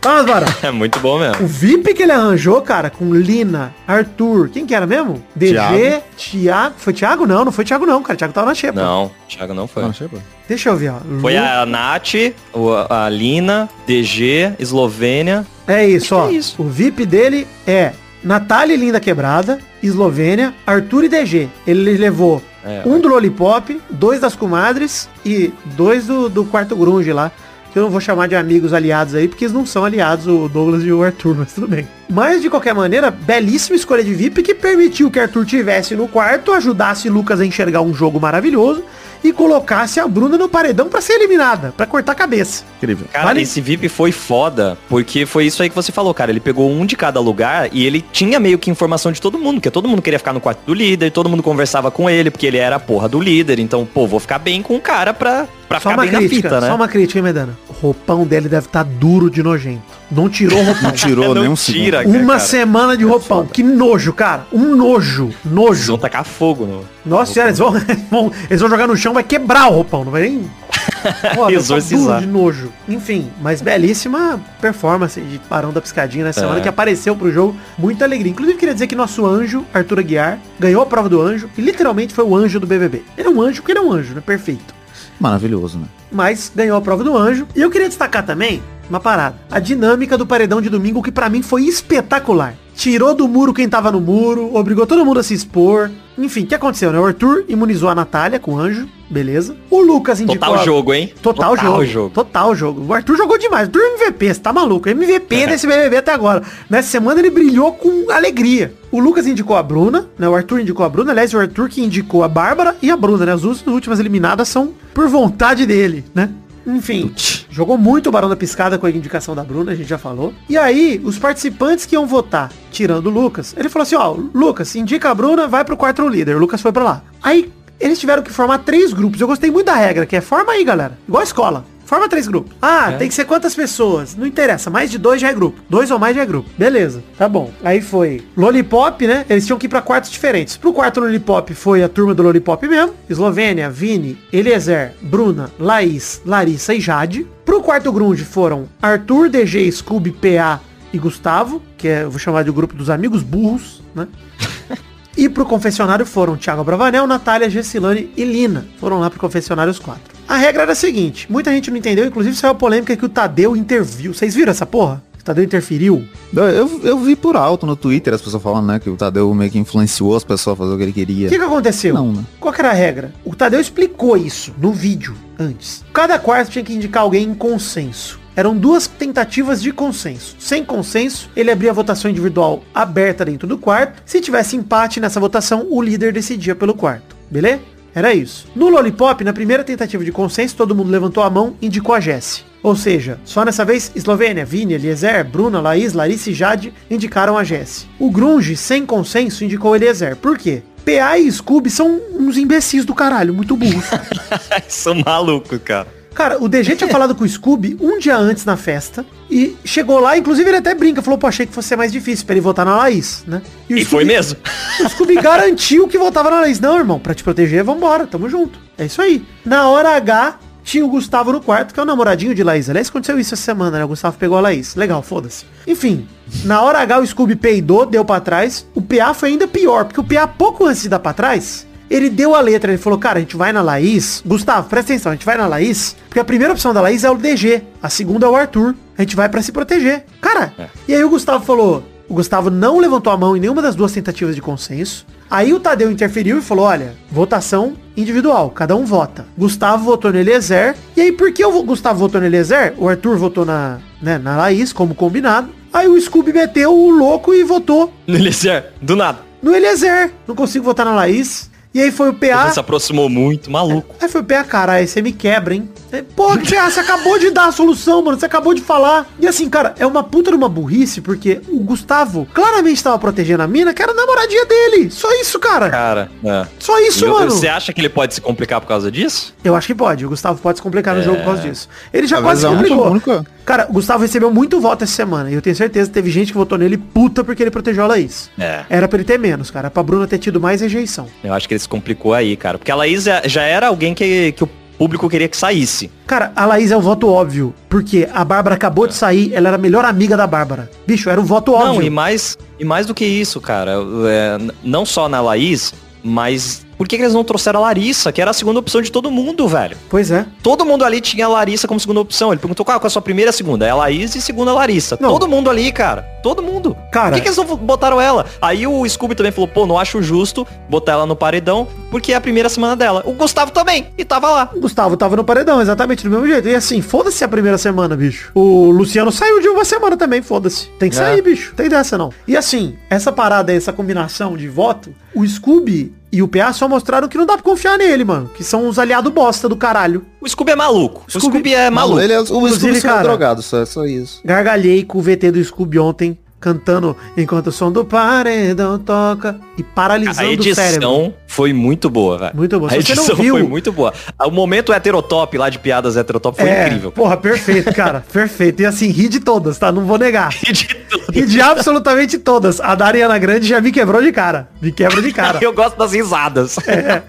Palmas. 0.00 0.44
É 0.62 0.70
muito 0.70 0.98
bom 1.00 1.18
mesmo. 1.18 1.44
O 1.44 1.46
VIP 1.46 1.94
que 1.94 2.02
ele 2.02 2.12
arranjou, 2.12 2.60
cara, 2.62 2.88
com 2.90 3.14
Lina, 3.14 3.74
Arthur, 3.86 4.48
quem 4.48 4.64
que 4.66 4.74
era 4.74 4.86
mesmo? 4.86 5.22
DG, 5.34 5.54
Thiago. 5.54 6.02
Thiago. 6.16 6.74
Foi 6.78 6.92
Thiago? 6.92 7.26
Não, 7.26 7.44
não 7.44 7.52
foi 7.52 7.64
Thiago 7.64 7.84
não, 7.86 8.02
cara. 8.02 8.16
Thiago 8.16 8.32
tava 8.32 8.46
na 8.48 8.54
xepa. 8.54 8.80
Não, 8.80 9.10
Thiago 9.28 9.54
não 9.54 9.66
foi. 9.66 9.82
Não, 9.82 9.92
chega. 9.92 10.18
Deixa 10.48 10.68
eu 10.70 10.76
ver, 10.76 10.90
ó. 10.90 10.98
Foi 11.20 11.34
Lu- 11.38 11.44
a 11.44 11.66
Nath, 11.66 12.14
o- 12.54 12.70
a 12.88 13.08
Lina, 13.08 13.68
DG, 13.86 14.52
Eslovênia. 14.58 15.46
É 15.66 15.86
isso, 15.86 16.14
ó. 16.14 16.26
Que 16.28 16.34
é 16.34 16.38
isso? 16.38 16.54
O 16.62 16.64
VIP 16.68 17.04
dele 17.04 17.46
é 17.66 17.92
Natália 18.24 18.74
e 18.74 18.76
Linda 18.76 18.98
Quebrada, 19.00 19.58
Eslovênia, 19.82 20.54
Arthur 20.66 21.04
e 21.04 21.08
DG. 21.08 21.48
Ele 21.66 21.96
levou 21.96 22.42
É, 22.64 22.82
um 22.86 22.98
do 23.00 23.08
Lollipop, 23.08 23.80
dois 23.90 24.20
das 24.20 24.34
comadres 24.34 25.08
e 25.24 25.52
dois 25.64 26.06
do, 26.06 26.28
do 26.28 26.44
quarto 26.44 26.74
grunge 26.76 27.12
lá. 27.12 27.30
Que 27.72 27.78
eu 27.78 27.82
não 27.82 27.90
vou 27.90 28.00
chamar 28.00 28.28
de 28.28 28.36
amigos 28.36 28.72
aliados 28.72 29.14
aí, 29.14 29.28
porque 29.28 29.44
eles 29.44 29.54
não 29.54 29.66
são 29.66 29.84
aliados, 29.84 30.26
o 30.26 30.48
Douglas 30.48 30.82
e 30.82 30.92
o 30.92 31.02
Arthur, 31.02 31.36
mas 31.36 31.52
tudo 31.52 31.68
bem. 31.68 31.97
Mas, 32.08 32.40
de 32.40 32.48
qualquer 32.48 32.74
maneira, 32.74 33.10
belíssima 33.10 33.76
escolha 33.76 34.02
de 34.02 34.14
VIP 34.14 34.42
que 34.42 34.54
permitiu 34.54 35.10
que 35.10 35.20
Arthur 35.20 35.44
tivesse 35.44 35.94
no 35.94 36.08
quarto, 36.08 36.52
ajudasse 36.52 37.08
Lucas 37.08 37.40
a 37.40 37.44
enxergar 37.46 37.82
um 37.82 37.92
jogo 37.92 38.18
maravilhoso 38.20 38.82
e 39.22 39.32
colocasse 39.32 39.98
a 39.98 40.06
Bruna 40.06 40.38
no 40.38 40.48
paredão 40.48 40.88
pra 40.88 41.00
ser 41.00 41.14
eliminada, 41.14 41.74
pra 41.76 41.84
cortar 41.86 42.12
a 42.12 42.14
cabeça. 42.14 42.62
Incrível. 42.78 43.06
Cara, 43.12 43.26
Vale- 43.26 43.42
esse 43.42 43.60
VIP 43.60 43.88
foi 43.88 44.12
foda, 44.12 44.78
porque 44.88 45.26
foi 45.26 45.44
isso 45.46 45.60
aí 45.62 45.68
que 45.68 45.74
você 45.74 45.90
falou, 45.90 46.14
cara. 46.14 46.30
Ele 46.30 46.38
pegou 46.38 46.70
um 46.70 46.86
de 46.86 46.96
cada 46.96 47.18
lugar 47.20 47.68
e 47.72 47.84
ele 47.84 48.02
tinha 48.12 48.38
meio 48.38 48.58
que 48.58 48.70
informação 48.70 49.10
de 49.10 49.20
todo 49.20 49.36
mundo, 49.36 49.54
porque 49.56 49.70
todo 49.72 49.88
mundo 49.88 50.00
queria 50.00 50.20
ficar 50.20 50.32
no 50.32 50.40
quarto 50.40 50.60
do 50.64 50.72
líder, 50.72 51.10
todo 51.10 51.28
mundo 51.28 51.42
conversava 51.42 51.90
com 51.90 52.08
ele, 52.08 52.30
porque 52.30 52.46
ele 52.46 52.58
era 52.58 52.76
a 52.76 52.80
porra 52.80 53.08
do 53.08 53.18
líder. 53.20 53.58
Então, 53.58 53.84
pô, 53.84 54.06
vou 54.06 54.20
ficar 54.20 54.38
bem 54.38 54.62
com 54.62 54.76
o 54.76 54.80
cara 54.80 55.12
pra, 55.12 55.48
pra 55.68 55.80
Só 55.80 55.90
ficar 55.90 55.94
uma 56.00 56.02
bem 56.04 56.12
na 56.12 56.18
crítica, 56.20 56.48
fita, 56.48 56.60
né? 56.60 56.68
só 56.68 56.74
uma 56.76 56.86
crítica, 56.88 57.18
hein, 57.18 57.24
Medana? 57.24 57.58
O 57.68 57.72
roupão 57.72 58.24
dele 58.24 58.48
deve 58.48 58.66
estar 58.66 58.84
duro 58.84 59.28
de 59.28 59.42
nojento. 59.42 59.82
Não 60.12 60.28
tirou 60.28 60.60
o 60.60 60.62
roupão. 60.64 60.82
Não 60.84 60.92
tirou 60.92 61.34
Não 61.34 61.42
nem 61.42 61.50
um 61.50 61.54
tira, 61.54 61.97
segundo. 61.97 61.97
Cara. 62.04 62.18
Uma 62.18 62.38
semana 62.38 62.96
de 62.96 63.04
roupão. 63.04 63.46
Que 63.46 63.62
nojo, 63.62 64.12
cara. 64.12 64.46
Um 64.52 64.74
nojo. 64.76 65.24
Eles 65.26 65.36
Nojo. 65.44 65.86
vão 65.92 65.98
tacar 65.98 66.24
fogo 66.24 66.64
no... 66.66 66.84
Nossa 67.06 67.32
senhora, 67.32 67.50
eles 67.50 67.58
vão, 67.58 67.72
vão- 68.10 68.32
eles 68.48 68.60
vão 68.60 68.68
jogar 68.70 68.86
no 68.86 68.96
chão, 68.96 69.14
vai 69.14 69.22
quebrar 69.22 69.68
o 69.68 69.74
roupão, 69.74 70.04
não 70.04 70.12
vai 70.12 70.22
nem... 70.22 70.50
Pô, 71.34 71.44
tá 71.46 71.52
Exorcizar. 71.52 72.06
duro 72.06 72.20
de 72.20 72.26
nojo. 72.26 72.72
Enfim, 72.88 73.30
mas 73.40 73.60
belíssima 73.62 74.40
performance 74.60 75.20
de 75.20 75.40
Barão 75.48 75.72
da 75.72 75.80
Piscadinha 75.80 76.24
na 76.24 76.32
semana 76.32 76.58
É. 76.58 76.60
que 76.62 76.68
apareceu 76.68 77.14
pro 77.14 77.30
jogo. 77.32 77.56
Muita 77.78 78.04
alegria. 78.04 78.30
Inclusive, 78.32 78.58
queria 78.58 78.74
dizer 78.74 78.86
que 78.88 78.96
nosso 78.96 79.24
anjo, 79.24 79.64
Arthur 79.72 80.00
Aguiar, 80.00 80.38
ganhou 80.58 80.82
a 80.82 80.86
prova 80.86 81.08
do 81.08 81.20
anjo 81.20 81.48
e 81.56 81.60
literalmente 81.60 82.12
foi 82.12 82.24
o 82.24 82.34
anjo 82.34 82.58
do 82.58 82.66
BBB. 82.66 83.02
Ele 83.16 83.28
é 83.28 83.30
um 83.30 83.40
anjo 83.40 83.62
porque 83.62 83.72
ele 83.72 83.78
é 83.78 83.82
um 83.82 83.92
anjo, 83.92 84.14
né? 84.14 84.22
Perfeito. 84.24 84.74
Maravilhoso, 85.20 85.78
né? 85.78 85.86
mas 86.10 86.50
ganhou 86.54 86.76
a 86.76 86.80
prova 86.80 87.04
do 87.04 87.16
anjo. 87.16 87.46
E 87.54 87.60
eu 87.60 87.70
queria 87.70 87.88
destacar 87.88 88.24
também 88.24 88.62
uma 88.88 89.00
parada. 89.00 89.36
A 89.50 89.58
dinâmica 89.58 90.16
do 90.16 90.26
paredão 90.26 90.60
de 90.60 90.68
domingo, 90.70 91.02
que 91.02 91.12
pra 91.12 91.28
mim 91.28 91.42
foi 91.42 91.64
espetacular. 91.64 92.54
tirou 92.74 93.12
do 93.14 93.26
muro 93.26 93.52
quem 93.52 93.68
tava 93.68 93.90
no 93.90 94.00
muro, 94.00 94.54
obrigou 94.54 94.86
todo 94.86 95.04
mundo 95.04 95.18
a 95.18 95.22
se 95.22 95.34
expor. 95.34 95.90
Enfim, 96.16 96.42
o 96.42 96.46
que 96.46 96.54
aconteceu, 96.54 96.92
né? 96.92 96.98
O 96.98 97.04
Arthur 97.06 97.44
imunizou 97.48 97.88
a 97.88 97.94
Natália 97.94 98.38
com 98.40 98.54
o 98.54 98.58
anjo, 98.58 98.88
beleza. 99.10 99.56
O 99.70 99.80
Lucas 99.80 100.20
indicou... 100.20 100.38
Total 100.48 100.54
a- 100.54 100.64
jogo, 100.64 100.94
hein? 100.94 101.12
Total, 101.22 101.56
jogo. 101.56 101.84
jogo. 101.84 102.10
Total 102.14 102.54
jogo. 102.54 102.84
O 102.88 102.94
Arthur 102.94 103.16
jogou 103.16 103.36
demais. 103.38 103.62
Arthur 103.68 103.80
é 103.80 103.94
MVP, 103.94 104.34
você 104.34 104.40
tá 104.40 104.52
maluco. 104.52 104.88
MVP 104.88 105.46
desse 105.46 105.66
BBB 105.66 105.96
até 105.96 106.12
agora. 106.12 106.42
Nessa 106.70 106.88
semana 106.88 107.20
ele 107.20 107.30
brilhou 107.30 107.72
com 107.72 108.10
alegria. 108.10 108.72
O 108.90 109.00
Lucas 109.00 109.26
indicou 109.26 109.56
a 109.56 109.62
Bruna, 109.62 110.08
né? 110.18 110.28
O 110.28 110.34
Arthur 110.34 110.60
indicou 110.60 110.84
a 110.84 110.88
Bruna. 110.88 111.10
Aliás, 111.12 111.32
o 111.34 111.38
Arthur 111.38 111.68
que 111.68 111.82
indicou 111.82 112.22
a 112.24 112.28
Bárbara 112.28 112.76
e 112.82 112.90
a 112.90 112.96
Bruna, 112.96 113.26
né? 113.26 113.32
As 113.32 113.42
últimas 113.44 113.98
eliminadas 114.00 114.48
são 114.48 114.72
por 114.94 115.08
vontade 115.08 115.66
dele, 115.66 116.04
né? 116.14 116.30
Enfim, 116.68 117.14
jogou 117.48 117.78
muito 117.78 118.08
o 118.08 118.12
Barão 118.12 118.28
da 118.28 118.36
Piscada 118.36 118.78
com 118.78 118.84
a 118.84 118.90
indicação 118.90 119.34
da 119.34 119.42
Bruna, 119.42 119.72
a 119.72 119.74
gente 119.74 119.88
já 119.88 119.96
falou. 119.96 120.34
E 120.48 120.56
aí, 120.58 121.00
os 121.02 121.18
participantes 121.18 121.86
que 121.86 121.94
iam 121.94 122.06
votar, 122.06 122.52
tirando 122.70 123.06
o 123.06 123.10
Lucas, 123.10 123.54
ele 123.56 123.70
falou 123.70 123.84
assim, 123.84 123.96
ó, 123.96 124.10
Lucas, 124.10 124.76
indica 124.76 125.10
a 125.10 125.14
Bruna, 125.14 125.48
vai 125.48 125.64
pro 125.64 125.78
quarto 125.78 126.06
líder. 126.06 126.36
O 126.36 126.38
Lucas 126.38 126.60
foi 126.60 126.70
pra 126.70 126.84
lá. 126.84 127.02
Aí, 127.22 127.50
eles 127.80 127.98
tiveram 127.98 128.22
que 128.22 128.30
formar 128.30 128.58
três 128.58 128.92
grupos. 128.92 129.18
Eu 129.18 129.26
gostei 129.26 129.50
muito 129.50 129.66
da 129.66 129.76
regra, 129.76 130.04
que 130.04 130.14
é 130.14 130.20
forma 130.20 130.52
aí, 130.52 130.62
galera. 130.62 130.98
Igual 131.08 131.22
a 131.22 131.24
escola. 131.24 131.64
Forma 131.88 132.06
três 132.06 132.28
grupos. 132.28 132.54
Ah, 132.60 132.92
tem 132.98 133.08
que 133.08 133.14
ser 133.14 133.24
quantas 133.24 133.54
pessoas? 133.54 134.14
Não 134.14 134.26
interessa, 134.26 134.68
mais 134.68 134.90
de 134.90 134.98
dois 134.98 135.22
já 135.22 135.30
é 135.30 135.32
grupo. 135.32 135.58
Dois 135.70 135.90
ou 135.90 135.98
mais 135.98 136.14
já 136.14 136.20
é 136.20 136.26
grupo. 136.26 136.46
Beleza, 136.58 137.02
tá 137.16 137.26
bom. 137.26 137.50
Aí 137.64 137.80
foi 137.80 138.22
Lollipop, 138.36 139.06
né? 139.06 139.24
Eles 139.26 139.46
tinham 139.46 139.58
que 139.58 139.64
ir 139.64 139.70
pra 139.70 139.80
quartos 139.80 140.10
diferentes. 140.10 140.54
Pro 140.58 140.74
quarto 140.74 141.00
Lollipop 141.00 141.54
foi 141.54 141.82
a 141.82 141.88
turma 141.88 142.14
do 142.14 142.22
Lollipop 142.22 142.68
mesmo. 142.68 142.92
Eslovênia, 143.08 143.70
Vini, 143.70 144.18
Eliezer, 144.30 144.92
Bruna, 145.00 145.50
Laís, 145.58 146.20
Larissa 146.26 146.74
e 146.74 146.80
Jade. 146.80 147.26
Pro 147.42 147.62
quarto 147.62 147.90
Grunge 147.90 148.22
foram 148.22 148.68
Arthur, 148.82 149.30
DG, 149.30 149.72
Scooby, 149.72 150.12
PA 150.12 150.60
e 150.92 150.98
Gustavo, 150.98 151.62
que 151.78 151.88
é, 151.88 152.02
eu 152.02 152.10
vou 152.10 152.18
chamar 152.18 152.44
de 152.44 152.50
grupo 152.50 152.74
dos 152.74 152.90
amigos 152.90 153.22
burros, 153.22 153.82
né? 153.94 154.06
E 155.16 155.28
pro 155.28 155.44
confessionário 155.44 156.06
foram 156.06 156.36
Thiago 156.36 156.62
Bravanel, 156.62 157.04
Natália, 157.04 157.50
Gessilane 157.50 158.12
e 158.16 158.22
Lina. 158.22 158.64
Foram 158.78 159.00
lá 159.00 159.10
pro 159.10 159.18
confessionário 159.18 159.72
os 159.72 159.78
quatro. 159.80 160.17
A 160.28 160.36
regra 160.36 160.62
era 160.64 160.72
a 160.72 160.74
seguinte, 160.74 161.26
muita 161.30 161.50
gente 161.50 161.70
não 161.70 161.78
entendeu, 161.78 162.04
inclusive 162.04 162.36
saiu 162.36 162.50
a 162.50 162.54
polêmica 162.54 162.94
que 162.94 163.04
o 163.04 163.08
Tadeu 163.08 163.56
interviu. 163.56 164.12
Vocês 164.12 164.34
viram 164.34 164.50
essa 164.50 164.66
porra? 164.66 165.02
O 165.18 165.24
Tadeu 165.24 165.42
interferiu? 165.42 166.04
Eu, 166.36 166.80
eu, 166.84 166.98
vi 166.98 167.16
por 167.16 167.34
alto 167.34 167.64
no 167.64 167.74
Twitter 167.74 168.12
as 168.12 168.20
pessoas 168.20 168.42
falando, 168.42 168.66
né, 168.66 168.78
que 168.78 168.90
o 168.90 168.96
Tadeu 168.96 169.32
meio 169.34 169.50
que 169.50 169.58
influenciou 169.58 170.14
as 170.14 170.24
pessoas 170.24 170.52
a 170.52 170.56
fazer 170.58 170.74
o 170.74 170.76
que 170.76 170.82
ele 170.82 170.92
queria. 170.92 171.28
O 171.28 171.30
que, 171.30 171.38
que 171.38 171.44
aconteceu? 171.44 171.94
Não, 171.94 172.12
né? 172.12 172.24
Qual 172.38 172.52
que 172.52 172.60
era 172.60 172.68
a 172.68 172.74
regra? 172.74 173.10
O 173.24 173.34
Tadeu 173.34 173.58
explicou 173.58 174.18
isso 174.18 174.54
no 174.60 174.70
vídeo 174.70 175.16
antes. 175.38 175.82
Cada 175.94 176.18
quarto 176.18 176.50
tinha 176.50 176.64
que 176.64 176.74
indicar 176.74 177.04
alguém 177.04 177.24
em 177.26 177.34
consenso. 177.34 178.20
Eram 178.36 178.54
duas 178.54 178.86
tentativas 178.86 179.62
de 179.62 179.72
consenso. 179.72 180.36
Sem 180.38 180.62
consenso, 180.62 181.30
ele 181.34 181.50
abria 181.50 181.70
a 181.70 181.74
votação 181.74 182.10
individual 182.10 182.62
aberta 182.74 183.24
dentro 183.24 183.48
do 183.48 183.56
quarto. 183.56 184.02
Se 184.04 184.20
tivesse 184.20 184.56
empate 184.56 185.00
nessa 185.00 185.18
votação, 185.18 185.66
o 185.70 185.80
líder 185.80 186.12
decidia 186.12 186.54
pelo 186.54 186.74
quarto. 186.74 187.16
Beleza? 187.30 187.77
Era 187.94 188.14
isso. 188.14 188.46
No 188.54 188.68
Lollipop, 188.68 189.24
na 189.24 189.32
primeira 189.32 189.64
tentativa 189.64 190.04
de 190.04 190.12
consenso, 190.12 190.56
todo 190.56 190.74
mundo 190.74 190.90
levantou 190.90 191.22
a 191.22 191.30
mão 191.30 191.56
e 191.60 191.66
indicou 191.66 191.94
a 191.94 192.00
Jessie. 192.00 192.42
Ou 192.62 192.74
seja, 192.74 193.18
só 193.24 193.44
nessa 193.44 193.64
vez, 193.64 193.92
Eslovênia, 193.94 194.44
Vini, 194.44 194.74
Eliezer, 194.74 195.24
Bruna, 195.24 195.60
Laís, 195.60 195.92
Larissa 195.92 196.30
e 196.30 196.34
Jade 196.34 196.72
indicaram 196.90 197.38
a 197.38 197.44
Jessie. 197.44 197.86
O 197.98 198.10
Grunge, 198.10 198.56
sem 198.56 198.84
consenso, 198.84 199.44
indicou 199.44 199.74
Eliezer. 199.74 200.16
Por 200.16 200.36
quê? 200.36 200.62
PA 200.84 201.18
e 201.18 201.30
Scooby 201.30 201.70
são 201.70 202.00
uns 202.14 202.36
imbecis 202.36 202.84
do 202.84 202.94
caralho, 202.94 203.34
muito 203.34 203.56
burros. 203.56 203.84
São 204.66 204.94
malucos, 204.94 205.60
cara. 205.62 205.86
Cara, 206.14 206.42
o 206.42 206.48
DG 206.48 206.74
tinha 206.76 206.88
falado 206.88 207.14
com 207.14 207.24
o 207.24 207.28
Scooby 207.28 207.76
um 207.80 207.98
dia 207.98 208.16
antes 208.16 208.44
na 208.44 208.56
festa. 208.56 209.04
E 209.30 209.56
chegou 209.64 210.00
lá, 210.00 210.16
inclusive 210.16 210.48
ele 210.48 210.56
até 210.58 210.74
brinca, 210.74 211.02
falou, 211.02 211.18
pô, 211.18 211.26
achei 211.26 211.44
que 211.46 211.52
fosse 211.52 211.76
mais 211.76 211.92
difícil 211.92 212.24
pra 212.24 212.34
ele 212.34 212.40
votar 212.40 212.64
na 212.64 212.76
Laís, 212.76 213.24
né? 213.26 213.42
E 213.68 213.74
foi 213.74 213.84
Scooby- 213.84 214.04
mesmo. 214.06 214.38
O 214.84 214.88
Scooby 214.88 215.14
garantiu 215.16 215.86
que 215.86 215.98
votava 215.98 216.30
na 216.30 216.40
Laís. 216.40 216.60
Não, 216.60 216.78
irmão, 216.78 216.98
pra 216.98 217.12
te 217.14 217.22
proteger, 217.22 217.62
vambora, 217.62 218.06
tamo 218.06 218.28
junto. 218.28 218.58
É 218.78 218.86
isso 218.86 219.02
aí. 219.02 219.22
Na 219.44 219.68
hora 219.68 219.90
H, 219.96 220.38
tinha 220.64 220.84
o 220.84 220.88
Gustavo 220.88 221.30
no 221.32 221.40
quarto, 221.42 221.74
que 221.74 221.80
é 221.80 221.82
o 221.82 221.86
namoradinho 221.86 222.34
de 222.34 222.42
Laís. 222.42 222.70
Aliás, 222.70 222.88
aconteceu 222.88 223.18
isso 223.18 223.34
essa 223.34 223.42
semana, 223.42 223.78
né? 223.78 223.84
O 223.84 223.88
Gustavo 223.88 224.16
pegou 224.16 224.38
a 224.38 224.40
Laís. 224.40 224.74
Legal, 224.76 225.02
foda-se. 225.02 225.44
Enfim, 225.66 226.08
na 226.44 226.62
hora 226.62 226.78
H 226.78 226.98
o 227.00 227.06
Scooby 227.06 227.36
peidou, 227.36 227.84
deu 227.84 228.04
pra 228.06 228.20
trás. 228.20 228.66
O 228.74 228.80
PA 228.80 229.12
foi 229.12 229.30
ainda 229.30 229.46
pior, 229.46 229.84
porque 229.84 230.00
o 230.00 230.04
PA, 230.04 230.26
pouco 230.26 230.64
antes 230.64 230.82
de 230.82 230.88
dar 230.88 231.00
pra 231.00 231.12
trás, 231.12 231.66
ele 231.90 232.10
deu 232.10 232.34
a 232.34 232.40
letra, 232.40 232.70
ele 232.72 232.80
falou, 232.80 232.98
cara, 232.98 233.18
a 233.18 233.20
gente 233.20 233.36
vai 233.36 233.52
na 233.52 233.62
Laís. 233.62 234.22
Gustavo, 234.26 234.68
presta 234.68 234.92
atenção, 234.92 235.12
a 235.12 235.14
gente 235.14 235.24
vai 235.26 235.36
na 235.36 235.46
Laís, 235.46 235.96
porque 236.08 236.20
a 236.20 236.24
primeira 236.24 236.52
opção 236.52 236.72
da 236.74 236.80
Laís 236.80 237.04
é 237.04 237.10
o 237.10 237.16
DG, 237.16 237.62
a 237.82 237.88
segunda 237.88 238.26
é 238.26 238.28
o 238.28 238.36
Arthur. 238.36 238.74
A 238.96 239.02
gente 239.02 239.14
vai 239.14 239.28
pra 239.28 239.40
se 239.42 239.52
proteger. 239.52 240.04
Cara, 240.20 240.52
e 240.88 240.94
aí 240.94 241.04
o 241.04 241.08
Gustavo 241.08 241.44
falou, 241.44 241.84
o 242.08 242.14
Gustavo 242.14 242.50
não 242.50 242.78
levantou 242.78 243.12
a 243.12 243.16
mão 243.16 243.36
em 243.36 243.40
nenhuma 243.40 243.62
das 243.62 243.76
duas 243.76 243.92
tentativas 243.92 244.34
de 244.34 244.42
consenso. 244.42 245.06
Aí 245.30 245.52
o 245.52 245.60
Tadeu 245.60 245.90
interferiu 245.90 246.38
e 246.38 246.42
falou, 246.42 246.64
olha, 246.64 246.94
votação 247.10 247.74
individual, 247.96 248.50
cada 248.50 248.74
um 248.74 248.84
vota. 248.84 249.26
Gustavo 249.36 249.84
votou 249.84 250.10
no 250.10 250.18
Eliezer. 250.18 250.74
E 250.96 251.02
aí, 251.02 251.12
por 251.12 251.30
que 251.32 251.44
o 251.44 251.62
Gustavo 251.62 251.98
votou 251.98 252.20
no 252.20 252.26
Eliezer? 252.26 252.74
O 252.78 252.88
Arthur 252.88 253.18
votou 253.18 253.44
na, 253.44 253.78
né, 254.00 254.16
na 254.18 254.36
Laís, 254.36 254.72
como 254.72 254.94
combinado. 254.94 255.50
Aí 255.72 255.86
o 255.86 256.00
Scooby 256.00 256.32
meteu 256.32 256.74
o 256.74 256.90
louco 256.90 257.34
e 257.34 257.44
votou 257.44 257.92
Eliezer, 258.08 258.72
do 258.80 258.96
nada. 258.96 259.18
no 259.42 259.54
Eliezer. 259.54 260.10
Não 260.26 260.34
consigo 260.34 260.64
votar 260.64 260.86
na 260.86 260.94
Laís. 260.94 261.50
E 261.74 261.80
aí 261.82 261.92
foi 261.92 262.08
o 262.08 262.14
PA. 262.14 262.50
se 262.50 262.58
aproximou 262.58 263.08
muito, 263.10 263.50
maluco. 263.50 263.94
Aí 264.00 264.08
foi 264.08 264.22
o 264.22 264.24
PA, 264.24 264.42
cara, 264.42 264.72
aí 264.72 264.86
você 264.88 265.02
me 265.02 265.12
quebra, 265.12 265.54
hein? 265.54 265.68
Pô, 266.16 266.28
PA, 266.36 266.70
você 266.70 266.80
acabou 266.80 267.18
de 267.18 267.30
dar 267.30 267.46
a 267.48 267.52
solução, 267.52 268.02
mano. 268.02 268.18
Você 268.18 268.26
acabou 268.26 268.52
de 268.54 268.60
falar. 268.62 269.06
E 269.20 269.26
assim, 269.28 269.48
cara, 269.48 269.74
é 269.78 269.86
uma 269.86 270.02
puta 270.02 270.30
de 270.30 270.36
uma 270.36 270.48
burrice, 270.48 271.00
porque 271.00 271.40
o 271.48 271.60
Gustavo 271.60 272.26
claramente 272.34 272.82
tava 272.82 272.98
protegendo 272.98 273.42
a 273.42 273.46
mina, 273.46 273.72
que 273.72 273.82
era 273.82 273.92
a 273.92 273.94
namoradinha 273.94 274.44
dele. 274.46 274.90
Só 274.90 275.08
isso, 275.20 275.38
cara. 275.38 275.70
Cara, 275.70 276.10
é. 276.24 276.46
Só 276.58 276.78
isso, 276.80 277.04
Eu- 277.04 277.12
mano. 277.12 277.30
Você 277.30 277.48
acha 277.48 277.72
que 277.72 277.80
ele 277.80 277.88
pode 277.90 278.14
se 278.14 278.20
complicar 278.20 278.60
por 278.60 278.66
causa 278.66 278.90
disso? 278.90 279.34
Eu 279.44 279.54
acho 279.54 279.66
que 279.66 279.74
pode. 279.74 280.04
O 280.04 280.08
Gustavo 280.08 280.40
pode 280.40 280.58
se 280.58 280.62
complicar 280.62 280.94
no 280.94 281.00
É. 281.02 281.04
jogo 281.04 281.18
por 281.18 281.24
causa 281.26 281.42
disso. 281.42 281.68
Ele 281.92 282.06
já 282.06 282.16
Talvez 282.16 282.40
quase 282.40 282.40
se 282.40 282.46
é 282.46 282.50
única- 282.50 282.74
complicou. 282.82 282.90
única- 283.18 283.30
Cara, 283.48 283.66
o 283.66 283.72
Gustavo 283.72 284.02
recebeu 284.02 284.30
muito 284.30 284.60
voto 284.60 284.84
essa 284.84 284.92
semana. 284.92 285.30
E 285.30 285.34
eu 285.34 285.40
tenho 285.40 285.56
certeza 285.56 285.88
que 285.88 285.94
teve 285.94 286.10
gente 286.10 286.32
que 286.32 286.36
votou 286.36 286.58
nele 286.58 286.76
puta 286.76 287.24
porque 287.24 287.42
ele 287.42 287.50
protegeu 287.50 287.82
a 287.82 287.86
Laís. 287.86 288.28
É. 288.38 288.66
Era 288.68 288.86
pra 288.86 288.98
ele 288.98 289.04
ter 289.04 289.18
menos, 289.18 289.50
cara. 289.50 289.70
Pra 289.70 289.82
Bruna 289.82 290.06
ter 290.06 290.18
tido 290.18 290.38
mais 290.38 290.60
rejeição. 290.60 291.06
Eu 291.24 291.32
acho 291.32 291.48
que 291.48 291.54
ele 291.54 291.58
se 291.58 291.66
complicou 291.66 292.12
aí, 292.12 292.36
cara. 292.36 292.58
Porque 292.58 292.70
a 292.70 292.76
Laís 292.76 293.06
já 293.24 293.42
era 293.44 293.68
alguém 293.68 293.94
que, 293.94 294.32
que 294.32 294.44
o 294.44 294.50
público 294.76 295.08
queria 295.08 295.28
que 295.28 295.36
saísse. 295.36 295.90
Cara, 296.06 296.30
a 296.36 296.44
Laís 296.44 296.70
é 296.70 296.76
o 296.76 296.80
voto 296.82 297.08
óbvio. 297.08 297.54
Porque 297.70 298.06
a 298.12 298.22
Bárbara 298.22 298.54
acabou 298.54 298.86
de 298.86 298.92
sair, 298.92 299.32
ela 299.32 299.48
era 299.48 299.56
a 299.56 299.58
melhor 299.58 299.82
amiga 299.86 300.14
da 300.14 300.26
Bárbara. 300.26 300.70
Bicho, 300.86 301.08
era 301.08 301.18
um 301.18 301.24
voto 301.24 301.52
Não, 301.52 301.70
óbvio. 301.70 301.86
e 301.86 301.88
mais, 301.88 302.36
e 302.60 302.66
mais 302.66 302.84
do 302.84 302.92
que 302.94 303.06
isso, 303.06 303.40
cara. 303.40 303.76
é, 304.10 304.38
não 304.62 304.84
só 304.84 305.08
na 305.08 305.22
Laís, 305.22 305.72
mas 306.04 306.66
por 306.78 306.88
que, 306.88 306.96
que 306.96 307.02
eles 307.02 307.12
não 307.12 307.24
trouxeram 307.24 307.58
a 307.60 307.62
Larissa, 307.64 308.10
que 308.12 308.22
era 308.22 308.30
a 308.30 308.34
segunda 308.34 308.58
opção 308.60 308.80
de 308.80 308.90
todo 308.90 309.10
mundo, 309.10 309.46
velho? 309.48 309.76
Pois 309.90 310.10
é. 310.10 310.24
Todo 310.42 310.64
mundo 310.64 310.84
ali 310.84 311.00
tinha 311.00 311.26
a 311.26 311.28
Larissa 311.28 311.68
como 311.68 311.78
segunda 311.78 312.00
opção. 312.00 312.30
Ele 312.32 312.40
perguntou 312.40 312.64
qual 312.64 312.80
é 312.82 312.86
a 312.86 312.88
sua 312.90 313.02
primeira 313.02 313.28
e 313.28 313.30
a 313.30 313.32
segunda. 313.32 313.66
É 313.66 313.70
a 313.70 313.74
Laís 313.74 314.14
e 314.14 314.20
segunda 314.22 314.52
a 314.52 314.54
Larissa. 314.54 314.96
Não. 315.00 315.10
Todo 315.10 315.28
mundo 315.28 315.50
ali, 315.50 315.70
cara. 315.72 316.02
Todo 316.22 316.42
mundo. 316.42 316.76
Cara- 316.92 317.10
Por 317.10 317.14
que, 317.16 317.20
que 317.22 317.28
eles 317.28 317.36
não 317.36 317.44
botaram 317.56 318.00
ela? 318.00 318.24
Aí 318.40 318.66
o 318.66 318.88
Scooby 318.88 319.14
também 319.14 319.32
falou, 319.32 319.48
pô, 319.48 319.66
não 319.66 319.78
acho 319.78 320.00
justo 320.02 320.46
botar 320.68 320.92
ela 320.92 321.06
no 321.06 321.16
paredão, 321.16 321.66
porque 321.90 322.12
é 322.12 322.16
a 322.16 322.20
primeira 322.20 322.48
semana 322.48 322.76
dela. 322.76 323.02
O 323.04 323.12
Gustavo 323.12 323.50
também, 323.50 323.88
e 323.98 324.04
tava 324.04 324.30
lá. 324.30 324.50
O 324.54 324.60
Gustavo 324.60 324.96
tava 324.96 325.16
no 325.16 325.24
paredão, 325.24 325.60
exatamente 325.60 326.04
do 326.04 326.10
mesmo 326.10 326.26
jeito. 326.28 326.48
E 326.48 326.54
assim, 326.54 326.80
foda-se 326.80 327.24
a 327.24 327.28
primeira 327.28 327.58
semana, 327.58 327.96
bicho. 327.96 328.30
O 328.34 328.70
Luciano 328.70 329.10
saiu 329.10 329.40
de 329.40 329.48
uma 329.48 329.64
semana 329.64 329.96
também, 329.96 330.22
foda-se. 330.22 330.68
Tem 330.78 330.88
que 330.90 330.96
É. 330.96 330.98
sair, 330.98 331.22
bicho. 331.22 331.54
Tem 331.56 331.68
dessa 331.68 331.98
não. 331.98 332.12
E 332.26 332.36
assim, 332.36 332.76
essa 332.88 333.10
parada 333.12 333.52
essa 333.52 333.72
combinação 333.72 334.36
de 334.36 334.48
voto, 334.48 334.94
o 335.14 335.26
Scooby 335.26 335.92
e 336.10 336.22
o 336.22 336.28
PA 336.28 336.52
só 336.52 336.68
mostraram 336.68 337.06
que 337.08 337.18
não 337.18 337.26
dá 337.26 337.34
pra 337.34 337.42
confiar 337.42 337.76
nele, 337.78 338.04
mano. 338.04 338.30
Que 338.34 338.42
são 338.42 338.68
os 338.68 338.78
aliados 338.78 339.12
bosta 339.12 339.48
do 339.48 339.56
caralho. 339.56 340.04
O 340.20 340.28
Scooby 340.28 340.52
é 340.52 340.56
maluco. 340.56 341.04
O 341.06 341.10
Scooby- 341.10 341.26
Scooby 341.38 341.54
é 341.54 341.70
maluco. 341.70 342.00
Ele 342.00 342.12
é, 342.12 342.18
o 342.20 342.22
Inclusive, 342.22 342.80
Scooby 342.80 342.96
é 342.98 343.02
drogado, 343.02 343.42
só, 343.42 343.64
só 343.66 343.84
isso. 343.84 344.20
Gargalhei 344.24 344.84
com 344.84 344.98
o 344.98 345.02
VT 345.02 345.30
do 345.32 345.44
Scooby 345.44 345.78
ontem, 345.78 346.18
cantando 346.40 346.96
enquanto 347.16 347.48
o 347.48 347.52
som 347.52 347.70
do 347.72 347.84
paredão 347.84 348.78
toca 348.78 349.38
e 349.56 349.62
paralisando 349.62 350.28
A 350.28 350.32
o 350.34 350.42
cérebro. 350.54 350.76
edição 350.76 351.14
foi 351.26 351.52
muito 351.52 351.90
boa, 351.90 352.16
velho. 352.18 352.36
Muito 352.36 352.58
boa. 352.58 352.72
A 352.72 352.76
edição 352.76 353.16
viu- 353.16 353.34
foi 353.34 353.42
muito 353.42 353.72
boa. 353.72 353.92
O 354.24 354.30
momento 354.30 354.72
heterotop 354.72 355.36
lá 355.36 355.50
de 355.50 355.58
piadas 355.58 355.96
heterotop 355.96 356.38
foi 356.40 356.48
é, 356.48 356.66
incrível. 356.66 356.92
Porra, 356.92 357.16
perfeito, 357.16 357.72
cara. 357.74 358.04
perfeito. 358.12 358.62
E 358.62 358.66
assim, 358.66 358.88
ri 358.90 359.08
de 359.08 359.20
todas, 359.20 359.58
tá? 359.58 359.72
Não 359.72 359.84
vou 359.84 359.98
negar. 359.98 360.32
E 360.48 360.52
de 360.52 360.66
tudo. 360.74 361.04
E 361.12 361.26
de 361.26 361.40
absolutamente 361.40 362.18
todas. 362.18 362.60
A 362.60 362.74
da 362.74 362.86
Ariana 362.86 363.18
Grande 363.18 363.46
já 363.48 363.60
me 363.60 363.72
quebrou 363.72 364.00
de 364.02 364.12
cara. 364.12 364.48
Me 364.62 364.70
quebra 364.72 365.02
de 365.02 365.10
cara. 365.12 365.38
Eu 365.42 365.52
gosto 365.52 365.76
das 365.76 365.92
risadas. 365.92 366.56
É. 366.68 367.02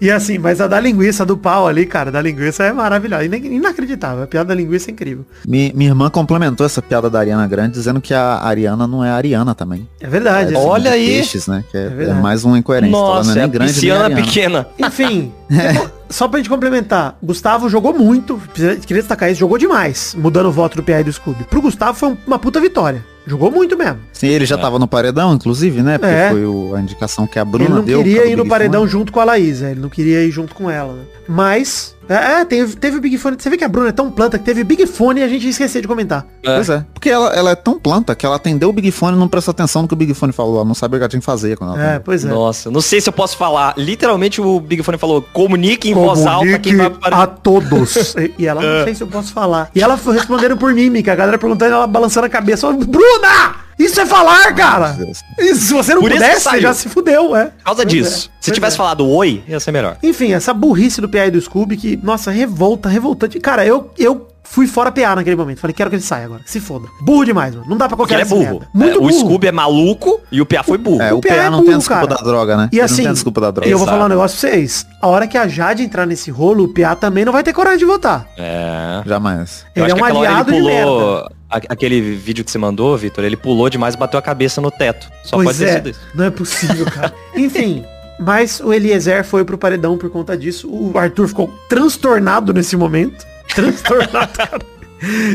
E 0.00 0.10
assim, 0.10 0.38
mas 0.38 0.60
a 0.60 0.66
da 0.66 0.80
linguiça 0.80 1.24
do 1.26 1.36
pau 1.36 1.66
ali, 1.68 1.84
cara, 1.86 2.10
da 2.10 2.20
linguiça 2.20 2.64
é 2.64 2.72
maravilhosa. 2.72 3.24
Ina- 3.24 3.36
Inacreditável. 3.36 4.24
A 4.24 4.26
piada 4.26 4.48
da 4.48 4.54
linguiça 4.54 4.90
é 4.90 4.92
incrível. 4.92 5.24
Mi- 5.46 5.72
minha 5.74 5.90
irmã 5.90 6.08
complementou 6.10 6.64
essa 6.66 6.80
piada 6.80 7.08
da 7.10 7.18
Ariana 7.18 7.46
Grande 7.46 7.72
dizendo 7.74 8.00
que 8.00 8.14
a 8.14 8.38
Ariana 8.42 8.86
não 8.86 9.04
é 9.04 9.10
a 9.10 9.14
Ariana 9.14 9.54
também. 9.54 9.86
É 10.00 10.06
verdade. 10.08 10.54
É 10.54 10.56
assim. 10.58 10.66
Olha 10.66 10.90
aí. 10.92 11.06
Peixes, 11.06 11.46
né? 11.46 11.64
Que 11.70 11.76
é, 11.76 11.88
verdade. 11.88 12.18
é 12.18 12.22
mais 12.22 12.44
uma 12.44 12.58
incoerência. 12.58 12.92
Nossa, 12.92 13.34
não 13.34 13.40
é 13.40 13.44
é 13.44 13.48
grande 13.48 13.72
nem 13.72 13.74
pisciana 13.80 14.04
Ariana. 14.04 14.22
pequena. 14.22 14.66
Enfim, 14.78 15.32
só 16.08 16.26
pra 16.28 16.38
gente 16.38 16.48
complementar, 16.48 17.16
Gustavo 17.22 17.68
jogou 17.68 17.92
muito, 17.92 18.40
queria 18.54 19.02
destacar 19.02 19.30
isso, 19.30 19.40
jogou 19.40 19.58
demais, 19.58 20.14
mudando 20.18 20.46
o 20.46 20.52
voto 20.52 20.80
do 20.80 20.90
e 20.90 21.02
do 21.04 21.12
Scooby. 21.12 21.44
Pro 21.44 21.60
Gustavo 21.62 21.96
foi 21.98 22.10
um- 22.10 22.16
uma 22.26 22.38
puta 22.38 22.60
vitória. 22.60 23.04
Jogou 23.26 23.52
muito 23.52 23.76
mesmo. 23.78 23.98
Sim, 24.22 24.28
ele 24.28 24.46
já 24.46 24.56
tava 24.56 24.78
no 24.78 24.86
paredão, 24.86 25.34
inclusive, 25.34 25.82
né? 25.82 25.98
Porque 25.98 26.14
É. 26.14 26.30
foi 26.30 26.44
o- 26.46 26.74
a 26.76 26.80
indicação 26.80 27.26
que 27.26 27.38
a 27.38 27.44
Bruna 27.44 27.64
ele 27.66 27.74
não 27.74 27.82
deu. 27.84 27.98
queria 27.98 28.24
ir 28.26 28.36
no 28.36 28.44
Big 28.44 28.48
paredão 28.50 28.80
Fone. 28.82 28.90
junto 28.92 29.12
com 29.12 29.20
a 29.20 29.24
Laísa, 29.24 29.70
ele 29.70 29.80
não 29.80 29.88
queria 29.88 30.24
ir 30.24 30.30
junto 30.30 30.54
com 30.54 30.70
ela, 30.70 30.92
né? 30.92 31.02
Mas, 31.28 31.94
é, 32.08 32.40
é, 32.40 32.44
teve, 32.44 32.76
teve 32.76 32.96
o 32.98 33.00
Big 33.00 33.16
Fone. 33.16 33.36
Você 33.38 33.48
vê 33.48 33.56
que 33.56 33.64
a 33.64 33.68
Bruna 33.68 33.88
é 33.88 33.92
tão 33.92 34.10
planta 34.10 34.38
que 34.38 34.44
teve 34.44 34.64
Big 34.64 34.86
Fone 34.86 35.20
e 35.20 35.22
a 35.24 35.28
gente 35.28 35.48
esqueceu 35.48 35.80
de 35.80 35.86
comentar. 35.88 36.26
Pois 36.44 36.68
é. 36.68 36.84
Porque 36.92 37.08
ela, 37.08 37.28
ela 37.32 37.50
é 37.52 37.54
tão 37.54 37.78
planta 37.78 38.14
que 38.14 38.26
ela 38.26 38.36
atendeu 38.36 38.68
o 38.68 38.72
Big 38.72 38.90
Fone 38.90 39.16
e 39.16 39.20
não 39.20 39.28
prestou 39.28 39.52
atenção 39.52 39.82
no 39.82 39.88
que 39.88 39.94
o 39.94 39.96
Big 39.96 40.12
Fone 40.14 40.32
falou. 40.32 40.56
Ela 40.56 40.64
não 40.64 40.74
sabia 40.74 40.96
o 40.96 40.98
que 40.98 41.02
ela 41.04 41.08
tinha 41.08 41.20
que 41.20 41.26
fazer 41.26 41.56
quando 41.56 41.70
ela 41.74 41.80
É, 41.82 41.86
atendeu. 41.86 42.02
pois 42.04 42.24
é. 42.24 42.28
Nossa, 42.28 42.70
não 42.70 42.80
sei 42.80 43.00
se 43.00 43.08
eu 43.08 43.12
posso 43.12 43.36
falar. 43.36 43.74
Literalmente 43.76 44.40
o 44.40 44.58
Big 44.60 44.82
Fone 44.82 44.98
falou, 44.98 45.22
comunique 45.32 45.90
em 45.90 45.94
voz 45.94 46.26
alta 46.26 46.58
quem 46.58 46.76
vai 46.76 46.90
para... 46.90 47.22
a 47.22 47.26
todos. 47.26 48.14
E- 48.18 48.34
E 48.38 48.46
ela, 48.46 48.60
não 48.60 48.84
sei 48.84 48.94
se 48.94 49.02
eu 49.02 49.06
posso 49.06 49.32
falar. 49.32 49.70
E 49.74 49.80
ela 49.80 49.96
foi 49.96 50.14
respondendo 50.14 50.56
por 50.56 50.72
mímica, 50.74 51.12
a 51.12 51.16
galera 51.16 51.38
perguntando, 51.38 51.72
ela 51.72 51.86
balançando 51.86 52.26
a 52.26 52.28
cabeça. 52.30 52.70
Bruna! 52.72 53.61
Isso 53.78 54.00
é 54.00 54.06
falar, 54.06 54.54
cara! 54.54 54.96
Isso, 55.38 55.66
se 55.66 55.72
você 55.72 55.94
não 55.94 56.02
Por 56.02 56.10
pudesse, 56.12 56.48
você 56.48 56.60
já 56.60 56.74
se 56.74 56.88
fudeu, 56.88 57.34
é. 57.34 57.46
Por 57.46 57.64
causa 57.64 57.82
Pois 57.82 57.92
disso. 57.92 58.30
é, 58.30 58.36
Se 58.40 58.50
pois 58.50 58.54
tivesse 58.54 58.74
é. 58.74 58.78
falado 58.78 59.08
oi, 59.08 59.42
ia 59.48 59.58
ser 59.60 59.72
melhor. 59.72 59.96
Enfim, 60.02 60.32
essa 60.32 60.52
burrice 60.54 61.00
do 61.00 61.08
PA 61.08 61.26
e 61.26 61.30
do 61.30 61.40
Scooby 61.40 61.76
que, 61.76 61.98
nossa, 62.02 62.30
revolta, 62.30 62.88
revoltante. 62.88 63.40
Cara, 63.40 63.64
eu, 63.66 63.90
eu 63.98 64.28
fui 64.44 64.66
fora 64.66 64.92
PA 64.92 65.16
naquele 65.16 65.34
momento. 65.36 65.58
Falei, 65.60 65.72
quero 65.74 65.88
que 65.90 65.96
ele 65.96 66.02
saia 66.02 66.26
agora. 66.26 66.42
que 66.42 66.50
Se 66.50 66.60
foda. 66.60 66.86
Burro 67.00 67.24
demais, 67.24 67.54
mano. 67.54 67.66
Não 67.68 67.76
dá 67.76 67.88
pra 67.88 67.96
qualquer 67.96 68.14
ele 68.14 68.22
é 68.22 68.24
burro. 68.26 68.62
É, 68.80 68.98
o 68.98 69.10
Scooby 69.10 69.46
é 69.48 69.52
maluco 69.52 70.20
e 70.30 70.40
o 70.40 70.46
PA 70.46 70.62
foi 70.62 70.76
burro. 70.78 71.00
É, 71.02 71.12
o, 71.12 71.20
PA 71.20 71.28
PA 71.28 71.34
é 71.34 71.44
não 71.50 71.58
burro, 71.58 71.64
tem 71.64 71.74
a 71.74 71.78
desculpa 71.78 72.06
cara. 72.06 72.14
da 72.18 72.22
droga, 72.30 72.56
né? 72.56 72.68
E 72.72 72.76
Ele 72.76 72.82
assim, 72.84 72.92
não 72.96 73.02
tem 73.04 73.10
a 73.10 73.12
desculpa 73.14 73.40
da 73.40 73.50
droga. 73.50 73.70
eu 73.70 73.78
vou 73.78 73.86
falar 73.86 74.04
um 74.04 74.08
negócio 74.08 74.38
pra 74.38 74.50
vocês. 74.50 74.86
A 75.00 75.06
hora 75.08 75.26
que 75.26 75.38
a 75.38 75.48
Jade 75.48 75.82
entrar 75.82 76.06
nesse 76.06 76.30
rolo, 76.30 76.64
o 76.64 76.68
PA 76.68 76.94
também 76.94 77.24
não 77.24 77.32
vai 77.32 77.42
ter 77.42 77.52
coragem 77.52 77.78
de 77.78 77.84
votar. 77.86 78.26
É. 78.36 79.02
Jamais. 79.06 79.64
Eu 79.74 79.84
Ele 79.84 79.92
é 79.92 79.94
um 79.94 79.98
que 79.98 80.04
aquela 80.04 80.18
hora 80.20 80.28
aliado 80.28 80.50
de 80.52 80.56
ele 80.58 80.66
pulou... 80.84 81.14
merda. 81.16 81.32
Aquele 81.68 82.00
vídeo 82.16 82.44
que 82.44 82.50
você 82.50 82.58
mandou, 82.58 82.96
Vitor, 82.96 83.24
ele 83.24 83.36
pulou 83.36 83.68
demais 83.68 83.94
e 83.94 83.98
bateu 83.98 84.18
a 84.18 84.22
cabeça 84.22 84.60
no 84.60 84.70
teto. 84.70 85.10
Só 85.24 85.36
pois 85.36 85.48
pode 85.48 85.58
ter 85.58 85.64
é, 85.64 85.72
sido 85.74 85.88
isso. 85.90 86.00
não 86.14 86.24
é 86.24 86.30
possível, 86.30 86.86
cara. 86.86 87.12
Enfim, 87.36 87.84
mas 88.18 88.60
o 88.60 88.72
Eliezer 88.72 89.24
foi 89.24 89.44
pro 89.44 89.58
paredão 89.58 89.98
por 89.98 90.08
conta 90.10 90.36
disso. 90.36 90.68
O 90.68 90.96
Arthur 90.96 91.28
ficou 91.28 91.52
transtornado 91.68 92.52
nesse 92.54 92.76
momento. 92.76 93.26
Transtornado, 93.54 94.32
cara. 94.38 94.72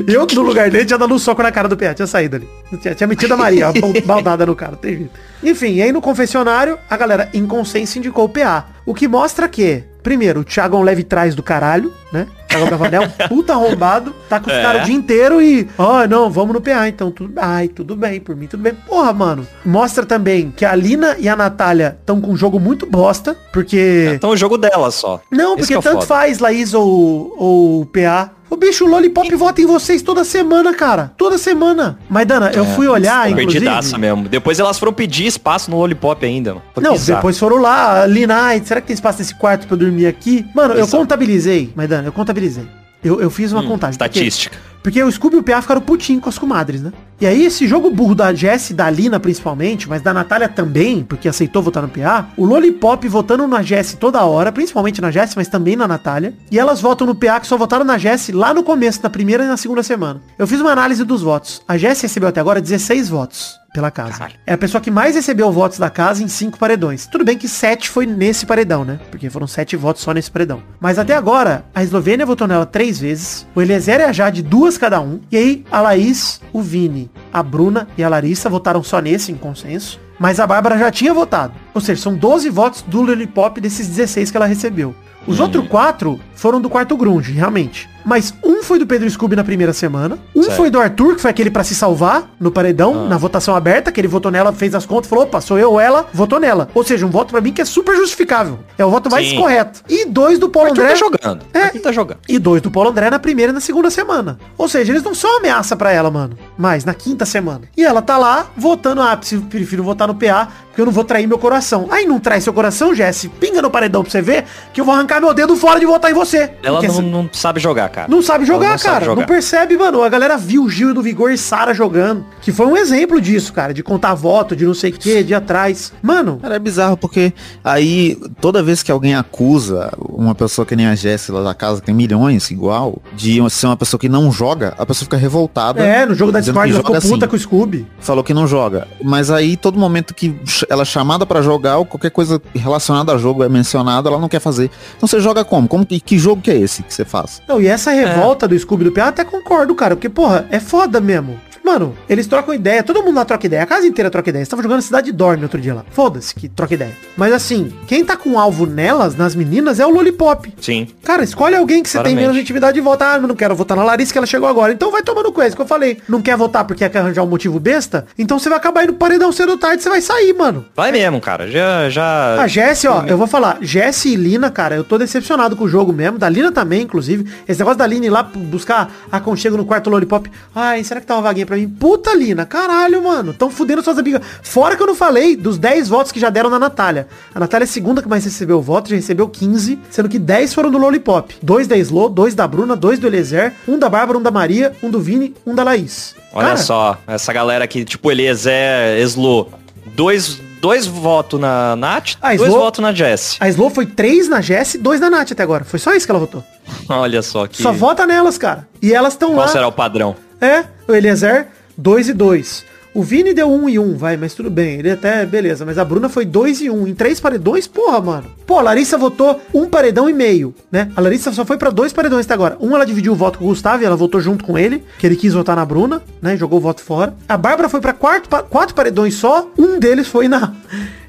Eu, 0.08 0.26
no 0.34 0.42
lugar 0.42 0.72
dele, 0.72 0.86
tinha 0.86 0.98
dado 0.98 1.14
um 1.14 1.20
soco 1.20 1.44
na 1.44 1.52
cara 1.52 1.68
do 1.68 1.76
PA, 1.76 1.94
tinha 1.94 2.08
saído 2.08 2.38
ali. 2.38 2.50
Tinha, 2.82 2.96
tinha 2.96 3.08
metido 3.08 3.34
a 3.34 3.38
Maria, 3.38 3.68
baldada 4.06 4.46
no 4.46 4.56
cara, 4.56 4.78
tem 4.78 4.98
jeito. 4.98 5.12
Enfim, 5.44 5.74
e 5.74 5.82
aí 5.82 5.92
no 5.92 6.02
confessionário, 6.02 6.80
a 6.90 6.96
galera 6.96 7.30
em 7.34 7.46
consenso 7.46 8.00
indicou 8.00 8.26
o 8.26 8.30
PA. 8.30 8.68
O 8.86 8.94
que 8.94 9.08
mostra 9.08 9.50
que, 9.50 9.84
primeiro, 10.08 10.40
o 10.40 10.44
Thiago 10.46 10.78
é 10.78 10.80
um 10.80 10.84
leve 10.84 11.04
trás 11.04 11.36
do 11.36 11.44
caralho, 11.44 11.92
né? 12.14 12.28
Thiago 12.48 12.66
Bravanel, 12.68 13.04
puta 13.28 13.52
arrombado, 13.52 14.16
tá 14.30 14.40
com 14.40 14.50
os 14.50 14.56
É. 14.56 14.62
caras 14.62 14.84
o 14.84 14.86
dia 14.86 14.96
inteiro 14.96 15.42
e, 15.42 15.68
ó, 15.78 16.08
não, 16.08 16.32
vamos 16.32 16.54
no 16.54 16.62
PA, 16.62 16.88
então 16.88 17.12
tudo, 17.12 17.34
ai, 17.36 17.68
tudo 17.68 17.94
bem, 17.94 18.22
por 18.22 18.34
mim 18.34 18.48
tudo 18.48 18.64
bem. 18.64 18.74
Porra, 18.74 19.12
mano. 19.12 19.46
Mostra 19.66 20.06
também 20.06 20.50
que 20.56 20.64
a 20.64 20.74
Lina 20.74 21.18
e 21.20 21.28
a 21.28 21.36
Natália 21.36 21.98
estão 22.00 22.22
com 22.22 22.32
um 22.32 22.38
jogo 22.38 22.58
muito 22.58 22.86
bosta, 22.86 23.36
porque... 23.52 24.14
Então 24.16 24.30
o 24.30 24.38
jogo 24.38 24.58
dela 24.58 24.90
só. 24.92 25.20
Não, 25.30 25.56
Esse 25.56 25.58
porque 25.58 25.74
que 25.74 25.80
é 25.80 25.82
tanto 25.82 25.96
foda. 25.96 26.06
faz 26.08 26.40
Laís 26.40 26.74
ou, 26.74 27.36
ou 27.38 27.86
PA. 27.88 28.32
O 28.50 28.56
bicho 28.56 28.86
o 28.86 28.88
Lollipop 28.88 29.34
vota 29.36 29.62
em 29.62 29.66
vocês 29.66 30.02
toda 30.02 30.24
semana, 30.24 30.74
cara. 30.74 31.12
Toda 31.18 31.38
semana. 31.38 32.00
Mas, 32.10 32.26
Dana, 32.26 32.52
eu 32.54 32.66
fui 32.66 32.88
olhar, 32.88 33.30
inclusive... 33.30 33.52
Perdidaça 33.66 33.98
mesmo. 33.98 34.28
Depois 34.30 34.60
elas 34.60 34.80
foram 34.80 34.94
pedir 34.94 35.26
espaço 35.26 35.70
no 35.70 35.78
Lollipop 35.78 36.26
ainda. 36.26 36.54
mano. 36.54 36.64
Não, 36.78 36.94
bizarro. 36.94 37.18
depois 37.18 37.38
foram 37.38 37.58
lá, 37.58 38.06
Lina, 38.06 38.36
ai, 38.36 38.62
será 38.64 38.80
que 38.80 38.88
tem 38.88 38.94
espaço 38.94 39.20
nesse 39.20 39.36
quarto 39.36 39.68
pra 39.68 39.76
eu 39.76 39.80
dormir 39.80 40.08
aqui? 40.08 40.46
Mano, 40.56 40.74
eu 40.76 40.88
contabilizei, 40.88 41.72
mas 41.76 41.90
Dana, 41.90 42.08
eu 42.08 42.12
contabilizei. 42.14 42.68
Eu, 43.08 43.22
eu 43.22 43.30
fiz 43.30 43.52
uma 43.52 43.62
Hum, 43.62 43.68
contagem. 43.68 43.98
porque- 43.98 44.20
Estatística. 44.20 44.58
Porque 44.84 45.04
o 45.04 45.12
Scooby 45.12 45.36
e 45.36 45.40
o 45.40 45.44
PA 45.44 45.62
ficaram 45.62 45.82
putinho 45.82 46.22
com 46.22 46.30
as 46.30 46.38
comadres, 46.38 46.82
né? 46.82 46.94
E 47.20 47.26
aí 47.26 47.44
esse 47.46 47.68
jogo 47.68 47.90
burro 47.90 48.16
da 48.16 48.34
Jess 48.34 48.70
e 48.70 48.74
da 48.74 48.90
Lina 48.90 49.20
principalmente, 49.20 49.90
mas 49.90 50.02
da 50.02 50.14
Natália 50.14 50.48
também, 50.48 51.04
porque 51.04 51.28
aceitou 51.28 51.62
votar 51.62 51.84
no 51.84 51.90
PA, 51.90 52.30
o 52.38 52.46
Lollipop 52.46 53.06
votando 53.10 53.46
na 53.48 53.62
Jess 53.62 53.96
toda 54.00 54.24
hora, 54.24 54.50
principalmente 54.50 55.02
na 55.02 55.12
Jess, 55.12 55.36
mas 55.36 55.50
também 55.50 55.76
na 55.76 55.88
Natália. 55.90 56.34
E 56.50 56.58
elas 56.58 56.80
votam 56.80 57.06
no 57.06 57.16
PA 57.16 57.40
que 57.40 57.48
só 57.48 57.58
votaram 57.58 57.84
na 57.84 57.98
Jess 57.98 58.30
lá 58.30 58.54
no 58.54 58.64
começo, 58.64 59.02
na 59.04 59.10
primeira 59.10 59.44
e 59.44 59.48
na 59.48 59.58
segunda 59.58 59.84
semana. 59.84 60.22
Eu 60.40 60.48
fiz 60.48 60.62
uma 60.62 60.72
análise 60.72 61.04
dos 61.04 61.22
votos. 61.22 61.62
A 61.68 61.78
Jess 61.78 62.00
recebeu 62.02 62.30
até 62.30 62.40
agora 62.40 62.62
16 62.62 63.10
votos 63.10 63.56
pela 63.78 63.92
casa. 63.92 64.14
Caralho. 64.14 64.34
É 64.48 64.54
a 64.54 64.58
pessoa 64.58 64.82
que 64.82 64.90
mais 64.90 65.14
recebeu 65.14 65.52
votos 65.52 65.78
da 65.78 65.88
casa 65.88 66.24
em 66.24 66.28
cinco 66.28 66.58
paredões. 66.58 67.06
Tudo 67.06 67.24
bem 67.24 67.38
que 67.38 67.48
sete 67.48 67.92
foi 67.92 68.08
nesse 68.08 68.44
paredão, 68.44 68.84
né? 68.84 69.00
Porque 69.12 69.30
foram 69.30 69.46
sete 69.46 69.76
votos 69.76 70.02
só 70.02 70.12
nesse 70.14 70.32
paredão. 70.32 70.64
Mas 70.80 70.98
até 70.98 71.16
agora, 71.16 71.64
a 71.76 71.84
Eslovênia 71.84 72.26
votou 72.26 72.48
nela 72.48 72.66
três 72.66 73.00
vezes, 73.00 73.46
o 73.54 73.62
Eliezer 73.62 74.00
e 74.00 74.04
a 74.04 74.12
Jade 74.12 74.42
duas 74.42 74.80
cada 74.80 75.00
um, 75.00 75.20
e 75.32 75.38
aí 75.38 75.66
a 75.70 75.80
Laís, 75.80 76.42
o 76.52 76.60
Vini, 76.60 77.12
a 77.32 77.44
Bruna 77.44 77.88
e 77.96 78.04
a 78.04 78.10
Larissa 78.10 78.50
votaram 78.50 78.82
só 78.82 79.00
nesse 79.00 79.32
em 79.32 79.36
consenso. 79.36 80.00
Mas 80.20 80.40
a 80.40 80.48
Bárbara 80.48 80.80
já 80.80 80.90
tinha 80.90 81.14
votado. 81.14 81.54
Ou 81.78 81.82
seja, 81.82 82.02
são 82.02 82.16
12 82.16 82.50
votos 82.50 82.82
do 82.82 83.02
Lollipop 83.04 83.62
desses 83.62 83.88
16 83.88 84.32
que 84.32 84.38
ela 84.38 84.48
recebeu. 84.48 84.96
Os 85.28 85.40
outros 85.42 85.68
quatro 85.68 86.20
foram 86.36 86.62
do 86.62 86.70
quarto 86.70 86.96
grunge, 86.96 87.34
realmente. 87.34 87.88
Mas 88.06 88.34
um 88.42 88.64
foi 88.64 88.80
do 88.80 88.88
Pedro 88.88 89.10
Scooby 89.10 89.36
na 89.36 89.44
primeira 89.44 89.74
semana. 89.74 90.18
Um 90.34 90.44
Certo. 90.44 90.56
foi 90.56 90.70
do 90.70 90.80
Arthur, 90.80 91.16
que 91.16 91.22
foi 91.22 91.30
aquele 91.30 91.52
pra 91.52 91.66
se 91.66 91.76
salvar 91.76 92.32
no 92.40 92.50
paredão, 92.50 93.06
Ah. 93.06 93.10
na 93.10 93.18
votação 93.18 93.54
aberta, 93.54 93.92
que 93.92 94.00
ele 94.00 94.08
votou 94.08 94.32
nela, 94.32 94.54
fez 94.54 94.74
as 94.74 94.86
contas, 94.86 95.10
falou, 95.10 95.26
opa, 95.26 95.42
sou 95.42 95.60
eu 95.60 95.72
ou 95.74 95.80
ela, 95.82 96.08
votou 96.14 96.40
nela. 96.40 96.70
Ou 96.74 96.82
seja, 96.86 97.06
um 97.06 97.10
voto 97.10 97.32
pra 97.32 97.42
mim 97.42 97.52
que 97.52 97.62
é 97.62 97.66
super 97.66 97.94
justificável. 97.98 98.60
É 98.78 98.86
o 98.86 98.90
voto 98.90 99.12
mais 99.12 99.28
Sim. 99.28 99.36
correto. 99.36 99.82
E 99.90 100.06
dois 100.06 100.40
do 100.40 100.48
Paulo 100.48 100.70
Arthur 100.70 100.84
André. 100.84 100.94
tá 100.94 101.00
jogando. 101.00 101.46
É. 101.54 101.64
Arthur 101.64 101.82
tá 101.82 101.92
jogando. 101.92 102.20
E 102.30 102.40
dois 102.40 102.62
do 102.62 102.72
Paulo 102.72 102.90
André 102.92 103.10
na 103.10 103.20
primeira 103.20 103.52
e 103.52 103.54
na 103.54 103.60
segunda 103.60 103.90
semana. 103.92 104.40
Ou 104.58 104.70
seja, 104.70 104.94
eles 104.94 105.04
não 105.04 105.14
são 105.14 105.40
ameaça 105.40 105.76
pra 105.76 105.92
ela, 105.92 106.10
mano. 106.10 106.38
Mas 106.58 106.86
na 106.86 106.94
quinta 106.94 107.26
semana. 107.26 107.64
E 107.76 107.84
ela 107.84 108.02
tá 108.02 108.18
lá 108.18 108.46
votando, 108.56 109.02
ah, 109.02 109.20
prefiro 109.50 109.84
votar 109.84 110.08
no 110.08 110.16
PA, 110.16 110.48
porque 110.68 110.80
eu 110.80 110.86
não 110.86 110.94
vou 110.94 111.04
trair 111.04 111.28
meu 111.28 111.38
coração. 111.38 111.67
Aí 111.90 112.06
não 112.06 112.20
trai 112.20 112.42
seu 112.42 112.54
coração, 112.54 112.94
Jesse, 112.94 113.30
pinga 113.30 113.62
no 113.62 113.70
paredão 113.70 114.02
pra 114.04 114.12
você 114.12 114.22
ver 114.22 114.46
que 114.74 114.80
eu 114.82 114.86
vou 114.86 114.94
arrancar 114.94 115.20
meu 115.20 115.34
dedo 115.34 115.56
fora 115.56 115.80
de 115.80 115.86
votar 115.86 116.12
em 116.12 116.14
você. 116.14 116.52
Ela 116.64 116.82
não, 116.82 117.02
não 117.02 117.30
sabe 117.32 117.60
jogar, 117.60 117.90
cara. 117.90 118.08
não 118.10 118.22
sabe 118.22 118.46
jogar, 118.46 118.72
não 118.72 118.78
sabe 118.78 118.94
cara. 118.94 119.06
jogar. 119.06 119.22
Não 119.22 119.28
percebe, 119.28 119.78
mano. 119.78 120.04
A 120.04 120.10
galera 120.10 120.38
viu 120.38 120.64
o 120.64 120.70
Gil 120.70 120.94
do 120.94 121.02
Vigor 121.02 121.32
e 121.32 121.38
Sara 121.38 121.74
jogando. 121.74 122.26
Que 122.42 122.52
foi 122.52 122.66
um 122.66 122.78
exemplo 122.78 123.20
disso, 123.20 123.52
cara. 123.54 123.74
De 123.74 123.84
contar 123.84 124.14
voto, 124.14 124.56
de 124.56 124.66
não 124.66 124.74
sei 124.74 124.92
o 124.92 124.94
que, 124.94 125.24
de 125.24 125.34
atrás. 125.34 125.92
Mano, 126.02 126.40
Cara, 126.42 126.56
é 126.56 126.60
bizarro 126.60 126.96
porque 126.98 127.34
aí 127.64 128.18
toda 128.40 128.64
vez 128.64 128.82
que 128.84 128.92
alguém 128.92 129.16
acusa 129.16 129.92
uma 130.10 130.34
pessoa 130.36 130.66
que 130.66 130.76
nem 130.76 130.88
a 130.88 130.96
Jessie 130.96 131.34
lá 131.34 131.42
da 131.44 131.54
casa, 131.54 131.80
que 131.80 131.88
tem 131.88 131.96
milhões 131.96 132.50
igual, 132.52 133.02
de 133.16 133.38
ser 133.50 133.68
uma 133.68 133.78
pessoa 133.78 134.00
que 134.00 134.08
não 134.10 134.32
joga, 134.32 134.74
a 134.78 134.86
pessoa 134.86 135.06
fica 135.06 135.18
revoltada. 135.18 135.84
é, 135.84 136.06
no 136.06 136.16
jogo 136.16 136.32
da 136.32 136.40
Discord 136.40 136.70
que 136.72 136.76
ela 136.76 136.84
ficou 136.84 136.96
joga 136.96 137.08
puta 137.08 137.26
assim. 137.26 137.30
com 137.30 137.36
o 137.36 137.40
Scooby. 137.40 137.88
Falou 138.00 138.24
que 138.24 138.34
não 138.34 138.48
joga. 138.48 138.88
Mas 139.04 139.30
aí 139.32 139.58
todo 139.58 139.78
momento 139.78 140.14
que 140.14 140.36
ela 140.70 140.84
é 140.84 140.86
chamada 140.86 141.26
pra 141.26 141.42
jogar 141.42 141.57
ou 141.78 141.86
qualquer 141.86 142.12
coisa 142.12 142.42
relacionada 142.56 143.14
a 143.14 143.18
jogo 143.18 143.44
é 143.44 143.50
mencionada, 143.50 144.10
ela 144.10 144.20
não 144.20 144.30
quer 144.30 144.40
fazer. 144.40 144.70
Então 144.96 145.08
você 145.08 145.20
joga 145.20 145.44
como? 145.44 145.68
Como 145.68 145.86
que, 145.86 146.00
que 146.00 146.18
jogo 146.18 146.42
que 146.42 146.52
é 146.52 146.58
esse 146.58 146.84
que 146.84 146.94
você 146.94 147.06
faz? 147.06 147.42
Não, 147.48 147.62
e 147.62 147.68
essa 147.68 147.92
revolta 147.92 148.48
do 148.48 148.58
Scooby 148.58 148.86
do 148.86 148.92
PA, 148.92 149.02
eu 149.02 149.06
até 149.08 149.24
concordo, 149.24 149.74
cara. 149.76 149.96
Porque, 149.96 150.10
porra, 150.10 150.46
é 150.50 150.60
foda 150.60 151.00
mesmo. 151.00 151.40
Mano, 151.68 151.94
eles 152.08 152.26
trocam 152.28 152.54
ideia, 152.54 152.82
todo 152.82 153.04
mundo 153.04 153.18
lá 153.18 153.26
troca 153.26 153.46
ideia, 153.46 153.62
a 153.62 153.66
casa 153.66 153.86
inteira 153.86 154.10
troca 154.10 154.30
ideia. 154.30 154.46
Você 154.46 154.50
tava 154.50 154.64
jogando 154.64 154.82
Cidade 154.82 155.12
Dorme 155.12 155.44
outro 155.44 155.60
dia 155.60 155.74
lá. 155.74 155.84
Foda-se 155.92 156.34
que 156.34 156.48
troca 156.48 156.74
ideia. 156.74 156.94
Mas 157.18 157.34
assim, 157.34 157.74
quem 157.86 158.06
tá 158.06 158.16
com 158.16 158.40
alvo 158.40 158.66
nelas, 158.66 159.18
nas 159.18 159.36
meninas, 159.36 159.78
é 159.78 159.86
o 159.86 159.90
Lollipop. 159.90 160.54
Sim. 160.62 160.88
Cara, 161.04 161.26
escolhe 161.26 161.58
alguém 161.58 161.84
que 161.84 161.90
você 161.90 162.02
tem 162.02 162.16
menos 162.16 162.38
intimidade 162.38 162.80
e 162.80 162.82
vota. 162.82 163.06
Ah, 163.06 163.20
não 163.20 163.36
quero 163.36 163.54
votar 163.54 163.76
na 163.76 163.84
Larissa 163.84 164.14
que 164.14 164.18
ela 164.18 164.26
chegou 164.26 164.48
agora. 164.48 164.72
Então 164.72 164.90
vai 164.92 165.04
tomando 165.04 165.30
coisa 165.30 165.54
que 165.54 165.62
eu 165.62 165.68
falei. 165.68 165.98
Não 166.08 166.22
quer 166.22 166.38
votar 166.38 166.64
porque 166.64 166.88
quer 166.88 167.00
arranjar 167.00 167.24
um 167.24 167.28
motivo 167.28 167.60
besta? 167.60 168.08
Então 168.18 168.40
você 168.40 168.48
vai 168.48 168.58
acabar 168.58 168.86
indo 168.86 168.94
paredão 168.94 169.34
cedo 169.34 169.52
ou 169.52 169.58
tarde, 169.58 169.84
você 169.84 169.90
vai 169.90 170.00
sair, 170.00 170.32
mano. 170.32 170.66
Vai 170.74 170.94
mesmo, 170.94 171.20
cara. 171.20 171.52
Já, 171.52 171.90
já... 171.90 172.42
A 172.42 172.48
Jesse, 172.48 172.88
ó, 172.88 173.04
eu 173.06 173.18
vou 173.18 173.28
falar, 173.28 173.58
Jesse 173.60 174.14
e 174.14 174.16
Lina, 174.16 174.50
cara, 174.50 174.74
eu 174.74 174.86
tô 174.86 174.98
decepcionado 174.98 175.58
com 175.58 175.66
o 175.66 175.70
jogo 175.70 175.92
mesmo, 175.92 176.18
da 176.18 176.30
Lina 176.30 176.50
também, 176.50 176.84
inclusive. 176.84 177.30
Esse 177.46 177.60
negócio 177.60 177.78
da 177.78 177.86
Lina 177.86 178.06
ir 178.06 178.10
lá 178.10 178.24
buscar 178.24 178.90
aconchego 179.12 179.58
no 179.58 179.66
quarto 179.66 179.90
Lollipop. 179.90 180.32
Ai, 180.56 180.82
será 180.86 181.02
que 181.02 181.06
tá 181.06 181.16
uma 181.16 181.24
vaguinha 181.24 181.46
pra 181.46 181.57
mim? 181.58 181.68
Puta, 181.70 182.14
Lina, 182.16 182.46
caralho, 182.46 183.04
mano. 183.04 183.34
Tão 183.34 183.50
fudendo 183.50 183.82
suas 183.82 183.98
amigas. 183.98 184.22
Fora 184.42 184.76
que 184.76 184.82
eu 184.84 184.88
não 184.88 184.96
falei 184.96 185.36
dos 185.36 185.58
10 185.58 185.88
votos 185.90 186.12
que 186.12 186.20
já 186.20 186.30
deram 186.30 186.50
na 186.50 186.58
Natália. 186.60 187.08
A 187.34 187.40
Natália 187.40 187.64
é 187.64 187.68
a 187.68 187.70
segunda 187.70 188.02
que 188.02 188.08
mais 188.08 188.24
recebeu 188.24 188.62
voto, 188.62 188.90
já 188.90 188.96
recebeu 188.96 189.28
15, 189.28 189.80
sendo 189.90 190.10
que 190.10 190.20
10 190.20 190.54
foram 190.54 190.72
do 190.72 190.78
Lollipop. 190.78 191.36
Dois 191.42 191.68
da 191.68 191.78
Slo, 191.78 192.10
dois 192.10 192.34
da 192.36 192.48
Bruna, 192.48 192.76
dois 192.76 193.00
do 193.00 193.08
Eliezer, 193.08 193.54
um 193.68 193.78
da 193.78 193.90
Bárbara, 193.90 194.18
um 194.18 194.22
da 194.22 194.32
Maria, 194.32 194.74
um 194.82 194.90
do 194.90 195.00
Vini, 195.00 195.34
um 195.46 195.54
da 195.56 195.64
Laís. 195.64 196.16
Olha 196.34 196.48
Cara, 196.48 196.58
só, 196.58 196.98
essa 197.08 197.32
galera 197.34 197.64
aqui, 197.64 197.84
tipo 197.86 198.12
Eliezer, 198.12 198.98
Eslo, 199.00 199.50
dois, 199.96 200.40
dois 200.62 200.86
votos 200.86 201.40
na 201.40 201.76
Nath, 201.76 202.16
Ah, 202.22 202.36
dois 202.36 202.50
Slo- 202.50 202.60
votos 202.60 202.80
na 202.82 202.94
Jess. 202.94 203.38
A 203.40 203.48
Slo 203.50 203.70
foi 203.70 203.86
3 203.86 204.28
na 204.30 204.42
Jesse, 204.42 204.78
2 204.78 205.00
na 205.00 205.10
Nath 205.10 205.32
até 205.32 205.44
agora. 205.44 205.64
Foi 205.64 205.80
só 205.80 205.94
isso 205.94 206.06
que 206.06 206.12
ela 206.12 206.20
votou. 206.20 206.44
Olha 206.90 207.22
só 207.22 207.48
que... 207.48 207.62
Só 207.62 207.72
vota 207.72 208.06
nelas, 208.06 208.38
cara. 208.38 208.68
E 208.82 208.94
elas 208.94 209.14
estão 209.14 209.30
Qual 209.30 209.40
lá. 209.46 209.48
será 209.48 209.68
o 209.68 209.72
padrão? 209.72 210.16
É, 210.40 210.66
o 210.88 210.94
Eliezer, 210.94 211.48
2 211.78 212.10
e 212.10 212.14
2. 212.14 212.66
O 212.94 213.04
Vini 213.04 213.32
deu 213.32 213.52
1 213.52 213.70
e 213.70 213.78
1, 213.78 213.96
vai, 213.96 214.18
mas 214.18 214.34
tudo 214.34 214.50
bem. 214.50 214.80
Ele 214.80 214.90
até, 214.90 215.24
beleza. 215.24 215.64
Mas 215.64 215.78
a 215.78 215.86
Bruna 215.86 216.10
foi 216.10 216.26
2 216.26 216.62
e 216.62 216.70
1. 216.72 216.88
Em 216.88 216.96
três 216.96 217.20
paredões, 217.20 217.68
porra, 217.68 218.02
mano. 218.02 218.26
Pô, 218.46 218.58
a 218.58 218.62
Larissa 218.64 218.98
votou 218.98 219.40
um 219.54 219.68
paredão 219.70 220.10
e 220.10 220.14
meio, 220.14 220.56
né? 220.72 220.92
A 220.96 221.02
Larissa 221.02 221.32
só 221.32 221.46
foi 221.46 221.58
pra 221.58 221.70
dois 221.70 221.94
paredões 221.94 222.26
até 222.26 222.34
agora. 222.34 222.58
Um, 222.60 222.74
ela 222.76 222.86
dividiu 222.88 223.14
o 223.14 223.16
voto 223.16 223.38
com 223.38 223.46
o 223.46 223.50
Gustavo 223.50 223.84
e 223.84 223.86
ela 223.86 223.96
votou 223.96 224.20
junto 224.20 224.44
com 224.44 224.58
ele, 224.58 224.84
que 224.98 225.06
ele 225.06 225.16
quis 225.16 225.34
votar 225.34 225.56
na 225.56 225.64
Bruna, 225.64 226.02
né? 226.20 226.36
Jogou 226.36 226.58
o 226.58 226.62
voto 226.62 226.82
fora. 226.82 227.14
A 227.30 227.38
Bárbara 227.38 227.70
foi 227.70 227.82
pra 227.82 227.94
quarto, 227.94 228.28
pa- 228.30 228.42
quatro 228.42 228.74
paredões 228.74 229.14
só. 229.14 229.48
Um 229.56 229.78
deles 229.78 230.08
foi 230.08 230.28
na... 230.28 230.54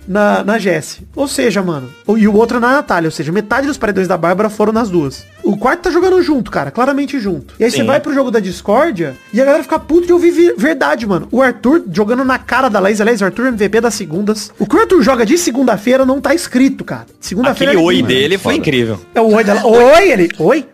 Na, 0.08 0.42
na 0.42 0.58
Jess. 0.58 1.00
Ou 1.14 1.28
seja, 1.28 1.62
mano. 1.62 1.90
E 2.16 2.26
o 2.26 2.34
outro 2.34 2.58
na 2.58 2.72
Natália. 2.72 3.08
Ou 3.08 3.12
seja, 3.12 3.30
metade 3.30 3.66
dos 3.66 3.76
paredões 3.76 4.08
da 4.08 4.16
Bárbara 4.16 4.48
foram 4.48 4.72
nas 4.72 4.88
duas. 4.88 5.26
O 5.44 5.56
quarto 5.56 5.82
tá 5.82 5.90
jogando 5.90 6.20
junto, 6.22 6.50
cara. 6.50 6.70
Claramente 6.70 7.18
junto. 7.20 7.54
E 7.60 7.64
aí 7.64 7.70
você 7.70 7.78
Sim. 7.78 7.84
vai 7.84 8.00
pro 8.00 8.14
jogo 8.14 8.30
da 8.30 8.40
discórdia 8.40 9.14
e 9.32 9.40
a 9.40 9.44
galera 9.44 9.62
fica 9.62 9.78
puto 9.78 10.06
de 10.06 10.12
ouvir 10.12 10.30
vi- 10.30 10.54
verdade, 10.56 11.06
mano. 11.06 11.28
O 11.30 11.42
Arthur 11.42 11.84
jogando 11.92 12.24
na 12.24 12.38
cara 12.38 12.68
da 12.68 12.80
Laís. 12.80 13.00
Aliás, 13.00 13.20
o 13.20 13.24
Arthur 13.26 13.46
MVP 13.48 13.80
das 13.80 13.94
segundas. 13.94 14.50
O 14.58 14.66
que 14.66 14.76
o 14.76 14.80
Arthur 14.80 15.02
joga 15.02 15.26
de 15.26 15.36
segunda-feira 15.36 16.06
não 16.06 16.20
tá 16.20 16.34
escrito, 16.34 16.84
cara. 16.84 17.06
Segunda-feira 17.20 17.72
Aquele 17.72 17.82
é 17.84 17.86
oi 17.86 18.02
dele 18.02 18.38
foi 18.38 18.54
incrível. 18.56 18.98
É 19.14 19.20
o 19.20 19.34
oi 19.34 19.44
dela. 19.44 19.66
Oi, 19.66 20.10
ele. 20.10 20.28
Oi? 20.38 20.66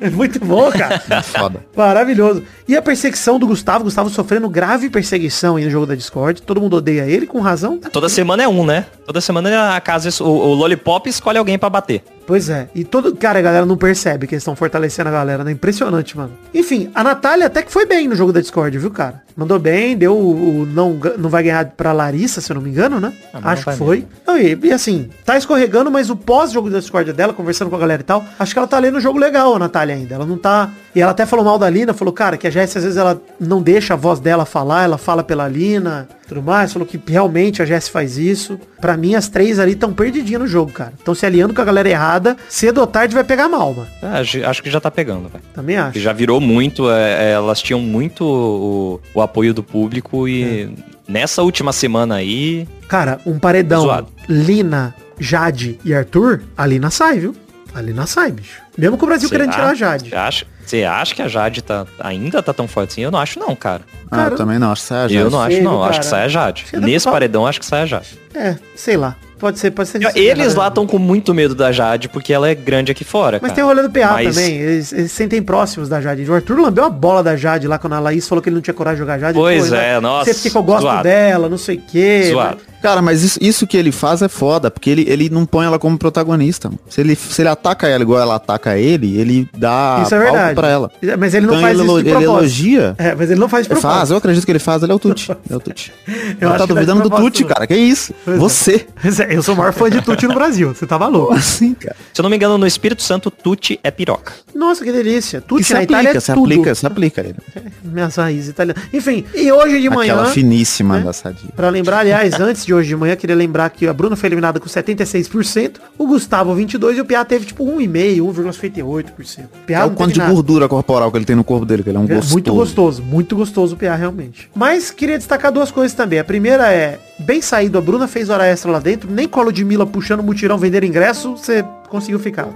É 0.00 0.08
muito 0.10 0.38
bom, 0.38 0.70
cara. 0.70 1.02
É 1.08 1.22
foda. 1.22 1.64
Maravilhoso. 1.76 2.42
E 2.68 2.76
a 2.76 2.82
perseguição 2.82 3.38
do 3.38 3.46
Gustavo, 3.46 3.84
Gustavo 3.84 4.10
sofrendo 4.10 4.48
grave 4.48 4.90
perseguição 4.90 5.56
aí 5.56 5.64
no 5.64 5.70
jogo 5.70 5.86
da 5.86 5.94
Discord. 5.94 6.42
Todo 6.42 6.60
mundo 6.60 6.76
odeia 6.76 7.06
ele, 7.06 7.26
com 7.26 7.40
razão. 7.40 7.78
Toda 7.78 8.08
semana 8.08 8.42
é 8.42 8.48
um, 8.48 8.64
né? 8.64 8.86
Toda 9.04 9.20
semana 9.20 9.76
a 9.76 9.80
casa, 9.80 10.10
o, 10.22 10.26
o 10.28 10.54
Lollipop 10.54 11.08
escolhe 11.08 11.38
alguém 11.38 11.58
pra 11.58 11.70
bater. 11.70 12.02
Pois 12.26 12.48
é. 12.48 12.68
E 12.74 12.84
todo. 12.84 13.14
Cara, 13.16 13.38
a 13.38 13.42
galera 13.42 13.66
não 13.66 13.76
percebe 13.76 14.26
que 14.26 14.34
eles 14.34 14.42
estão 14.42 14.56
fortalecendo 14.56 15.08
a 15.08 15.12
galera, 15.12 15.44
né? 15.44 15.52
Impressionante, 15.52 16.16
mano. 16.16 16.32
Enfim, 16.52 16.90
a 16.94 17.04
Natália 17.04 17.46
até 17.46 17.62
que 17.62 17.72
foi 17.72 17.86
bem 17.86 18.08
no 18.08 18.16
jogo 18.16 18.32
da 18.32 18.40
Discord, 18.40 18.76
viu, 18.78 18.90
cara? 18.90 19.25
Mandou 19.36 19.58
bem, 19.58 19.94
deu 19.94 20.16
o, 20.16 20.62
o 20.62 20.66
não, 20.66 20.98
não 21.18 21.28
vai 21.28 21.42
ganhar 21.42 21.66
pra 21.76 21.92
Larissa, 21.92 22.40
se 22.40 22.50
eu 22.50 22.54
não 22.54 22.62
me 22.62 22.70
engano, 22.70 22.98
né? 22.98 23.12
Ah, 23.34 23.52
acho 23.52 23.66
que 23.66 23.76
foi. 23.76 24.06
Não, 24.26 24.38
e, 24.38 24.58
e 24.62 24.72
assim, 24.72 25.10
tá 25.26 25.36
escorregando, 25.36 25.90
mas 25.90 26.08
o 26.08 26.16
pós-jogo 26.16 26.70
da 26.70 26.78
Discord 26.78 27.12
dela, 27.12 27.34
conversando 27.34 27.68
com 27.68 27.76
a 27.76 27.78
galera 27.78 28.00
e 28.00 28.04
tal, 28.04 28.24
acho 28.38 28.54
que 28.54 28.58
ela 28.58 28.66
tá 28.66 28.78
lendo 28.78 28.96
o 28.96 29.00
jogo 29.00 29.18
legal, 29.18 29.54
a 29.54 29.58
Natália 29.58 29.94
ainda. 29.94 30.14
Ela 30.14 30.24
não 30.24 30.38
tá. 30.38 30.70
E 30.96 31.00
ela 31.02 31.10
até 31.10 31.26
falou 31.26 31.44
mal 31.44 31.58
da 31.58 31.68
Lina, 31.68 31.92
falou, 31.92 32.10
cara, 32.14 32.38
que 32.38 32.46
a 32.46 32.50
Jess 32.50 32.74
às 32.74 32.82
vezes 32.82 32.96
ela 32.96 33.20
não 33.38 33.60
deixa 33.60 33.92
a 33.92 33.96
voz 33.98 34.18
dela 34.18 34.46
falar, 34.46 34.84
ela 34.84 34.96
fala 34.96 35.22
pela 35.22 35.46
Lina, 35.46 36.08
tudo 36.26 36.42
mais. 36.42 36.72
Falou 36.72 36.88
que 36.88 36.98
realmente 37.06 37.60
a 37.60 37.66
Jess 37.66 37.86
faz 37.86 38.16
isso. 38.16 38.58
Pra 38.80 38.96
mim, 38.96 39.14
as 39.14 39.28
três 39.28 39.58
ali 39.58 39.72
estão 39.72 39.92
perdidinhas 39.92 40.40
no 40.40 40.48
jogo, 40.48 40.72
cara. 40.72 40.94
Estão 40.98 41.14
se 41.14 41.26
aliando 41.26 41.52
com 41.52 41.60
a 41.60 41.64
galera 41.66 41.86
errada. 41.90 42.34
Cedo 42.48 42.80
ou 42.80 42.86
tarde 42.86 43.14
vai 43.14 43.24
pegar 43.24 43.46
mal, 43.46 43.74
mano. 43.74 43.86
Ah, 44.02 44.20
acho, 44.48 44.62
que 44.62 44.70
já 44.70 44.80
tá 44.80 44.90
pegando, 44.90 45.28
velho. 45.28 45.44
Também 45.54 45.76
acho. 45.76 46.00
Já 46.00 46.14
virou 46.14 46.40
muito, 46.40 46.90
é, 46.90 47.26
é, 47.26 47.32
elas 47.32 47.60
tinham 47.60 47.78
muito 47.80 48.24
o, 48.24 49.00
o 49.12 49.20
apoio 49.20 49.52
do 49.52 49.62
público 49.62 50.26
e 50.26 50.62
É. 50.62 50.68
nessa 51.06 51.42
última 51.42 51.74
semana 51.74 52.14
aí, 52.14 52.66
Cara, 52.88 53.20
um 53.26 53.38
paredão. 53.38 53.82
Zoado. 53.82 54.08
Lina, 54.26 54.94
Jade 55.20 55.78
e 55.84 55.92
Arthur, 55.92 56.40
a 56.56 56.64
Lina 56.66 56.88
sai, 56.90 57.18
viu? 57.18 57.36
A 57.74 57.82
Lina 57.82 58.06
sai, 58.06 58.32
bicho. 58.32 58.62
Mesmo 58.78 58.96
com 58.96 59.04
o 59.04 59.08
Brasil 59.08 59.28
querendo 59.28 59.50
tirar 59.50 59.68
a 59.68 59.74
Jade. 59.74 60.08
Você 60.08 60.16
acha, 60.16 60.46
você 60.70 60.84
acha 60.84 61.14
que 61.14 61.22
a 61.22 61.28
Jade 61.28 61.62
tá, 61.62 61.86
ainda 62.00 62.42
tá 62.42 62.52
tão 62.52 62.66
forte 62.68 62.90
assim? 62.92 63.02
Eu 63.02 63.10
não 63.10 63.18
acho 63.18 63.38
não, 63.38 63.54
cara. 63.56 63.82
Ah, 64.10 64.16
Cara, 64.16 64.34
eu 64.34 64.36
também 64.36 64.58
não, 64.58 64.72
acho 64.72 64.82
que 64.82 64.88
sai 64.88 64.98
a 64.98 65.02
eu 65.04 65.08
Jade. 65.08 65.30
não 65.30 65.40
acho 65.42 65.62
não, 65.62 65.82
acho 65.84 66.00
que 66.00 66.06
sai 66.06 66.24
a 66.24 66.28
Jade. 66.28 66.66
Nesse 66.74 67.04
pra- 67.04 67.12
paredão, 67.12 67.46
acho 67.46 67.60
que 67.60 67.66
sai 67.66 67.82
a 67.82 67.86
Jade. 67.86 68.18
É, 68.34 68.56
sei 68.74 68.96
lá. 68.96 69.16
Pode 69.38 69.58
ser, 69.58 69.70
pode 69.70 69.88
ser. 69.88 70.00
Eles 70.16 70.54
lá 70.54 70.68
estão 70.68 70.86
com 70.86 70.98
muito 70.98 71.34
medo 71.34 71.54
da 71.54 71.70
Jade 71.72 72.08
porque 72.08 72.32
ela 72.32 72.48
é 72.48 72.54
grande 72.54 72.90
aqui 72.90 73.04
fora, 73.04 73.38
Mas 73.40 73.50
cara. 73.50 73.54
tem 73.54 73.64
o 73.64 73.66
rolê 73.66 73.82
do 73.82 73.90
PA 73.90 74.12
Mas- 74.14 74.34
também. 74.34 74.54
Eles, 74.56 74.92
eles 74.92 75.10
se 75.10 75.16
sentem 75.16 75.42
próximos 75.42 75.88
da 75.88 76.00
Jade. 76.00 76.28
O 76.30 76.34
Arthur 76.34 76.58
lambeu 76.58 76.84
a 76.84 76.90
bola 76.90 77.22
da 77.22 77.36
Jade 77.36 77.66
lá 77.68 77.78
quando 77.78 77.92
a 77.94 78.00
Laís 78.00 78.26
falou 78.26 78.40
que 78.42 78.48
ele 78.48 78.54
não 78.56 78.62
tinha 78.62 78.72
coragem 78.74 78.96
de 78.96 79.00
jogar 79.00 79.18
Jade. 79.18 79.34
Pois 79.38 79.68
Pô, 79.68 79.74
é, 79.74 79.78
né? 79.94 80.00
nossa, 80.00 80.32
Você 80.32 80.48
porque 80.48 80.58
eu 80.58 80.62
gosto 80.62 80.82
zoado. 80.82 81.02
dela, 81.02 81.48
não 81.48 81.58
sei 81.58 81.76
o 81.76 81.80
quê. 81.82 82.28
Zoado. 82.32 82.58
Cara, 82.82 83.02
mas 83.02 83.22
isso, 83.24 83.38
isso 83.42 83.66
que 83.66 83.76
ele 83.76 83.90
faz 83.90 84.22
é 84.22 84.28
foda, 84.28 84.70
porque 84.70 84.88
ele, 84.88 85.04
ele 85.08 85.28
não 85.28 85.44
põe 85.44 85.66
ela 85.66 85.78
como 85.78 85.98
protagonista. 85.98 86.68
mano. 86.68 86.78
Se 86.88 87.00
ele, 87.00 87.16
se 87.16 87.42
ele 87.42 87.48
ataca 87.48 87.88
ela 87.88 88.02
igual 88.02 88.20
ela 88.20 88.36
ataca 88.36 88.78
ele, 88.78 89.18
ele 89.18 89.48
dá 89.56 90.02
Isso 90.04 90.14
é 90.14 90.18
palco 90.18 90.32
verdade. 90.34 90.54
pra 90.54 90.68
ela. 90.68 90.90
Mas 91.18 91.34
ele 91.34 91.46
não 91.46 91.54
Então 91.54 91.62
faz 91.62 91.78
ele, 91.80 91.88
isso 91.88 92.02
de 92.02 92.08
ele 92.10 92.24
elogia. 92.24 92.94
É, 92.98 93.14
mas 93.14 93.30
ele 93.30 93.40
não 93.40 93.48
faz 93.48 93.66
de 93.66 93.72
Ele 93.72 93.80
propósito. 93.80 93.98
faz, 93.98 94.10
eu 94.12 94.16
acredito 94.18 94.44
que 94.44 94.52
ele 94.52 94.58
faz, 94.60 94.82
ele 94.82 94.92
é 94.92 94.94
o 94.94 94.98
Tuti. 95.00 95.32
É 95.50 95.56
o 95.56 95.58
Tuti. 95.60 95.92
Eu 96.40 96.50
tá 96.50 96.58
não 96.58 96.64
é 96.64 96.66
duvidando 96.68 97.02
do 97.02 97.10
Tuti, 97.10 97.44
cara. 97.44 97.66
Que 97.66 97.74
isso? 97.74 98.14
Pois 98.24 98.36
é. 98.36 98.38
Você. 98.40 98.86
Pois 99.02 99.20
é, 99.20 99.25
Eu 99.28 99.42
sou 99.42 99.54
o 99.54 99.58
maior 99.58 99.72
fã 99.72 99.90
de 99.90 100.00
Tuti 100.02 100.26
no 100.26 100.34
Brasil. 100.34 100.74
Você 100.74 100.86
tá 100.86 100.98
maluco. 100.98 101.32
Assim, 101.32 101.74
cara. 101.74 101.96
Se 102.12 102.20
eu 102.20 102.22
não 102.22 102.30
me 102.30 102.36
engano, 102.36 102.56
no 102.58 102.66
Espírito 102.66 103.02
Santo, 103.02 103.30
Tuti 103.30 103.78
é 103.82 103.90
piroca. 103.90 104.32
Nossa, 104.54 104.84
que 104.84 104.92
delícia. 104.92 105.40
Tuti 105.40 105.64
se 105.64 105.74
na 105.74 105.82
Itália 105.82 106.10
aplica, 106.10 106.18
é 106.18 106.20
se 106.20 106.32
tudo. 106.34 106.44
aplica, 106.44 106.74
se 106.74 106.86
aplica 106.86 107.20
ele. 107.20 107.36
Minhas 107.84 108.16
raízes 108.16 108.48
italianas. 108.48 108.82
Enfim, 108.92 109.24
e 109.34 109.50
hoje 109.50 109.80
de 109.80 109.90
manhã... 109.90 110.14
Aquela 110.14 110.30
finíssima 110.30 110.98
né? 110.98 111.04
da 111.04 111.12
sadia. 111.12 111.50
Pra 111.54 111.68
lembrar, 111.68 111.98
aliás, 111.98 112.38
antes 112.40 112.64
de 112.64 112.72
hoje 112.72 112.88
de 112.88 112.96
manhã, 112.96 113.16
queria 113.16 113.36
lembrar 113.36 113.70
que 113.70 113.86
a 113.86 113.92
Bruna 113.92 114.16
foi 114.16 114.28
eliminada 114.28 114.58
com 114.60 114.66
76%, 114.66 115.76
o 115.98 116.06
Gustavo 116.06 116.54
22% 116.54 116.96
e 116.96 117.00
o 117.00 117.04
Piá 117.04 117.24
teve 117.24 117.46
tipo 117.46 117.64
1,5%, 117.64 118.20
1,58%. 118.20 119.44
Piá 119.66 119.80
É 119.80 119.84
o 119.84 119.90
quanto 119.90 120.12
de 120.12 120.18
nada. 120.18 120.32
gordura 120.32 120.68
corporal 120.68 121.10
que 121.10 121.18
ele 121.18 121.24
tem 121.24 121.36
no 121.36 121.44
corpo 121.44 121.64
dele, 121.66 121.82
que 121.82 121.88
ele 121.88 121.96
é 121.96 122.00
um 122.00 122.04
É 122.04 122.14
gostoso. 122.14 122.32
Muito 122.32 122.54
gostoso, 122.54 123.02
muito 123.02 123.36
gostoso 123.36 123.74
o 123.74 123.78
PA, 123.78 123.94
realmente. 123.94 124.50
Mas 124.54 124.90
queria 124.90 125.18
destacar 125.18 125.52
duas 125.52 125.70
coisas 125.70 125.94
também. 125.94 126.18
A 126.18 126.24
primeira 126.24 126.72
é, 126.72 126.98
bem 127.18 127.40
saído, 127.40 127.78
a 127.78 127.80
Bruna 127.80 128.06
fez 128.06 128.30
hora 128.30 128.46
extra 128.46 128.70
lá 128.70 128.78
dentro, 128.78 129.10
nem 129.16 129.26
com 129.26 129.40
a 129.40 129.44
Ludmilla 129.44 129.86
puxando 129.86 130.20
o 130.20 130.22
mutirão 130.22 130.58
vender 130.58 130.84
ingresso, 130.84 131.36
você 131.36 131.64
conseguiu 131.88 132.18
ficar. 132.18 132.48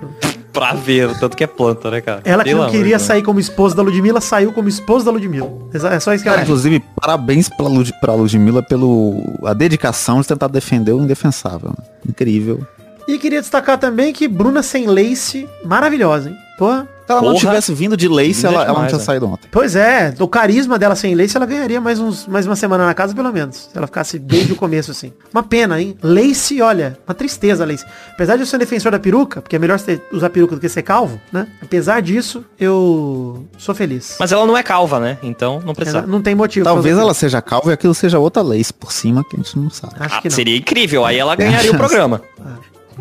Pra 0.52 0.74
ver, 0.74 1.18
tanto 1.18 1.36
que 1.36 1.42
é 1.42 1.46
planta, 1.46 1.90
né, 1.90 2.00
cara? 2.02 2.20
Ela 2.22 2.44
que 2.44 2.52
não 2.52 2.66
de 2.66 2.72
queria 2.72 2.98
sair 2.98 3.22
como 3.22 3.40
esposa 3.40 3.74
da 3.74 3.82
Ludmilla, 3.82 4.20
saiu 4.20 4.52
como 4.52 4.68
esposa 4.68 5.06
da 5.06 5.10
Ludmilla. 5.10 5.50
É 5.72 5.98
só 5.98 6.12
isso 6.12 6.22
que 6.22 6.28
ela 6.28 6.36
Cara, 6.36 6.42
inclusive, 6.42 6.82
parabéns 7.00 7.48
pra, 7.48 7.66
Lud, 7.66 7.92
pra 8.00 8.12
Ludmilla 8.12 8.62
pelo 8.62 9.22
a 9.44 9.54
dedicação 9.54 10.20
de 10.20 10.28
tentar 10.28 10.48
defender 10.48 10.92
o 10.92 11.02
indefensável. 11.02 11.72
Incrível. 12.06 12.60
E 13.08 13.16
queria 13.16 13.40
destacar 13.40 13.78
também 13.78 14.12
que 14.12 14.28
Bruna 14.28 14.62
sem 14.62 14.86
lace, 14.86 15.48
maravilhosa, 15.64 16.28
hein? 16.28 16.36
Se 16.60 17.12
ela 17.12 17.22
não 17.22 17.32
Porra. 17.32 17.40
tivesse 17.40 17.74
vindo 17.74 17.96
de 17.96 18.06
Lace, 18.06 18.46
ela, 18.46 18.62
ela 18.64 18.78
não 18.78 18.86
tinha 18.86 18.98
né? 18.98 19.04
saído 19.04 19.26
ontem. 19.26 19.48
Pois 19.50 19.74
é, 19.74 20.14
o 20.20 20.28
carisma 20.28 20.78
dela 20.78 20.94
sem 20.94 21.12
lace, 21.16 21.36
ela 21.36 21.44
ganharia 21.44 21.80
mais, 21.80 21.98
uns, 21.98 22.24
mais 22.28 22.46
uma 22.46 22.54
semana 22.54 22.86
na 22.86 22.94
casa, 22.94 23.12
pelo 23.12 23.32
menos. 23.32 23.68
Se 23.72 23.76
ela 23.76 23.88
ficasse 23.88 24.16
desde 24.16 24.52
o 24.52 24.56
começo, 24.56 24.92
assim. 24.92 25.12
Uma 25.34 25.42
pena, 25.42 25.80
hein? 25.80 25.96
Lace, 26.00 26.62
olha, 26.62 26.96
uma 27.08 27.12
tristeza, 27.12 27.64
Lace. 27.66 27.84
Apesar 28.12 28.36
de 28.36 28.42
eu 28.42 28.46
ser 28.46 28.58
defensor 28.58 28.92
da 28.92 28.98
peruca, 29.00 29.42
porque 29.42 29.56
é 29.56 29.58
melhor 29.58 29.76
você 29.80 30.00
usar 30.12 30.30
peruca 30.30 30.54
do 30.54 30.60
que 30.60 30.68
ser 30.68 30.82
calvo, 30.82 31.20
né? 31.32 31.48
Apesar 31.60 32.00
disso, 32.00 32.44
eu 32.60 33.44
sou 33.58 33.74
feliz. 33.74 34.14
Mas 34.20 34.30
ela 34.30 34.46
não 34.46 34.56
é 34.56 34.62
calva, 34.62 35.00
né? 35.00 35.18
Então 35.20 35.60
não 35.66 35.74
precisa. 35.74 36.02
não 36.02 36.22
tem 36.22 36.36
motivo. 36.36 36.62
Talvez 36.64 36.96
ela 36.96 37.12
seja 37.12 37.42
calva 37.42 37.70
e 37.70 37.72
aquilo 37.74 37.92
seja 37.94 38.20
outra 38.20 38.40
Lace 38.40 38.72
por 38.72 38.92
cima 38.92 39.24
que 39.28 39.34
a 39.34 39.38
gente 39.42 39.58
não 39.58 39.68
sabe. 39.68 39.94
Acho 39.98 40.14
Ah, 40.14 40.22
que 40.22 40.28
não. 40.28 40.36
seria 40.36 40.56
incrível, 40.56 41.04
aí 41.04 41.18
ela 41.18 41.34
ganharia 41.34 41.72
o 41.72 41.74
programa. 41.78 42.22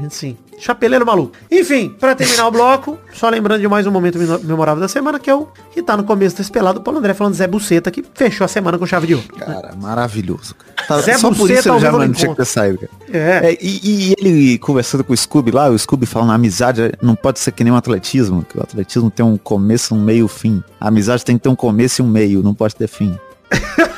Sim. 0.10 0.38
Chapeleiro 0.60 1.06
maluco. 1.06 1.32
Enfim, 1.50 1.90
pra 1.90 2.14
terminar 2.14 2.48
o 2.48 2.52
bloco, 2.52 2.98
só 3.14 3.30
lembrando 3.30 3.62
de 3.62 3.68
mais 3.68 3.88
um 3.88 3.92
momento 3.92 4.20
memorável 4.44 4.82
da 4.82 4.88
semana, 4.88 5.18
que 5.18 5.30
é 5.30 5.36
o 5.36 5.48
que 5.72 5.82
tá 5.82 5.96
no 5.96 6.04
começo 6.04 6.36
desse 6.36 6.52
pelado, 6.52 6.80
o 6.80 6.84
Paulo 6.84 7.00
André 7.00 7.14
falando 7.14 7.34
Zé 7.34 7.48
Buceta, 7.48 7.90
que 7.90 8.04
fechou 8.14 8.44
a 8.44 8.48
semana 8.48 8.78
com 8.78 8.86
chave 8.86 9.08
de 9.08 9.16
ouro. 9.16 9.28
Cara, 9.38 9.74
maravilhoso. 9.76 10.56
cara. 10.88 11.02
Zé 11.02 11.18
Só 11.18 11.30
por 11.30 11.38
Buceta 11.38 11.60
isso 11.60 11.70
ao 11.70 11.76
ele 11.78 11.86
já 11.86 11.92
não 11.92 12.12
tinha 12.12 12.30
que 12.32 12.36
ter 12.36 12.46
saído, 12.46 12.80
cara. 12.80 12.92
É. 13.12 13.52
É, 13.52 13.58
e, 13.62 13.80
e 13.84 14.14
ele 14.18 14.58
conversando 14.60 15.04
com 15.04 15.14
o 15.14 15.18
Scooby 15.18 15.52
lá, 15.52 15.70
o 15.70 15.80
Scooby 15.80 16.06
falando, 16.06 16.32
a 16.32 16.36
amizade 16.36 16.92
não 17.02 17.16
pode 17.16 17.40
ser 17.40 17.52
que 17.54 17.64
nem 17.64 17.72
o 17.72 17.76
atletismo, 17.76 18.44
que 18.44 18.58
o 18.58 18.62
atletismo 18.62 19.10
tem 19.10 19.26
um 19.26 19.38
começo, 19.38 19.96
um 19.96 20.02
meio, 20.02 20.28
fim. 20.28 20.62
A 20.80 20.90
amizade 20.90 21.24
tem 21.24 21.38
que 21.38 21.44
ter 21.44 21.50
um 21.50 21.56
começo 21.56 22.02
e 22.02 22.04
um 22.04 22.08
meio, 22.08 22.44
não 22.44 22.54
pode 22.54 22.76
ter 22.76 22.88
fim. 22.88 23.18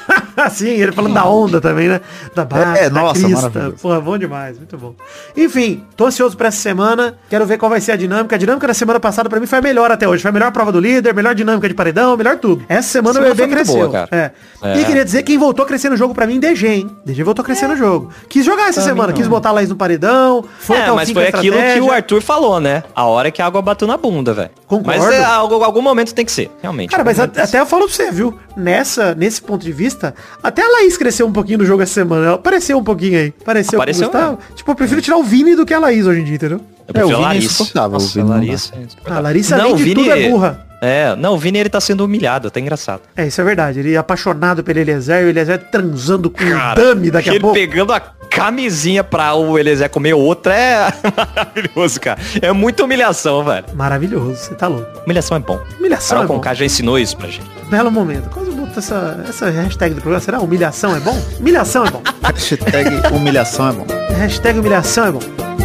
Sim, 0.50 0.70
ele 0.70 0.92
falando 0.92 1.14
da 1.14 1.26
onda 1.26 1.60
também, 1.62 1.88
né? 1.88 2.02
Da 2.34 2.44
barra, 2.46 2.78
É, 2.78 2.90
da 2.90 3.02
nossa, 3.02 3.22
crista. 3.24 3.74
Porra, 3.82 4.00
bom 4.02 4.18
demais, 4.18 4.58
muito 4.58 4.78
bom. 4.78 4.96
Enfim, 5.36 5.84
tô 5.96 6.06
ansioso 6.06 6.36
pra 6.38 6.48
essa 6.48 6.58
semana. 6.58 7.16
Quero 7.30 7.46
ver 7.46 7.58
qual 7.58 7.70
vai 7.70 7.82
ser 7.82 7.92
a 7.94 7.96
dinâmica. 7.96 8.36
A 8.36 8.40
dinâmica 8.40 8.68
da 8.68 8.74
semana 8.74 9.00
passada 9.00 9.30
pra 9.30 9.40
mim 9.40 9.46
foi 9.46 9.60
a 9.60 9.62
melhor 9.62 9.92
até 9.92 10.08
hoje. 10.08 10.22
Foi 10.22 10.30
a 10.30 10.34
melhor 10.34 10.52
prova 10.52 10.72
do 10.72 10.80
líder, 10.80 11.14
melhor 11.14 11.36
dinâmica 11.36 11.68
de 11.68 11.74
paredão, 11.74 12.16
melhor 12.18 12.38
tudo. 12.38 12.64
Essa 12.68 12.90
semana 12.90 13.12
o 13.20 13.24
Semana 13.24 13.36
bebê 13.36 13.52
cresceu. 13.54 13.88
boa. 13.90 14.08
É. 14.12 14.32
É. 14.64 14.80
E 14.80 14.86
queria 14.86 15.04
dizer, 15.06 15.24
quem 15.24 15.38
voltou 15.38 15.64
a 15.66 15.68
crescer 15.68 15.90
no 15.90 15.98
jogo 15.98 16.14
pra 16.14 16.26
mim, 16.28 16.40
DG, 16.40 16.68
hein? 16.68 16.90
DG 17.06 17.24
voltou 17.24 17.42
a 17.44 17.46
crescer 17.46 17.68
no 17.68 17.76
jogo. 17.76 18.12
Quis 18.30 18.46
jogar 18.46 18.70
essa 18.70 18.82
Pra 18.82 18.90
semana, 18.90 19.08
mim, 19.10 19.14
quis 19.16 19.24
não. 19.26 19.32
botar 19.32 19.50
a 19.50 19.54
Laís 19.54 19.70
no 19.70 19.76
paredão. 19.76 20.44
Foi 20.60 20.78
até 20.78 20.88
é, 20.88 20.92
o 20.92 20.96
mas 20.96 21.08
fim 21.10 21.14
foi 21.16 21.28
aquilo 21.28 21.58
que 21.58 21.80
o 21.82 21.92
Arthur 21.92 22.22
falou, 22.22 22.60
né? 22.60 22.84
A 22.96 23.06
hora 23.06 23.32
que 23.32 23.42
a 23.42 23.46
água 23.46 23.62
bateu 23.62 23.88
na 23.88 23.98
bunda, 23.98 24.34
velho. 24.34 24.50
Concordo. 24.72 25.04
Mas 25.04 25.14
é, 25.14 25.22
algo- 25.24 25.64
algum 25.66 25.82
momento 25.82 26.14
tem 26.14 26.24
que 26.24 26.32
ser, 26.32 26.50
realmente. 26.62 26.92
Cara, 26.92 27.04
mas 27.04 27.20
a- 27.20 27.26
até 27.26 27.60
eu 27.60 27.66
falo 27.66 27.86
pra 27.88 27.94
você, 27.94 28.10
viu? 28.10 28.38
Nessa, 28.56 29.14
nesse 29.14 29.42
ponto 29.42 29.64
de 29.66 29.72
vista, 29.74 30.16
até 30.42 30.62
a 30.64 30.68
Laís 30.70 30.96
cresceu 30.96 31.28
um 31.28 31.32
pouquinho 31.34 31.58
no 31.60 31.66
jogo 31.66 31.84
essa 31.84 31.94
semana. 31.94 32.26
Ela 32.28 32.36
apareceu 32.36 32.78
um 32.78 32.84
pouquinho 32.84 33.20
aí. 33.20 33.34
Apareceu, 33.42 33.78
Apareceu 33.80 34.10
com. 34.10 34.38
Tipo, 34.56 34.72
eu 34.72 34.76
prefiro 34.76 35.02
tirar 35.02 35.18
o 35.18 35.24
Vini 35.24 35.56
do 35.58 35.66
que 35.66 35.74
a 35.74 35.80
Laís 35.80 36.06
hoje 36.08 36.22
em 36.22 36.24
dia, 36.24 36.36
entendeu? 36.36 36.62
Eu 36.88 36.94
prefiro 36.94 37.02
É, 37.02 37.04
o 37.04 37.16
a 37.16 37.18
Vini 37.18 37.24
é 37.24 37.28
Larissa. 37.28 37.46
insuportável, 37.64 37.98
o 37.98 38.02
Nossa. 38.02 38.24
Larissa. 38.24 38.74
é 38.76 38.80
insuportável. 38.84 39.18
A 39.18 39.22
Larissa, 39.22 39.58
não, 39.58 39.64
além 39.66 39.76
de 39.76 39.84
Vini 39.84 39.96
tudo, 39.96 40.12
é 40.12 40.30
burra. 40.30 40.68
É, 40.82 41.16
não, 41.18 41.34
o 41.34 41.38
Vini 41.38 41.60
ele 41.60 41.70
tá 41.70 41.80
sendo 41.82 42.04
humilhado, 42.06 42.48
até 42.48 42.60
engraçado. 42.60 43.02
É, 43.16 43.28
isso 43.28 43.40
é 43.40 43.44
verdade. 43.44 43.80
Ele 43.82 43.94
é 43.94 43.98
apaixonado 43.98 44.64
pelo 44.64 44.80
Eliezer 44.80 45.22
e 45.22 45.26
o 45.26 45.30
Eliezer 45.30 45.60
transando 45.70 46.30
com 46.30 46.38
Cara, 46.44 46.82
o 46.82 46.84
Dami 46.96 47.12
daqui 47.12 47.30
a 47.30 47.34
ele 47.34 47.40
pouco. 47.42 47.54
pegando 47.56 47.94
a 47.94 48.02
camisinha 48.42 49.04
pra 49.04 49.36
o 49.36 49.60
Eliezer 49.60 49.88
comer 49.88 50.14
outra 50.14 50.56
é 50.56 50.94
maravilhoso, 51.16 52.00
cara. 52.00 52.20
É 52.42 52.52
muita 52.52 52.84
humilhação, 52.84 53.44
velho. 53.44 53.66
Maravilhoso, 53.76 54.36
você 54.36 54.56
tá 54.56 54.68
louco. 54.68 55.02
Humilhação 55.06 55.38
é 55.38 55.40
bom. 55.40 55.60
Humilhação 55.78 56.10
Carol 56.18 56.24
é 56.24 56.28
bom. 56.28 56.34
Conká 56.36 56.54
já 56.56 56.66
ensinou 56.66 56.98
isso 56.98 57.16
pra 57.16 57.28
gente. 57.28 57.46
Belo 57.70 57.92
momento. 57.92 58.30
Quase 58.32 58.50
botou 58.52 58.78
essa, 58.78 59.24
essa 59.30 59.50
hashtag 59.50 59.94
do 59.94 60.02
programa. 60.02 60.24
Será 60.24 60.40
humilhação 60.40 60.96
é 60.96 61.00
bom? 61.00 61.18
Humilhação 61.40 61.86
é 61.86 61.92
bom. 61.92 62.02
Hashtag 62.24 62.90
humilhação 63.16 63.70
é 63.70 63.74
bom. 63.74 63.86
hashtag 64.16 64.60
humilhação 64.60 65.06
é 65.06 65.12
bom. 65.12 65.61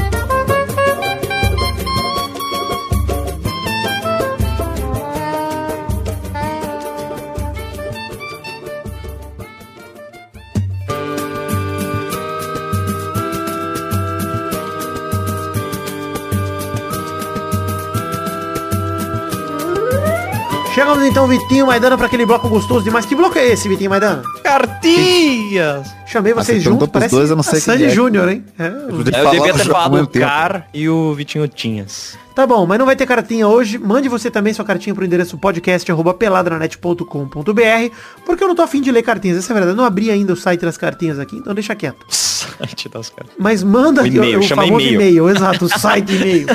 Chegamos 20.86 21.04
então, 21.04 21.26
Vitinho 21.26 21.66
Maidana, 21.66 21.96
para 21.96 22.06
aquele 22.06 22.24
bloco 22.24 22.48
gostoso 22.48 22.84
demais. 22.84 23.04
Que 23.04 23.16
bloco 23.16 23.36
é 23.36 23.48
esse, 23.48 23.68
Vitinho 23.68 23.90
Maidana? 23.90 24.22
Cartinhas! 24.44 25.92
Chamei 26.06 26.30
Ah, 26.30 26.36
vocês 26.36 26.58
você 26.62 26.70
juntos, 26.70 26.88
parece 26.88 27.12
dois, 27.12 27.28
eu 27.28 27.34
não 27.34 27.42
sei 27.42 27.58
Sandy 27.58 27.86
é. 27.86 27.88
Júnior, 27.88 28.28
hein? 28.28 28.44
É, 28.56 28.68
os- 28.68 28.98
Eu 28.98 29.02
devia 29.02 29.52
ter 29.52 29.64
falado 29.64 30.00
o. 30.00 30.06
Car 30.06 30.68
e 30.72 30.88
o 30.88 31.12
Vitinho 31.12 31.48
Tinhas. 31.48 32.16
Tá 32.36 32.46
bom, 32.46 32.64
mas 32.66 32.78
não 32.78 32.84
vai 32.84 32.94
ter 32.94 33.06
cartinha 33.06 33.48
hoje. 33.48 33.78
Mande 33.78 34.10
você 34.10 34.30
também 34.30 34.52
sua 34.52 34.62
cartinha 34.62 34.94
pro 34.94 35.06
endereço 35.06 35.38
podcast.peladranet.com.br 35.38 37.94
porque 38.26 38.44
eu 38.44 38.48
não 38.48 38.54
tô 38.54 38.60
afim 38.60 38.82
de 38.82 38.92
ler 38.92 39.02
cartinhas, 39.02 39.38
essa 39.38 39.50
é 39.50 39.52
a 39.52 39.54
verdade. 39.54 39.72
Eu 39.72 39.76
não 39.76 39.86
abri 39.86 40.10
ainda 40.10 40.34
o 40.34 40.36
site 40.36 40.60
das 40.60 40.76
cartinhas 40.76 41.18
aqui, 41.18 41.36
então 41.36 41.54
deixa 41.54 41.74
quieto. 41.74 42.04
Site 42.36 42.88
das 42.90 43.08
caras. 43.10 43.32
Mas 43.38 43.62
manda 43.62 44.02
O 44.02 44.06
e-mail, 44.06 44.42
famoso 44.42 44.86
e-mail. 44.86 44.94
e-mail, 44.94 45.30
exato, 45.30 45.64
o 45.64 45.68
site 45.80 46.14
e-mail. 46.14 46.46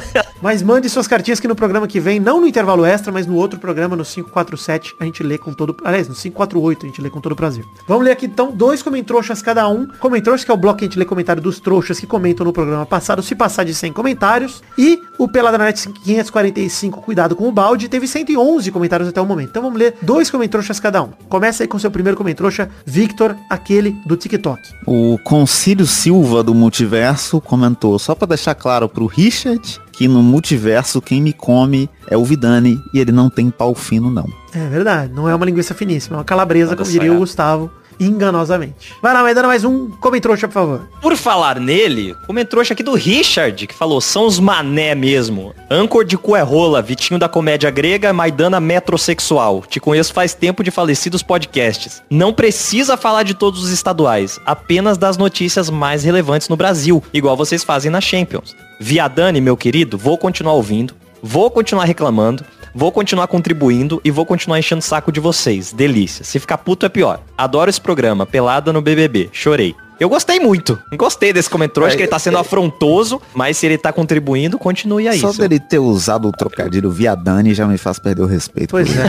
Mas 0.42 0.62
mande 0.62 0.88
suas 0.88 1.08
cartinhas 1.08 1.40
que 1.40 1.48
no 1.48 1.56
programa 1.56 1.88
que 1.88 2.00
vem, 2.00 2.20
não 2.20 2.40
no 2.40 2.48
intervalo 2.48 2.86
extra, 2.86 3.12
mas 3.12 3.28
no 3.28 3.36
outro 3.36 3.60
programa, 3.60 3.96
no 3.96 4.06
547, 4.06 4.96
a 5.00 5.06
gente 5.06 5.24
lê 5.24 5.38
com 5.38 5.54
todo... 5.54 5.76
Aliás, 5.84 6.08
no 6.08 6.16
548 6.16 6.86
a 6.86 6.90
gente 6.90 7.02
lê 7.02 7.10
com 7.10 7.20
todo 7.20 7.36
prazer. 7.36 7.66
Vamos 7.88 8.06
ler 8.06 8.12
aqui 8.12 8.28
então 8.28 8.52
dois 8.52 8.82
comentroxas 8.82 9.42
cada 9.42 9.68
um. 9.68 9.88
Comentroxas, 10.00 10.46
que 10.46 10.52
é 10.52 10.54
o 10.54 10.58
bloco 10.58 10.80
que 10.80 10.86
a 10.86 10.88
gente 10.88 10.98
lê 10.98 11.04
comentário 11.04 11.42
dos 11.42 11.60
trouxas 11.60 12.00
que 12.00 12.08
comentam 12.08 12.46
no 12.46 12.54
programa 12.54 12.86
passado, 12.86 13.22
se 13.22 13.36
passar 13.36 13.64
de 13.64 13.74
100 13.74 13.92
comentários. 13.92 14.64
E 14.78 15.02
o 15.18 15.28
Peladranet 15.28 15.71
545, 15.74 17.02
cuidado 17.02 17.36
com 17.36 17.48
o 17.48 17.52
balde, 17.52 17.88
teve 17.88 18.08
111 18.08 18.72
comentários 18.72 19.10
até 19.10 19.22
o 19.22 19.26
momento. 19.26 19.50
Então 19.50 19.64
vamos 19.64 19.78
ler 19.78 19.96
dois 20.02 20.30
comentroxas 20.30 20.80
cada 20.80 21.04
um. 21.04 21.10
Começa 21.30 21.64
aí 21.64 21.68
com 21.68 21.80
seu 21.80 21.92
primeiro 21.92 22.18
comentroxa, 22.18 22.70
Victor, 22.86 23.36
aquele 23.50 23.96
do 24.06 24.16
TikTok. 24.18 24.62
O 24.86 25.18
Concílio 25.24 25.86
Silva 25.86 26.44
do 26.44 26.54
Multiverso 26.54 27.40
comentou, 27.42 27.98
só 28.00 28.16
pra 28.16 28.28
deixar 28.28 28.56
claro 28.56 28.90
pro 28.90 29.06
Richard, 29.06 29.80
que 29.92 30.08
no 30.08 30.24
multiverso 30.24 31.02
quem 31.02 31.22
me 31.22 31.34
come 31.34 31.90
é 32.08 32.18
o 32.18 32.26
Vidani 32.26 32.82
e 32.94 33.00
ele 33.00 33.12
não 33.12 33.30
tem 33.30 33.50
pau 33.50 33.76
fino 33.76 34.10
não. 34.10 34.26
É 34.54 34.68
verdade, 34.68 35.14
não 35.14 35.30
é 35.30 35.36
uma 35.36 35.46
linguiça 35.46 35.74
finíssima, 35.74 36.16
é 36.16 36.20
uma 36.20 36.26
calabresa, 36.26 36.72
Nada 36.72 36.78
como 36.78 36.90
diria 36.92 37.10
o 37.10 37.14
certo. 37.14 37.20
Gustavo, 37.20 37.72
enganosamente. 38.02 38.94
Vai 39.02 39.14
lá, 39.14 39.22
vai 39.22 39.34
dando 39.34 39.48
mais 39.48 39.64
um 39.64 39.90
comentrouxa, 39.92 40.48
por 40.48 40.54
favor. 40.54 40.82
Por 41.02 41.16
falar 41.16 41.60
nele, 41.60 42.16
comentário 42.26 42.66
aqui 42.72 42.84
do 42.84 42.96
Richard, 42.96 43.68
que 43.68 43.74
falou, 43.74 44.02
são 44.02 44.26
os 44.26 44.40
mané 44.40 44.96
mesmo. 44.96 45.54
Ancor 45.70 46.04
de 46.04 46.18
cu 46.18 46.36
é 46.36 46.42
rola, 46.42 46.82
Vitinho 46.82 47.20
da 47.20 47.30
comédia 47.30 47.70
grega, 47.70 48.12
Maidana 48.12 48.60
metrosexual. 48.60 49.64
Te 49.68 49.80
conheço 49.80 50.14
faz 50.14 50.34
tempo 50.34 50.64
de 50.64 50.72
falecidos 50.72 51.22
podcasts. 51.22 52.02
Não 52.10 52.34
precisa 52.34 52.98
falar 52.98 53.24
de 53.24 53.34
todos 53.34 53.64
os 53.64 53.70
estaduais, 53.70 54.40
apenas 54.46 54.98
das 54.98 55.18
notícias 55.18 55.70
mais 55.70 56.04
relevantes 56.04 56.50
no 56.50 56.58
Brasil, 56.58 57.04
igual 57.14 57.38
vocês 57.38 57.64
fazem 57.64 57.92
na 57.92 58.02
Champions. 58.02 58.56
Viadane, 58.80 59.40
meu 59.40 59.56
querido, 59.56 59.98
vou 59.98 60.18
continuar 60.18 60.54
ouvindo, 60.54 60.96
vou 61.22 61.52
continuar 61.52 61.86
reclamando, 61.86 62.44
Vou 62.74 62.92
continuar 62.92 63.28
contribuindo 63.28 64.00
e 64.04 64.12
vou 64.12 64.26
continuar 64.26 64.58
enchendo 64.60 64.80
o 64.80 64.84
saco 64.84 65.12
de 65.12 65.20
vocês. 65.20 65.74
Delícia. 65.74 66.24
Se 66.24 66.40
ficar 66.40 66.58
puto 66.60 66.86
é 66.86 66.90
pior. 66.90 67.22
Adoro 67.38 67.70
esse 67.70 67.82
programa. 67.82 68.26
Pelada 68.26 68.72
no 68.72 68.82
BBB. 68.82 69.30
Chorei. 69.32 69.76
Eu 70.00 70.10
gostei 70.10 70.40
muito. 70.40 70.80
Gostei 70.98 71.32
desse 71.32 71.48
comentário. 71.48 71.86
Acho 71.86 71.96
que 71.96 72.02
ele 72.02 72.10
tá 72.10 72.18
sendo 72.18 72.40
afrontoso, 72.40 73.22
mas 73.36 73.56
se 73.58 73.68
ele 73.68 73.78
tá 73.78 73.94
contribuindo, 73.94 74.58
continue 74.58 75.08
aí. 75.08 75.20
Só 75.20 75.32
seu- 75.32 75.48
dele 75.48 75.60
ter 75.60 75.78
usado 75.78 76.28
o 76.28 76.32
trocadilho 76.32 76.90
Viadani 76.90 77.54
já 77.54 77.68
me 77.68 77.78
faz 77.78 78.00
perder 78.00 78.24
o 78.24 78.26
respeito. 78.26 78.72
Pois 78.72 78.90
é, 78.98 79.02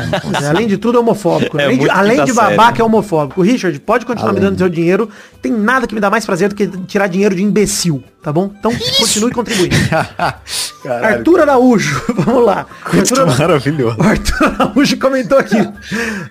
é, 0.42 0.46
além 0.48 0.66
de 0.66 0.76
tudo 0.76 0.98
é 0.98 1.00
homofóbico. 1.00 1.58
É 1.58 1.64
além 1.64 1.78
de, 1.78 1.88
além 1.88 2.24
de 2.26 2.32
babaca 2.34 2.82
é 2.82 2.84
homofóbico. 2.84 3.40
Richard, 3.40 3.78
pode 3.80 4.04
continuar 4.04 4.32
me 4.34 4.38
Além. 4.40 4.50
dando 4.50 4.58
seu 4.58 4.68
dinheiro. 4.68 5.08
Tem 5.40 5.50
nada 5.50 5.86
que 5.86 5.94
me 5.94 6.00
dá 6.00 6.10
mais 6.10 6.26
prazer 6.26 6.50
do 6.50 6.54
que 6.54 6.66
tirar 6.66 7.06
dinheiro 7.06 7.34
de 7.34 7.42
imbecil, 7.42 8.04
tá 8.22 8.32
bom? 8.32 8.50
Então 8.58 8.72
continue 8.98 9.32
contribuindo. 9.32 9.74
Arthur 11.02 11.40
Araújo, 11.40 12.02
vamos 12.14 12.44
lá. 12.44 12.66
Arthur 12.84 13.20
Ara- 13.20 13.36
Maravilhoso. 13.36 13.96
O 13.98 14.02
Arthur 14.06 14.44
Araújo 14.44 14.96
comentou 14.98 15.38
aqui. 15.38 15.56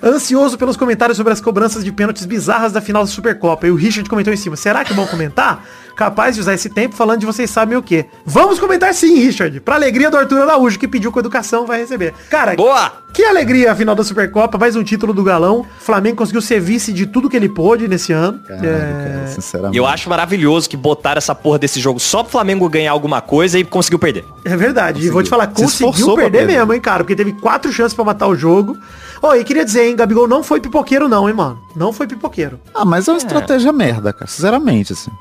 Ansioso 0.03 0.57
pelos 0.57 0.75
comentários 0.77 1.17
sobre 1.17 1.31
as 1.33 1.39
cobranças 1.41 1.83
de 1.83 1.91
pênaltis 1.91 2.25
bizarras 2.25 2.71
da 2.73 2.81
final 2.81 3.03
da 3.03 3.09
Supercopa. 3.09 3.67
E 3.67 3.71
o 3.71 3.75
Richard 3.75 4.09
comentou 4.09 4.33
em 4.33 4.37
cima. 4.37 4.55
Será 4.55 4.83
que 4.83 4.93
vão 4.93 5.07
comentar? 5.07 5.63
Capaz 5.95 6.35
de 6.35 6.41
usar 6.41 6.53
esse 6.53 6.69
tempo 6.69 6.95
falando 6.95 7.19
de 7.19 7.25
vocês 7.25 7.49
sabem 7.49 7.77
o 7.77 7.83
quê. 7.83 8.05
Vamos 8.25 8.59
comentar 8.59 8.93
sim, 8.93 9.15
Richard. 9.19 9.59
Pra 9.59 9.75
alegria 9.75 10.09
do 10.09 10.17
Arthur 10.17 10.41
Araújo, 10.41 10.79
que 10.79 10.87
pediu 10.87 11.11
com 11.11 11.19
educação, 11.19 11.65
vai 11.67 11.79
receber. 11.79 12.13
Cara, 12.29 12.55
Boa! 12.55 12.91
Que 13.13 13.23
alegria 13.25 13.71
a 13.71 13.75
final 13.75 13.93
da 13.93 14.03
Supercopa, 14.05 14.57
mais 14.57 14.75
um 14.75 14.83
título 14.83 15.13
do 15.13 15.21
Galão. 15.23 15.59
O 15.61 15.65
Flamengo 15.83 16.15
conseguiu 16.17 16.41
ser 16.41 16.61
vice 16.61 16.93
de 16.93 17.05
tudo 17.05 17.29
que 17.29 17.35
ele 17.35 17.49
pôde 17.49 17.85
nesse 17.87 18.13
ano. 18.13 18.39
Caralho, 18.39 18.65
É, 18.69 18.71
cara, 19.13 19.27
sinceramente. 19.27 19.77
Eu 19.77 19.85
acho 19.85 20.09
maravilhoso 20.09 20.69
que 20.69 20.77
botaram 20.77 21.17
essa 21.17 21.35
porra 21.35 21.59
desse 21.59 21.79
jogo 21.79 21.99
só 21.99 22.23
pro 22.23 22.31
Flamengo 22.31 22.67
ganhar 22.69 22.91
alguma 22.93 23.19
coisa 23.21 23.59
e 23.59 23.65
conseguiu 23.65 23.99
perder. 23.99 24.23
É 24.45 24.55
verdade. 24.55 25.05
E 25.05 25.09
vou 25.09 25.21
te 25.21 25.29
falar, 25.29 25.51
Se 25.53 25.61
conseguiu 25.61 26.15
perder 26.15 26.39
perder. 26.39 26.57
mesmo, 26.57 26.73
hein, 26.73 26.79
cara? 26.79 27.03
Porque 27.03 27.15
teve 27.15 27.33
quatro 27.33 27.71
chances 27.71 27.93
pra 27.93 28.05
matar 28.05 28.27
o 28.27 28.35
jogo. 28.35 28.77
Ô, 29.21 29.35
e 29.35 29.43
queria 29.43 29.65
dizer, 29.65 29.87
hein, 29.89 29.95
Gabigol 29.95 30.27
não 30.27 30.41
foi 30.41 30.61
pipoqueiro 30.61 31.07
não, 31.09 31.27
hein, 31.27 31.35
mano? 31.35 31.59
Não 31.75 31.91
foi 31.91 32.07
pipoqueiro. 32.07 32.59
Ah, 32.73 32.85
mas 32.85 33.07
é 33.07 33.11
uma 33.11 33.17
estratégia 33.17 33.73
merda, 33.73 34.13
cara. 34.13 34.25
Sinceramente, 34.31 34.93
assim. 34.93 35.11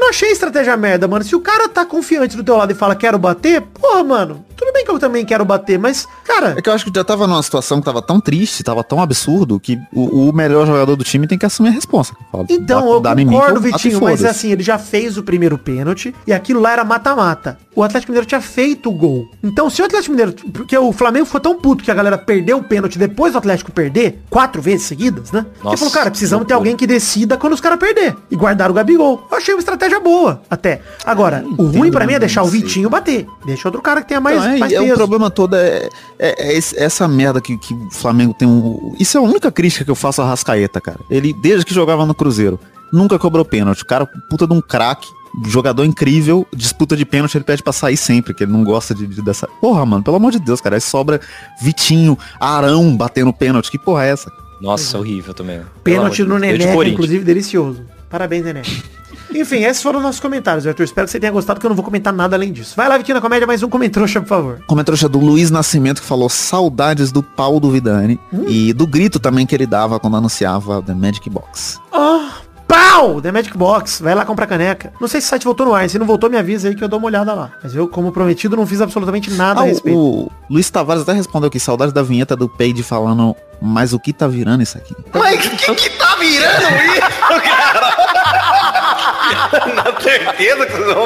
Não, 0.00 0.06
mas 0.06 0.06
eu 0.06 0.06
não 0.06 0.08
achei 0.10 0.30
estratégia 0.30 0.76
merda, 0.76 1.06
mano. 1.06 1.24
Se 1.24 1.34
o 1.36 1.40
cara 1.40 1.68
tá 1.68 1.84
confiante 1.84 2.36
do 2.36 2.42
teu 2.44 2.56
lado 2.56 2.72
e 2.72 2.74
fala 2.74 2.94
quero 2.94 3.18
bater, 3.18 3.60
porra, 3.62 4.02
mano, 4.02 4.44
tudo 4.56 4.72
bem 4.72 4.84
que 4.84 4.90
eu 4.90 4.98
também 4.98 5.24
quero 5.24 5.44
bater, 5.44 5.78
mas, 5.78 6.06
cara, 6.24 6.54
É 6.56 6.62
que 6.62 6.68
eu 6.68 6.72
acho 6.72 6.84
que 6.84 6.92
já 6.94 7.04
tava 7.04 7.26
numa 7.26 7.42
situação 7.42 7.78
que 7.80 7.84
tava 7.84 8.00
tão 8.02 8.20
triste, 8.20 8.62
tava 8.62 8.82
tão 8.84 9.00
absurdo, 9.00 9.58
que 9.60 9.78
o, 9.92 10.28
o 10.28 10.32
melhor 10.32 10.66
jogador 10.66 10.96
do 10.96 11.04
time 11.04 11.26
tem 11.26 11.38
que 11.38 11.46
assumir 11.46 11.68
a 11.68 11.72
responsa. 11.72 12.14
Fala, 12.30 12.44
Então, 12.48 12.80
dá- 12.80 12.86
eu 12.86 13.00
dá 13.00 13.14
mim 13.14 13.26
concordo, 13.26 13.58
e 13.68 13.72
Vitinho, 13.72 14.00
mas 14.00 14.24
assim, 14.24 14.50
ele 14.52 14.62
já 14.62 14.78
fez 14.78 15.16
o 15.16 15.22
primeiro 15.22 15.56
pênalti 15.58 16.14
e 16.26 16.32
aquilo 16.32 16.60
lá 16.60 16.72
era 16.72 16.84
mata-mata. 16.84 17.58
O 17.74 17.82
Atlético 17.84 18.10
Mineiro 18.12 18.26
tinha 18.26 18.40
feito 18.40 18.90
o 18.90 18.92
gol. 18.92 19.30
Então, 19.42 19.70
se 19.70 19.80
o 19.80 19.84
Atlético 19.84 20.10
Mineiro, 20.10 20.32
porque 20.52 20.76
o 20.76 20.92
Flamengo 20.92 21.24
ficou 21.24 21.40
tão 21.40 21.54
puto 21.58 21.82
que 21.84 21.90
a 21.90 21.94
galera 21.94 22.18
perdeu 22.18 22.58
o 22.58 22.62
pênalti 22.64 22.98
depois 22.98 23.32
do 23.32 23.38
Atlético 23.38 23.70
perder, 23.72 24.20
quatro 24.28 24.60
vezes 24.60 24.86
seguidas, 24.86 25.30
né? 25.30 25.46
Nossa, 25.62 25.76
falou, 25.78 25.92
cara, 25.94 26.10
precisamos 26.10 26.46
ter 26.46 26.54
alguém 26.54 26.76
que 26.76 26.86
decida 26.86 27.36
quando 27.38 27.52
os 27.54 27.60
caras 27.60 27.78
perder. 27.78 28.14
E 28.30 28.36
guardar 28.36 28.70
o 28.70 28.74
Gabigol. 28.74 29.26
Eu 29.30 29.36
achei 29.38 29.54
uma 29.54 29.60
estratégia 29.60 29.89
boa, 29.98 30.42
até. 30.50 30.82
Agora, 31.04 31.42
o 31.58 31.64
ruim 31.64 31.90
pra 31.90 32.06
mim 32.06 32.12
é 32.12 32.18
deixar 32.18 32.42
o. 32.42 32.46
Vitinho 32.46 32.88
bater. 32.90 33.26
Deixa 33.44 33.66
outro 33.66 33.80
cara 33.82 34.02
que 34.02 34.08
tenha 34.08 34.20
mais, 34.20 34.36
Então, 34.38 34.52
é, 34.52 34.58
mais 34.58 34.72
é, 34.72 34.80
o 34.80 34.94
problema 34.94 35.30
todo 35.30 35.56
é, 35.56 35.88
é- 36.18 36.54
é 36.54 36.56
essa 36.56 37.08
merda 37.08 37.40
que, 37.40 37.56
que 37.56 37.72
o 37.74 37.90
Flamengo 37.90 38.34
tem 38.34 38.46
um. 38.46 38.94
Isso 39.00 39.16
é 39.16 39.20
a 39.20 39.22
única 39.24 39.50
crítica 39.50 39.84
que 39.84 39.90
eu 39.90 39.94
faço 39.94 40.20
a 40.22 40.26
Rascaeta, 40.26 40.80
cara. 40.80 41.00
Ele, 41.10 41.32
desde 41.32 41.64
que 41.64 41.72
jogava 41.74 42.04
no 42.04 42.14
Cruzeiro, 42.14 42.60
nunca 42.92 43.18
cobrou 43.18 43.44
pênalti. 43.44 43.82
O 43.82 43.86
cara, 43.86 44.06
puta 44.28 44.46
de 44.46 44.52
um 44.52 44.60
craque, 44.60 45.08
jogador 45.46 45.84
incrível, 45.84 46.46
disputa 46.54 46.96
de 46.96 47.04
pênalti, 47.06 47.36
ele 47.36 47.44
pede 47.44 47.62
pra 47.62 47.72
sair 47.72 47.96
sempre, 47.96 48.34
que 48.34 48.44
ele 48.44 48.52
não 48.52 48.62
gosta 48.64 48.94
de, 48.94 49.06
de- 49.06 49.22
dessa. 49.22 49.46
Porra, 49.60 49.86
mano, 49.86 50.02
pelo 50.02 50.16
amor 50.16 50.32
de 50.32 50.38
Deus, 50.40 50.60
cara. 50.60 50.76
Aí 50.76 50.80
sobra 50.80 51.20
Vitinho, 51.62 52.18
Arão 52.38 52.96
batendo 52.96 53.32
pênalti. 53.32 53.70
Que 53.70 53.78
porra 53.78 54.04
é 54.06 54.10
essa? 54.10 54.30
Nossa, 54.60 54.98
horrível 54.98 55.32
também. 55.32 55.62
Pênalti 55.82 56.22
no 56.22 56.34
de 56.34 56.40
Neneca, 56.42 56.72
Corinthians. 56.72 56.92
inclusive, 56.94 57.24
delicioso. 57.24 57.82
Parabéns, 58.10 58.44
Nené. 58.44 58.62
Enfim, 59.34 59.64
esses 59.64 59.82
foram 59.82 60.00
nossos 60.00 60.20
comentários, 60.20 60.66
Arthur. 60.66 60.84
Espero 60.84 61.06
que 61.06 61.12
você 61.12 61.20
tenha 61.20 61.32
gostado, 61.32 61.60
que 61.60 61.66
eu 61.66 61.68
não 61.68 61.76
vou 61.76 61.84
comentar 61.84 62.12
nada 62.12 62.36
além 62.36 62.52
disso. 62.52 62.74
Vai 62.76 62.88
lá, 62.88 62.96
Vitinho 62.98 63.14
na 63.16 63.20
Comédia, 63.20 63.46
mais 63.46 63.62
um 63.62 63.68
comentrouxa, 63.68 64.20
por 64.20 64.28
favor. 64.28 64.60
Comentário 64.66 65.08
do 65.08 65.18
Luiz 65.20 65.50
Nascimento 65.50 66.00
que 66.02 66.06
falou 66.06 66.28
saudades 66.28 67.12
do 67.12 67.22
pau 67.22 67.60
do 67.60 67.70
Vidani 67.70 68.18
e 68.48 68.72
do 68.72 68.86
grito 68.86 69.18
também 69.20 69.46
que 69.46 69.54
ele 69.54 69.66
dava 69.66 69.98
quando 70.00 70.16
anunciava 70.16 70.82
The 70.82 70.94
Magic 70.94 71.28
Box. 71.30 71.78
Oh, 71.92 72.28
pau! 72.66 73.20
The 73.20 73.30
Magic 73.32 73.56
Box. 73.56 74.02
Vai 74.02 74.14
lá 74.14 74.24
comprar 74.24 74.46
caneca. 74.46 74.92
Não 75.00 75.06
sei 75.08 75.20
se 75.20 75.26
o 75.28 75.30
site 75.30 75.44
voltou 75.44 75.66
no 75.66 75.74
ar. 75.74 75.88
Se 75.88 75.98
não 75.98 76.06
voltou, 76.06 76.28
me 76.28 76.36
avisa 76.36 76.68
aí 76.68 76.74
que 76.74 76.82
eu 76.82 76.88
dou 76.88 76.98
uma 76.98 77.06
olhada 77.06 77.32
lá. 77.32 77.52
Mas 77.62 77.74
eu, 77.74 77.86
como 77.88 78.10
prometido, 78.12 78.56
não 78.56 78.66
fiz 78.66 78.80
absolutamente 78.80 79.30
nada 79.30 79.60
Ah, 79.60 79.62
a 79.62 79.66
respeito. 79.66 79.96
o 79.98 80.30
Luiz 80.50 80.68
Tavares 80.70 81.02
até 81.02 81.12
respondeu 81.12 81.48
aqui, 81.48 81.60
saudade 81.60 81.92
da 81.92 82.02
vinheta 82.02 82.34
do 82.36 82.48
Peide 82.48 82.82
falando, 82.82 83.34
mas 83.62 83.92
o 83.92 83.98
que 84.00 84.12
tá 84.12 84.26
virando 84.26 84.62
isso 84.62 84.76
aqui? 84.76 84.94
Mas 85.14 85.46
o 85.46 85.50
que, 85.50 85.74
que 85.74 85.90
tá 85.90 86.16
virando 86.16 86.66
isso? 86.66 87.49
Na 89.74 90.00
certeza 90.00 90.66
que 90.66 90.78
não. 90.78 91.02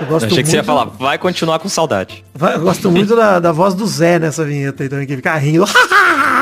Eu 0.00 0.06
gosto 0.06 0.26
Achei 0.26 0.42
que 0.42 0.48
você 0.48 0.56
ia 0.56 0.64
falar, 0.64 0.84
vai 0.86 1.18
continuar 1.18 1.58
com 1.58 1.68
saudade. 1.68 2.24
Vai- 2.34 2.54
Eu 2.56 2.60
gosto 2.60 2.90
muito 2.90 3.14
da, 3.16 3.38
da 3.38 3.52
voz 3.52 3.74
do 3.74 3.86
Zé 3.86 4.18
nessa 4.18 4.44
vinheta 4.44 4.82
aí 4.82 4.88
também, 4.88 5.06
que 5.06 5.16
fica 5.16 5.34
rindo. 5.36 5.64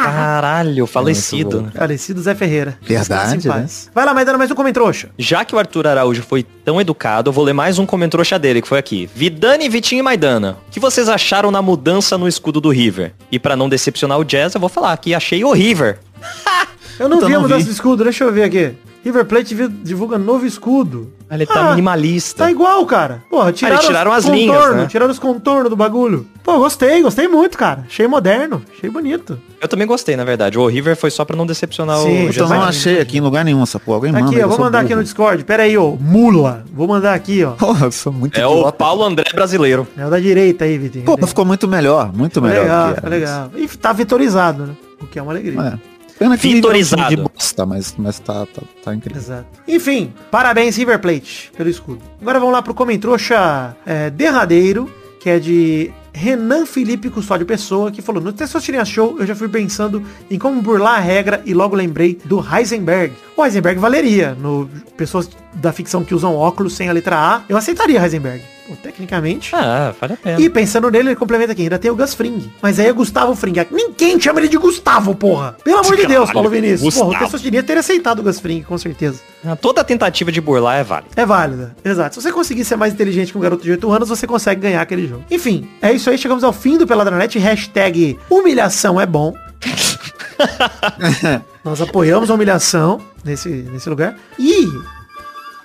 Caralho, 0.04 0.86
falecido. 0.86 1.62
né? 1.62 1.70
Falecido 1.74 2.20
Zé 2.22 2.34
Ferreira. 2.34 2.78
Verdade, 2.80 3.46
em 3.46 3.50
né? 3.50 3.66
Vai 3.94 4.04
lá, 4.06 4.14
mas 4.14 4.24
dando 4.24 4.38
mais 4.38 4.50
um 4.50 4.54
comentrouxa. 4.54 5.10
Já 5.18 5.44
que 5.44 5.54
o 5.54 5.58
Arthur 5.58 5.86
Araújo 5.86 6.22
foi 6.22 6.42
tão 6.42 6.80
educado, 6.80 7.28
eu 7.28 7.32
vou 7.32 7.44
ler 7.44 7.52
mais 7.52 7.78
um 7.78 7.84
comentrouxa 7.86 8.38
dele, 8.38 8.62
que 8.62 8.68
foi 8.68 8.78
aqui. 8.78 9.08
Vidani, 9.14 9.68
Vitinho 9.68 10.00
e 10.00 10.02
Maidana. 10.02 10.56
O 10.68 10.70
que 10.70 10.80
vocês 10.80 11.08
acharam 11.08 11.50
na 11.50 11.60
mudança 11.60 12.16
no 12.16 12.26
escudo 12.28 12.60
do 12.60 12.70
River? 12.70 13.12
E 13.30 13.38
pra 13.38 13.56
não 13.56 13.68
decepcionar 13.68 14.18
o 14.18 14.24
Jazz, 14.24 14.54
eu 14.54 14.60
vou 14.60 14.70
falar 14.70 14.96
que 14.96 15.14
achei 15.14 15.44
horrível. 15.44 15.94
Eu 16.98 17.08
não 17.08 17.18
Puta, 17.18 17.28
vi 17.28 17.34
a 17.36 17.38
mudança 17.40 17.60
vi. 17.60 17.66
de 17.66 17.70
escudo, 17.70 18.02
deixa 18.02 18.24
eu 18.24 18.32
ver 18.32 18.42
aqui. 18.42 18.74
River 19.08 19.24
Plate 19.24 19.54
divulga 19.82 20.18
novo 20.18 20.44
escudo. 20.46 21.10
Ele 21.30 21.44
tá 21.44 21.60
Ah, 21.60 21.70
minimalista. 21.70 22.44
Tá 22.44 22.50
igual, 22.50 22.84
cara. 22.86 23.22
Porra, 23.30 23.52
tiraram, 23.52 23.76
eles 23.76 23.86
tiraram 23.86 24.10
os 24.10 24.16
as 24.18 24.24
linhas, 24.26 24.56
contornos, 24.56 24.82
né? 24.82 24.86
tiraram 24.88 25.10
os 25.12 25.18
contornos 25.18 25.68
do 25.70 25.76
bagulho. 25.76 26.26
Pô, 26.42 26.58
gostei, 26.58 27.02
gostei 27.02 27.28
muito, 27.28 27.58
cara. 27.58 27.84
Achei 27.86 28.06
moderno, 28.06 28.62
achei 28.74 28.88
bonito. 28.88 29.38
Eu 29.60 29.68
também 29.68 29.86
gostei, 29.86 30.16
na 30.16 30.24
verdade. 30.24 30.58
O 30.58 30.66
River 30.66 30.96
foi 30.96 31.10
só 31.10 31.24
pra 31.24 31.36
não 31.36 31.44
decepcionar 31.46 31.98
Sim, 31.98 32.26
o 32.26 32.30
então 32.30 32.44
Eu 32.44 32.48
não 32.50 32.62
achei 32.62 33.00
aqui 33.00 33.18
em 33.18 33.20
lugar 33.20 33.44
nenhum 33.44 33.62
essa 33.62 33.78
porra. 33.78 33.96
Alguém 33.98 34.12
Tá 34.12 34.20
manda. 34.20 34.30
aqui, 34.30 34.38
ó, 34.40 34.44
eu 34.44 34.48
vou 34.48 34.58
mandar 34.58 34.78
aqui 34.80 34.88
no 34.90 34.94
burro. 34.96 35.04
Discord. 35.04 35.44
Pera 35.44 35.62
aí, 35.64 35.76
ô, 35.76 35.96
mula. 36.00 36.64
Vou 36.72 36.86
mandar 36.88 37.12
aqui, 37.14 37.44
ó. 37.44 37.50
Porra, 37.58 37.86
eu 37.86 37.92
sou 37.92 38.12
muito 38.12 38.38
É 38.38 38.46
o 38.46 38.52
idiota. 38.52 38.72
Paulo 38.72 39.04
André 39.04 39.24
brasileiro. 39.34 39.86
É 39.96 40.06
o 40.06 40.10
da 40.10 40.18
direita 40.20 40.64
aí, 40.64 40.78
Vitinho. 40.78 41.04
Pô, 41.04 41.18
ficou 41.26 41.44
muito 41.44 41.66
melhor, 41.68 42.10
muito 42.14 42.34
Ficou 42.34 42.48
melhor. 42.48 42.62
legal, 42.62 42.94
ficou 42.94 43.06
era. 43.06 43.16
legal. 43.16 43.50
E 43.56 43.68
tá 43.68 43.92
vitorizado, 43.92 44.66
né? 44.66 44.74
O 45.00 45.06
que 45.06 45.18
é 45.18 45.22
uma 45.22 45.32
alegria. 45.32 45.60
É. 45.60 45.97
Pena 46.18 46.36
que 46.36 46.46
é 46.46 46.50
um 46.50 46.54
Vitorizado. 46.54 47.08
de 47.08 47.16
bosta, 47.16 47.64
mas, 47.64 47.94
mas 47.96 48.18
tá, 48.18 48.44
tá, 48.46 48.62
tá 48.84 48.94
incrível. 48.94 49.20
Exato. 49.20 49.46
Enfim, 49.66 50.12
parabéns 50.30 50.76
River 50.76 50.98
Plate 50.98 51.52
pelo 51.56 51.68
escudo. 51.68 52.00
Agora 52.20 52.40
vamos 52.40 52.52
lá 52.52 52.60
pro 52.60 52.74
Comentrouxa 52.74 53.76
é, 53.86 54.10
derradeiro, 54.10 54.92
que 55.20 55.30
é 55.30 55.38
de 55.38 55.92
Renan 56.12 56.66
Felipe 56.66 57.08
Custódio 57.08 57.46
Pessoa, 57.46 57.92
que 57.92 58.02
falou, 58.02 58.20
no 58.20 58.32
Testosterona 58.32 58.84
Show 58.84 59.16
eu 59.20 59.26
já 59.26 59.36
fui 59.36 59.48
pensando 59.48 60.02
em 60.28 60.38
como 60.38 60.60
burlar 60.60 60.96
a 60.96 61.00
regra 61.00 61.40
e 61.46 61.54
logo 61.54 61.76
lembrei 61.76 62.18
do 62.24 62.44
Heisenberg. 62.44 63.14
O 63.36 63.44
Heisenberg 63.44 63.78
valeria, 63.78 64.34
no 64.34 64.68
pessoas 64.96 65.30
da 65.54 65.72
ficção 65.72 66.04
que 66.04 66.14
usam 66.14 66.34
óculos 66.34 66.74
sem 66.74 66.88
a 66.88 66.92
letra 66.92 67.16
A, 67.16 67.42
eu 67.48 67.56
aceitaria 67.56 68.02
Heisenberg. 68.02 68.42
Tecnicamente. 68.76 69.54
Ah, 69.54 69.94
vale 70.00 70.14
a 70.14 70.16
pena. 70.16 70.40
E 70.40 70.48
pensando 70.48 70.90
nele, 70.90 71.10
ele 71.10 71.16
complementa 71.16 71.52
aqui, 71.52 71.62
ainda 71.62 71.78
tem 71.78 71.90
o 71.90 71.96
Gus 71.96 72.14
Fring. 72.14 72.50
Mas 72.62 72.78
aí 72.78 72.86
é 72.86 72.92
Gustavo 72.92 73.34
Fring. 73.34 73.54
Ninguém 73.70 74.20
chama 74.20 74.40
ele 74.40 74.48
de 74.48 74.56
Gustavo, 74.56 75.14
porra. 75.14 75.56
Pelo 75.64 75.78
amor 75.78 75.96
de 75.96 76.06
Deus, 76.06 76.28
Caralho, 76.28 76.32
Paulo 76.32 76.50
Vinícius. 76.50 76.94
Porra, 76.94 77.06
o 77.06 77.10
Gustavo. 77.10 77.24
Testosterona 77.24 77.62
teria 77.62 77.80
aceitado 77.80 78.20
o 78.20 78.22
Gus 78.22 78.40
Fring, 78.40 78.62
com 78.62 78.78
certeza. 78.78 79.20
Ah, 79.44 79.56
Toda 79.56 79.84
tentativa 79.84 80.32
de 80.32 80.40
burlar 80.40 80.78
é 80.78 80.84
válida. 80.84 81.10
É 81.16 81.26
válida, 81.26 81.76
exato. 81.84 82.14
Se 82.14 82.22
você 82.22 82.32
conseguir 82.32 82.64
ser 82.64 82.76
mais 82.76 82.92
inteligente 82.92 83.32
que 83.32 83.38
um 83.38 83.40
garoto 83.40 83.62
de 83.62 83.70
8 83.70 83.90
anos, 83.90 84.08
você 84.08 84.26
consegue 84.26 84.60
ganhar 84.60 84.82
aquele 84.82 85.06
jogo. 85.06 85.24
Enfim, 85.30 85.68
é 85.80 85.92
isso 85.92 86.10
aí. 86.10 86.18
Chegamos 86.18 86.44
ao 86.44 86.52
fim 86.52 86.76
do 86.76 86.86
Peladranet. 86.86 87.38
Hashtag 87.38 88.18
humilhação 88.30 89.00
é 89.00 89.06
bom. 89.06 89.34
Nós 91.64 91.80
apoiamos 91.80 92.30
a 92.30 92.34
humilhação 92.34 93.00
nesse, 93.24 93.48
nesse 93.48 93.88
lugar. 93.88 94.16
E 94.38 94.66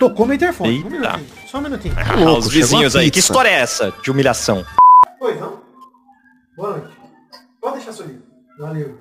tocou 0.10 0.26
meu 0.26 0.36
interfone. 0.36 0.70
Um 0.70 0.74
Eita. 0.74 0.90
minutinho. 0.90 1.28
Só 1.48 1.58
um 1.58 1.62
minutinho. 1.62 1.96
Ah, 1.98 2.16
louco, 2.16 2.40
os 2.40 2.48
vizinhos 2.50 2.96
aí. 2.96 3.10
Que 3.10 3.20
história 3.20 3.50
é 3.50 3.54
essa 3.54 3.94
de 4.04 4.12
humilhação? 4.12 4.66
Pois 5.18 5.40
não? 5.40 5.62
Boa 6.58 6.72
noite. 6.72 6.98
Pode 7.62 7.76
deixar 7.78 7.94
subir. 7.94 8.22
Valeu. 8.60 8.98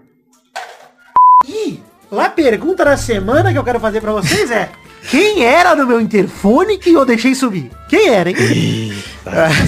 E 1.46 1.82
a 2.12 2.30
pergunta 2.30 2.84
da 2.84 2.96
semana 2.96 3.52
que 3.52 3.58
eu 3.58 3.64
quero 3.64 3.80
fazer 3.80 4.00
pra 4.00 4.12
vocês 4.12 4.50
é 4.50 4.70
quem 5.10 5.44
era 5.44 5.74
no 5.74 5.86
meu 5.86 6.00
interfone 6.00 6.78
que 6.78 6.92
eu 6.92 7.04
deixei 7.04 7.34
subir? 7.34 7.70
Quem 7.88 8.08
era, 8.08 8.30
hein? 8.30 8.36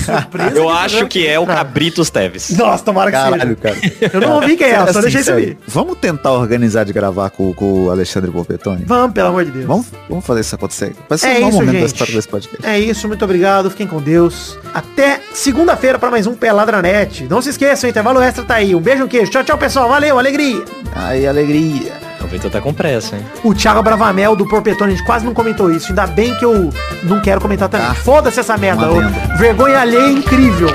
Surpresa 0.02 0.56
Eu 0.56 0.68
acho 0.70 1.06
que 1.08 1.26
é 1.26 1.38
o 1.38 1.46
Cabritos 1.46 2.08
Teves. 2.08 2.50
Nossa, 2.56 2.82
tomara 2.82 3.10
que 3.10 3.16
Caralho, 3.16 3.42
seja. 3.42 3.56
cara. 3.56 4.10
Eu 4.14 4.20
não 4.20 4.36
ouvi 4.36 4.56
quem 4.56 4.68
era, 4.68 4.84
só 4.92 4.98
Assim, 4.98 5.10
deixei 5.10 5.22
subir. 5.22 5.58
Vamos 5.66 5.98
tentar 5.98 6.32
organizar 6.32 6.84
de 6.84 6.92
gravar 6.92 7.28
com, 7.30 7.52
com 7.52 7.84
o 7.84 7.90
Alexandre 7.90 8.30
Polpetone? 8.30 8.84
Vamos, 8.86 9.12
pelo 9.12 9.28
amor 9.28 9.44
de 9.44 9.50
Deus. 9.50 9.66
Vamos, 9.66 9.86
vamos 10.08 10.24
fazer 10.24 10.40
isso 10.40 10.54
acontecer. 10.54 10.92
Vai 11.08 11.18
ser 11.18 11.26
É 11.28 11.30
um 11.38 11.40
bom 11.42 11.48
isso, 11.48 11.56
momento 11.58 11.72
da 11.74 11.78
gente. 11.80 11.86
história 11.92 12.14
desse 12.14 12.28
podcast. 12.28 12.66
É 12.66 12.78
isso, 12.78 13.06
muito 13.06 13.24
obrigado, 13.24 13.70
fiquem 13.70 13.86
com 13.86 14.00
Deus. 14.00 14.58
Até 14.72 15.20
segunda-feira 15.34 15.98
pra 15.98 16.10
mais 16.10 16.26
um 16.26 16.34
Peladranet. 16.34 17.24
Não 17.28 17.42
se 17.42 17.50
esqueçam, 17.50 17.86
o 17.88 17.90
intervalo 17.90 18.22
extra 18.22 18.42
tá 18.44 18.54
aí. 18.54 18.74
Um 18.74 18.80
beijo, 18.80 19.04
um 19.04 19.08
queijo. 19.08 19.30
Tchau, 19.30 19.44
tchau, 19.44 19.58
pessoal. 19.58 19.88
Valeu, 19.88 20.18
alegria. 20.18 20.64
Ai, 20.94 21.26
alegria. 21.26 21.92
O 22.24 22.26
Vitor 22.26 22.50
tá 22.50 22.60
com 22.60 22.72
pressa, 22.72 23.16
hein? 23.16 23.22
O 23.44 23.54
Thiago 23.54 23.82
Bravamel 23.82 24.34
do 24.34 24.48
Porpetone, 24.48 24.92
a 24.92 24.96
gente 24.96 25.04
quase 25.06 25.24
não 25.24 25.34
comentou 25.34 25.70
isso. 25.70 25.88
Ainda 25.90 26.06
bem 26.06 26.34
que 26.36 26.44
eu 26.44 26.70
não 27.02 27.20
quero 27.20 27.40
comentar 27.40 27.68
também. 27.68 27.86
Ah, 27.86 27.94
Foda-se 27.94 28.40
essa 28.40 28.56
merda. 28.56 28.86
lenda. 28.88 29.10
Vergonha 29.36 29.78
alheia 29.80 30.10
incrível. 30.10 30.68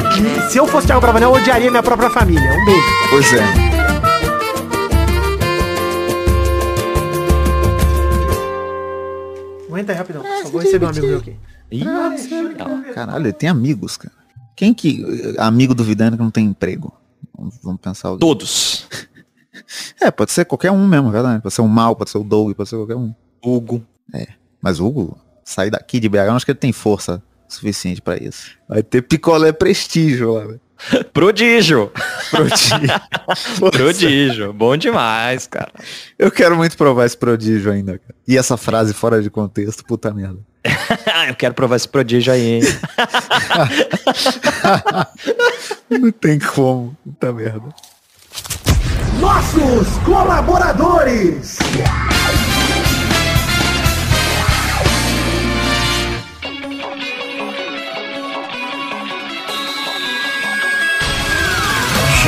E 0.48 0.52
se 0.52 0.58
eu 0.58 0.68
fosse 0.68 0.88
Thiago 0.88 1.02
Bravamel, 1.02 1.30
eu 1.34 1.42
odiaria 1.42 1.70
minha 1.72 1.84
própria 1.84 2.10
família. 2.10 2.50
Um 2.54 2.66
beijo. 2.66 2.88
Pois 3.10 3.34
é. 3.34 3.70
Aguenta 9.68 9.92
aí 9.92 9.98
rapidão. 9.98 10.24
Só 10.44 10.50
vou 10.50 10.62
receber 10.62 10.86
um 10.86 10.90
amigo 10.90 11.08
meu 11.08 11.18
aqui. 11.20 11.36
Ih, 11.72 11.86
Caralho, 12.94 13.26
ele 13.26 13.34
tem 13.34 13.50
amigos, 13.50 13.98
cara. 13.98 14.14
Quem 14.56 14.74
que. 14.74 15.06
Amigo 15.38 15.74
do 15.76 15.84
Vidano 15.84 16.18
que 16.18 16.24
não 16.24 16.32
tem 16.32 16.46
emprego? 16.46 16.92
Vamos- 17.38 17.56
Vamos 17.64 17.80
pensar. 17.82 18.16
todos. 18.18 18.88
É, 20.00 20.12
pode 20.12 20.32
ser 20.32 20.46
qualquer 20.46 20.72
um 20.72 20.88
mesmo, 20.88 21.12
verdade? 21.12 21.42
Pode 21.42 21.54
ser 21.54 21.62
o 21.62 21.68
Mal, 21.68 21.96
pode 21.96 22.10
ser 22.10 22.18
o 22.18 22.24
Doug, 22.24 22.54
pode 22.54 22.70
ser 22.70 22.76
qualquer 22.76 22.96
um. 22.96 23.14
Hugo. 23.44 23.86
Mas 24.62 24.80
o 24.80 24.88
Hugo, 24.88 25.18
sair 25.44 25.70
daqui 25.70 26.00
de 26.00 26.10
BH, 26.10 26.16
eu 26.16 26.34
acho 26.34 26.46
que 26.46 26.52
ele 26.52 26.60
tem 26.60 26.72
força 26.72 27.22
suficiente 27.48 28.02
pra 28.02 28.18
isso. 28.18 28.52
Vai 28.68 28.84
ter 28.84 29.02
picolé 29.02 29.52
prestígio 29.52 30.34
lá, 30.34 30.46
velho. 30.46 30.62
Prodígio. 31.14 31.92
Prodígio. 32.32 32.78
Prodígio. 33.72 34.54
Bom 34.54 34.78
demais, 34.78 35.48
cara. 35.48 35.72
Eu 36.18 36.32
quero 36.32 36.56
muito 36.56 36.78
provar 36.78 37.06
esse 37.06 37.18
prodígio 37.18 37.72
ainda, 37.72 37.98
cara. 37.98 38.16
E 38.28 38.38
essa 38.38 38.56
frase 38.56 38.94
fora 38.94 39.22
de 39.22 39.30
contexto, 39.30 39.84
puta 39.84 40.14
merda. 40.14 40.40
Eu 41.28 41.36
quero 41.36 41.54
provar 41.54 41.76
esse 41.76 41.88
prodígio 41.88 42.32
aí, 42.34 42.42
hein? 42.42 42.62
Não 45.90 46.12
tem 46.12 46.40
como, 46.40 46.98
puta 47.04 47.34
merda. 47.34 47.70
Nossos 49.20 49.88
colaboradores. 50.06 51.58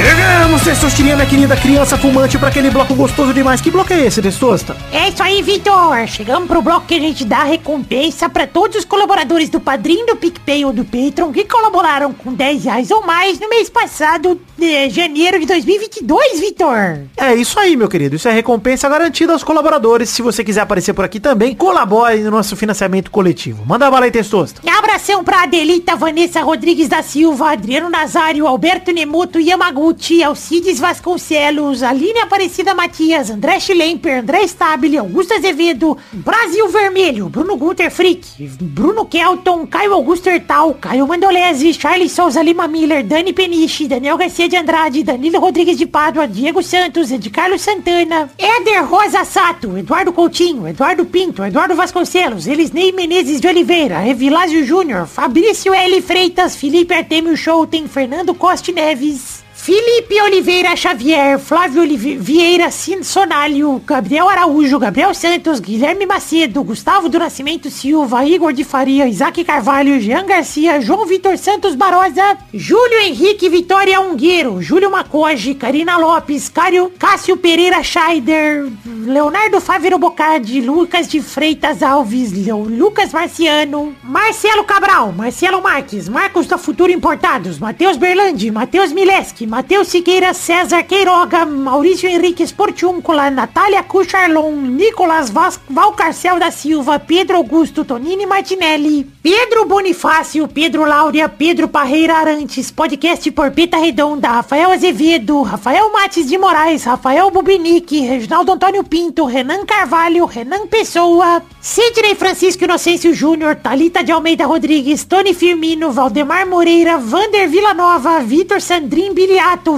Chegamos, 0.02 0.64
Testosterona, 0.64 1.16
minha 1.18 1.28
querida 1.28 1.56
criança 1.56 1.96
fumante, 1.96 2.36
pra 2.36 2.48
aquele 2.48 2.72
bloco 2.72 2.96
gostoso 2.96 3.32
demais. 3.36 3.62
Que 3.62 3.70
bloco 3.70 3.94
é 3.94 4.08
esse, 4.08 4.20
Testosta? 4.20 4.76
É 4.92 5.10
isso 5.10 5.22
aí, 5.22 5.44
Vitor. 5.44 6.08
Chegamos 6.08 6.48
pro 6.48 6.60
bloco 6.60 6.88
que 6.88 6.96
a 6.96 7.00
gente 7.00 7.24
dá 7.24 7.44
recompensa 7.44 8.28
pra 8.28 8.48
todos 8.48 8.78
os 8.78 8.86
colaboradores 8.86 9.48
do 9.48 9.60
Padrinho, 9.60 10.08
do 10.08 10.16
PicPay 10.16 10.66
ou 10.66 10.74
do 10.74 10.84
Patreon 10.84 11.32
que 11.32 11.46
colaboraram 11.46 12.12
com 12.14 12.34
10 12.34 12.66
reais 12.66 12.90
ou 12.90 13.06
mais 13.06 13.40
no 13.40 13.48
mês 13.48 13.70
passado, 13.70 14.42
de 14.58 14.90
janeiro 14.90 15.40
de 15.40 15.46
2022, 15.46 16.40
Vitor. 16.40 17.02
É 17.16 17.36
isso 17.36 17.60
aí, 17.60 17.78
meu 17.78 17.88
querido. 17.88 18.16
Isso 18.16 18.28
é 18.28 18.32
recompensa 18.32 18.90
garantida 18.90 19.34
aos 19.34 19.44
colaboradores. 19.44 20.10
Se 20.10 20.24
você 20.24 20.44
quiser 20.44 20.62
aparecer 20.62 20.94
por 20.94 21.06
aqui 21.06 21.20
também, 21.20 21.54
colabore 21.54 22.22
no 22.22 22.32
nosso 22.32 22.56
financiamento 22.56 23.12
coletivo. 23.12 23.64
Manda 23.68 23.92
bala 23.92 24.06
aí, 24.06 24.12
Testosta. 24.12 24.62
Abração 24.68 25.24
pra 25.24 25.44
Adelita, 25.44 25.96
Vanessa 25.96 26.42
Rodrigues 26.42 26.90
da 26.90 27.04
Silva, 27.04 27.52
Adriano 27.52 27.88
Nazário, 27.88 28.48
Alberto 28.48 28.92
Nemoto, 28.92 29.40
Yamaguchi, 29.40 29.91
Alcides 30.24 30.80
Vasconcelos, 30.80 31.84
Aline 31.84 32.22
Aparecida 32.22 32.74
Matias, 32.74 33.30
André 33.30 33.60
Schlemper, 33.60 34.20
André 34.20 34.48
Stabile, 34.48 34.98
Augusto 34.98 35.34
Azevedo, 35.34 35.98
Brasil 36.12 36.68
Vermelho, 36.70 37.30
Bruno 37.30 37.56
Gunter 37.56 37.92
Frick, 37.92 38.26
Bruno 38.60 39.06
Kelton, 39.06 39.66
Caio 39.68 39.94
Augusto 39.94 40.30
Hertal, 40.30 40.76
Caio 40.80 41.08
Mandolese, 41.08 41.74
Charles 41.74 42.12
Souza 42.12 42.42
Lima 42.42 42.68
Miller, 42.68 43.04
Dani 43.04 43.34
Peniche, 43.34 43.88
Daniel 43.88 44.18
Garcia 44.18 44.48
de 44.48 44.58
Andrade, 44.58 45.04
Danilo 45.04 45.40
Rodrigues 45.40 45.78
de 45.78 45.86
Pádua, 45.86 46.28
Diego 46.28 46.62
Santos, 46.62 47.12
Ed 47.12 47.30
Carlos 47.32 47.62
Santana, 47.62 48.30
Éder 48.38 48.84
Rosa 48.86 49.26
Sato, 49.26 49.78
Eduardo 49.78 50.14
Coutinho, 50.14 50.68
Eduardo 50.68 51.06
Pinto, 51.06 51.44
Eduardo 51.44 51.76
Vasconcelos, 51.76 52.48
Elisnei 52.48 52.92
Menezes 52.92 53.42
de 53.42 53.48
Oliveira, 53.48 54.08
Evilásio 54.08 54.66
Júnior, 54.66 55.08
Fabrício 55.08 55.74
L. 55.74 56.02
Freitas, 56.02 56.56
Felipe 56.56 56.94
Artemio 56.94 57.36
Schouten, 57.36 57.88
Fernando 57.88 58.34
Costa 58.34 58.72
Neves, 58.72 59.41
Felipe 59.64 60.20
Oliveira 60.20 60.76
Xavier, 60.76 61.38
Flávio 61.38 61.84
Olive- 61.84 62.18
Vieira 62.18 62.72
Sonalho, 62.72 63.80
Gabriel 63.86 64.28
Araújo, 64.28 64.80
Gabriel 64.80 65.14
Santos, 65.14 65.60
Guilherme 65.60 66.08
Macedo, 66.08 66.64
Gustavo 66.64 67.08
do 67.08 67.20
Nascimento 67.20 67.70
Silva, 67.70 68.26
Igor 68.26 68.54
de 68.54 68.64
Faria, 68.64 69.08
Isaac 69.08 69.44
Carvalho, 69.44 70.00
Jean 70.02 70.26
Garcia, 70.26 70.82
João 70.82 71.06
Vitor 71.06 71.38
Santos 71.38 71.76
Barosa, 71.76 72.40
Júlio 72.52 73.02
Henrique 73.02 73.50
Vitória 73.50 74.02
Ungueiro, 74.02 74.60
Júlio 74.64 74.90
Macoge, 74.90 75.54
Karina 75.54 75.96
Lopes, 75.96 76.50
Cário, 76.50 76.92
Cássio 76.98 77.38
Pereira 77.38 77.84
Scheider, 77.84 78.68
Leonardo 79.06 79.62
Fávero 79.62 80.00
Bocardi, 80.00 80.60
Lucas 80.62 81.08
de 81.08 81.22
Freitas 81.22 81.84
Alves, 81.84 82.32
Lucas 82.48 83.14
Marciano, 83.14 83.96
Marcelo 84.04 84.64
Cabral, 84.64 85.12
Marcelo 85.12 85.62
Marques, 85.62 86.10
Marcos 86.10 86.48
da 86.48 86.58
Futuro 86.58 86.92
Importados, 86.92 87.60
Matheus 87.60 87.96
Berlandi, 87.96 88.50
Matheus 88.50 88.92
Mileski, 88.92 89.51
Matheus 89.52 89.90
Siqueira, 89.90 90.34
César 90.34 90.84
Queiroga, 90.84 91.46
Maurício 91.46 92.08
Henrique 92.08 92.48
Sportiúncula, 92.48 93.30
Natália 93.30 93.84
Cucharlon, 93.84 94.54
Nicolas 94.54 95.30
Vas 95.30 95.60
Valcarcel 95.70 96.40
da 96.40 96.50
Silva, 96.50 96.98
Pedro 97.00 97.36
Augusto 97.36 97.84
Tonini 97.84 98.26
Martinelli, 98.26 99.06
Pedro 99.22 99.66
Bonifácio, 99.66 100.48
Pedro 100.48 100.86
Láurea, 100.86 101.28
Pedro 101.28 101.68
Parreira 101.68 102.20
Arantes, 102.20 102.72
podcast 102.72 103.30
por 103.32 103.52
Peta 103.52 103.78
Redonda, 103.78 104.30
Rafael 104.30 104.72
Azevedo, 104.72 105.42
Rafael 105.42 105.92
Mates 105.92 106.28
de 106.28 106.38
Moraes, 106.38 106.86
Rafael 106.86 107.30
Bubinique, 107.30 108.08
Reginaldo 108.08 108.54
Antônio 108.54 108.86
Pinto, 108.86 109.26
Renan 109.26 109.66
Carvalho, 109.66 110.26
Renan 110.28 110.66
Pessoa, 110.68 111.44
Sidney 111.60 112.16
Francisco 112.16 112.64
Inocêncio 112.64 113.14
Júnior, 113.14 113.58
Talita 113.58 114.02
de 114.02 114.14
Almeida 114.14 114.46
Rodrigues, 114.46 115.04
Tony 115.04 115.34
Firmino, 115.34 115.92
Valdemar 115.92 116.48
Moreira, 116.48 116.98
Vander 116.98 117.50
Villanova, 117.50 118.22
Vitor 118.22 118.62
Sandrin 118.62 119.14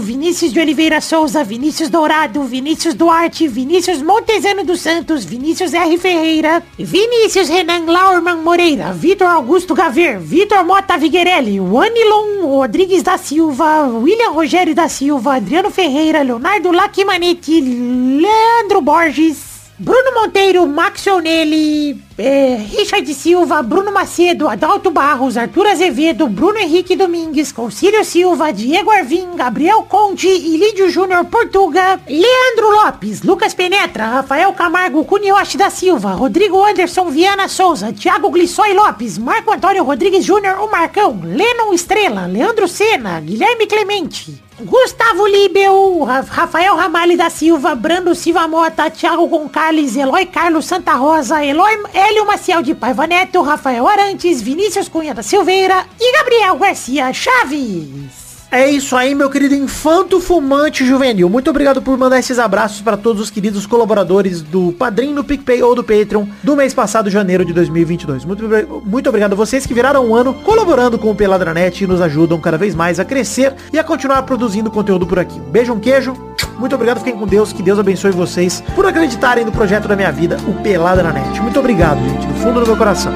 Vinícius 0.02 0.52
de 0.52 0.60
Oliveira 0.60 1.00
Souza, 1.00 1.42
Vinícius 1.44 1.90
Dourado, 1.90 2.44
Vinícius 2.44 2.94
Duarte, 2.94 3.48
Vinícius 3.48 4.02
Montezano 4.02 4.64
dos 4.66 4.82
Santos, 4.82 5.24
Vinícius 5.24 5.74
R. 5.74 5.98
Ferreira, 5.98 6.62
Vinícius 6.78 7.48
Renan 7.48 7.86
Laurman 7.86 8.44
Moreira, 8.44 8.92
Vitor 8.92 9.28
Augusto 9.28 9.74
Gaver, 9.74 10.20
Vitor 10.20 10.66
Mota 10.66 10.98
Viguerelli, 10.98 11.62
Wanilon 11.62 12.42
Rodrigues 12.42 13.04
da 13.04 13.18
Silva, 13.18 13.88
William 13.88 14.34
Rogério 14.34 14.76
da 14.76 14.90
Silva, 14.90 15.36
Adriano 15.36 15.72
Ferreira, 15.72 16.22
Leonardo 16.24 16.70
Lacimanetti, 16.70 17.62
Leandro 17.62 18.82
Borges, 18.82 19.72
Bruno 19.80 20.12
Monteiro, 20.14 20.68
Max 20.68 21.08
Onelli, 21.08 22.04
é, 22.18 22.56
Richard 22.78 23.12
Silva, 23.14 23.62
Bruno 23.64 23.92
Macedo, 23.92 24.48
Adalto 24.48 24.92
Barros, 24.92 25.36
Arthur 25.36 25.68
Azevedo, 25.68 26.28
Bruno 26.28 26.60
Henrique 26.60 26.96
Domingues, 26.96 27.52
Concílio 27.52 28.04
Silva, 28.06 28.52
Diego 28.54 28.92
Arvim, 28.92 29.36
Gabriel 29.36 29.82
Conde, 29.84 30.28
Ilídio 30.28 30.90
Júnior 30.90 31.26
Portuga, 31.26 32.00
Leandro 32.08 32.70
Lopes, 32.72 33.24
Lucas 33.24 33.54
Penetra, 33.54 34.06
Rafael 34.06 34.54
Camargo, 34.54 35.04
Cunioche 35.06 35.58
da 35.58 35.70
Silva, 35.70 36.12
Rodrigo 36.12 36.64
Anderson 36.64 37.10
Viana 37.10 37.48
Souza, 37.48 37.92
Thiago 37.92 38.30
Glissói 38.30 38.74
Lopes, 38.74 39.18
Marco 39.18 39.52
Antônio 39.52 39.84
Rodrigues 39.84 40.24
Júnior, 40.24 40.60
o 40.60 40.70
Marcão, 40.72 41.20
Lennon 41.24 41.74
Estrela, 41.74 42.28
Leandro 42.28 42.68
Sena, 42.68 43.20
Guilherme 43.20 43.66
Clemente, 43.66 44.44
Gustavo 44.62 45.26
Libel, 45.26 46.04
Ra- 46.04 46.22
Rafael 46.30 46.76
Ramalho 46.76 47.18
da 47.18 47.30
Silva, 47.32 47.74
Brando 47.74 48.14
Silva 48.14 48.48
Mota, 48.48 48.90
Thiago 48.90 49.26
Gonçalves, 49.28 49.96
Eloy 49.98 50.28
Carlos 50.28 50.66
Santa 50.66 50.94
Rosa, 50.94 51.44
Eloy 51.44 51.74
Hélio 52.04 52.28
Maciel 52.28 52.62
de 52.62 52.76
Paiva 52.76 53.08
Neto, 53.08 53.42
Rafael 53.42 53.88
Arantes, 53.88 54.42
Vinícius 54.42 54.90
Cunha 54.90 55.14
da 55.14 55.24
Silveira 55.24 55.86
e 55.98 56.18
Gabriel 56.18 56.58
Garcia 56.58 57.14
Chaves. 57.14 58.34
É 58.52 58.70
isso 58.70 58.98
aí, 58.98 59.16
meu 59.16 59.30
querido 59.30 59.56
infanto 59.56 60.20
fumante 60.20 60.86
juvenil. 60.86 61.30
Muito 61.30 61.50
obrigado 61.50 61.82
por 61.82 61.98
mandar 61.98 62.20
esses 62.20 62.38
abraços 62.38 62.82
para 62.82 62.98
todos 62.98 63.22
os 63.22 63.30
queridos 63.30 63.66
colaboradores 63.66 64.42
do 64.42 64.74
Padrim, 64.74 65.16
do 65.16 65.24
PicPay 65.24 65.64
ou 65.64 65.74
do 65.74 65.84
Patreon 65.84 66.26
do 66.44 66.58
mês 66.58 66.74
passado, 66.74 67.10
janeiro 67.10 67.46
de 67.46 67.54
2022. 67.54 68.26
Muito, 68.26 68.44
muito 68.86 69.08
obrigado 69.08 69.32
a 69.32 69.38
vocês 69.38 69.66
que 69.66 69.74
viraram 69.74 70.06
um 70.06 70.14
ano 70.14 70.34
colaborando 70.34 71.00
com 71.00 71.10
o 71.10 71.16
Peladranet 71.16 71.86
e 71.86 71.88
nos 71.88 72.02
ajudam 72.02 72.40
cada 72.40 72.58
vez 72.58 72.76
mais 72.76 73.00
a 73.00 73.06
crescer 73.06 73.56
e 73.72 73.80
a 73.80 73.84
continuar 73.84 74.24
produzindo 74.24 74.70
conteúdo 74.70 75.08
por 75.08 75.20
aqui. 75.20 75.40
Um 75.40 75.52
beijo, 75.52 75.72
um 75.72 75.80
queijo. 75.80 76.33
Muito 76.58 76.76
obrigado, 76.76 77.00
fiquem 77.00 77.18
com 77.18 77.28
Deus. 77.28 77.54
Que 77.54 77.64
Deus 77.64 77.80
abençoe 77.80 78.12
vocês 78.12 78.62
por 78.76 78.86
acreditarem 78.86 79.46
no 79.46 79.52
projeto 79.52 79.88
da 79.88 79.96
minha 79.96 80.12
vida, 80.12 80.38
o 80.48 80.54
Peladranet. 80.62 81.42
Muito 81.42 81.60
obrigado, 81.60 82.00
gente, 82.00 82.28
do 82.28 82.34
fundo 82.36 82.60
do 82.60 82.68
meu 82.68 82.78
coração. 82.78 83.14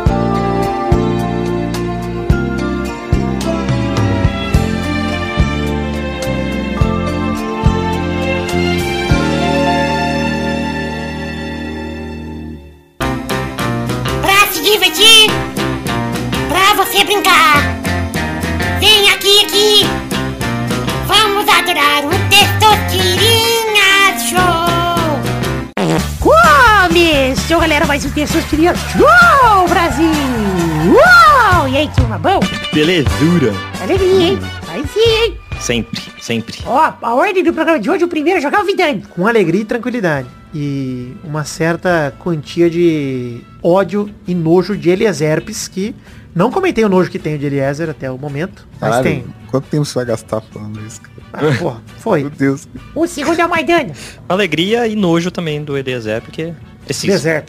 Galera, 27.97 28.03
mais 28.03 28.05
um 28.05 28.11
Testosterinha 28.11 28.75
Show, 28.75 29.67
Brasil. 29.67 30.11
Uau! 30.93 31.67
E 31.67 31.77
aí, 31.77 31.89
turma, 31.95 32.19
bom? 32.19 32.39
Belezura. 32.71 33.51
Alegria, 33.81 34.21
hein? 34.21 34.39
Aí 34.67 34.87
sim, 34.87 34.99
hein? 34.99 35.37
Sempre, 35.59 36.01
sempre. 36.21 36.59
Ó, 36.65 36.93
a 37.01 37.15
ordem 37.15 37.43
do 37.43 37.51
programa 37.51 37.79
de 37.79 37.89
hoje, 37.89 38.03
o 38.03 38.07
primeiro 38.07 38.37
é 38.37 38.41
jogar 38.41 38.61
o 38.61 38.65
Vidani. 38.65 39.03
com 39.09 39.25
alegria 39.25 39.61
e 39.61 39.65
tranquilidade. 39.65 40.27
E 40.53 41.13
uma 41.23 41.43
certa 41.43 42.13
quantia 42.19 42.69
de 42.69 43.41
ódio 43.63 44.09
e 44.27 44.35
nojo 44.35 44.77
de 44.77 44.91
Eliezer, 44.91 45.43
que 45.71 45.95
não 46.35 46.51
comentei 46.51 46.85
o 46.85 46.89
nojo 46.89 47.09
que 47.09 47.17
tenho 47.17 47.39
de 47.39 47.47
Eliezer 47.47 47.89
até 47.89 48.11
o 48.11 48.17
momento, 48.17 48.67
mas 48.79 48.91
Caralho, 48.91 49.03
tem. 49.03 49.25
quanto 49.49 49.65
tempo 49.69 49.85
você 49.85 49.95
vai 49.95 50.05
gastar 50.05 50.41
falando 50.41 50.79
isso, 50.85 51.01
cara? 51.01 51.17
Ah, 51.49 51.57
porra, 51.57 51.81
foi. 51.97 52.21
Meu 52.21 52.29
Deus. 52.29 52.67
O 52.93 53.07
segundo 53.07 53.39
é 53.39 53.45
o 53.45 53.49
Maidana. 53.49 53.91
Alegria 54.29 54.87
e 54.87 54.95
nojo 54.95 55.31
também 55.31 55.63
do 55.63 55.75
Eliezer, 55.75 56.21
porque 56.21 56.53
precisa. 56.85 57.13
Eliezer. 57.13 57.43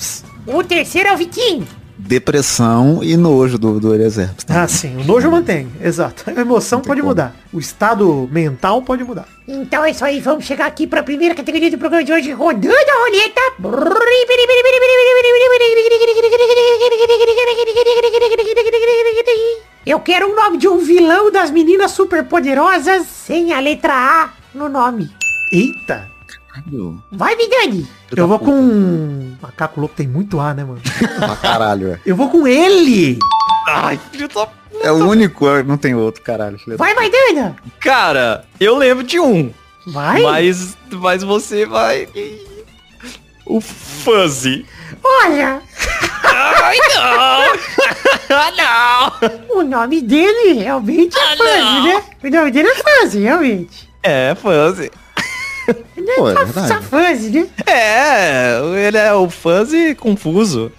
O 0.50 0.64
terceiro 0.64 1.10
é 1.10 1.12
o 1.12 1.16
Vitinho. 1.16 1.68
Depressão 1.98 3.00
e 3.02 3.18
nojo 3.18 3.58
do, 3.58 3.78
do 3.78 3.94
Eliezer. 3.94 4.30
Ah, 4.48 4.66
sim, 4.66 4.96
o 4.96 5.04
nojo 5.04 5.30
mantém, 5.30 5.68
exato. 5.82 6.24
A 6.26 6.40
emoção 6.40 6.80
pode 6.80 7.00
como. 7.00 7.10
mudar. 7.10 7.36
O 7.52 7.58
estado 7.58 8.26
mental 8.32 8.80
pode 8.80 9.04
mudar. 9.04 9.26
Então 9.46 9.84
é 9.84 9.90
isso 9.90 10.04
aí, 10.04 10.20
vamos 10.20 10.46
chegar 10.46 10.66
aqui 10.66 10.86
para 10.86 11.00
a 11.00 11.02
primeira 11.02 11.34
categoria 11.34 11.70
do 11.70 11.76
programa 11.76 12.02
de 12.02 12.12
hoje, 12.12 12.32
rodando 12.32 12.72
a 12.72 13.04
roleta. 13.04 13.40
Eu 19.84 20.00
quero 20.00 20.32
o 20.32 20.36
nome 20.36 20.56
de 20.56 20.66
um 20.66 20.78
vilão 20.78 21.30
das 21.30 21.50
meninas 21.50 21.90
superpoderosas 21.90 23.06
sem 23.06 23.52
a 23.52 23.60
letra 23.60 23.92
A 23.92 24.30
no 24.54 24.68
nome. 24.68 25.10
Eita! 25.52 26.17
Caralho. 26.64 27.02
Vai, 27.12 27.36
Vidani. 27.36 27.86
Eu 28.16 28.26
vou 28.28 28.38
com... 28.38 28.50
um 28.50 29.36
Macaco 29.40 29.80
louco 29.80 29.94
tem 29.94 30.06
muito 30.06 30.38
A, 30.40 30.54
né, 30.54 30.64
mano? 30.64 30.80
Pra 31.18 31.36
caralho, 31.36 31.88
velho. 31.88 32.00
Eu 32.04 32.16
vou 32.16 32.28
com 32.30 32.46
ele! 32.46 33.18
Ai, 33.66 33.98
filho 34.10 34.28
da... 34.28 34.48
É 34.82 34.92
o 34.92 35.08
único, 35.08 35.44
não 35.64 35.76
tem 35.76 35.94
outro, 35.94 36.22
caralho. 36.22 36.58
filho 36.58 36.76
da- 36.76 36.84
Vai, 36.84 36.94
Maidana. 36.94 37.56
Cara, 37.80 38.44
eu 38.60 38.76
lembro 38.76 39.02
de 39.04 39.18
um. 39.18 39.52
Vai. 39.88 40.22
Mas, 40.22 40.76
mas 40.92 41.22
você 41.22 41.66
vai... 41.66 42.08
O 43.46 43.60
Fuzzy. 43.60 44.66
Olha, 45.02 45.60
Ai, 46.22 46.76
não! 46.94 47.42
ah, 48.36 49.10
não! 49.48 49.58
o 49.58 49.62
nome 49.62 50.02
dele 50.02 50.52
realmente 50.60 51.16
é 51.16 51.22
Ah, 51.22 51.36
Fuzzy, 51.36 51.48
não. 51.58 51.84
né? 51.84 52.04
O 52.22 52.30
nome 52.30 52.50
dele 52.50 52.68
é 52.68 52.74
Fuzzy, 52.74 53.20
realmente. 53.20 53.88
É, 54.02 54.34
Fuzzy. 54.34 54.90
Ele 56.08 56.16
Pô, 56.16 56.30
é 56.30 56.34
só, 56.34 56.44
verdade. 56.44 56.68
só 56.68 56.80
Fuzzy, 56.82 57.30
né? 57.30 57.48
É, 57.66 58.60
ele 58.86 58.96
é 58.96 59.12
o 59.12 59.28
Fuzzy 59.28 59.94
confuso. 59.94 60.72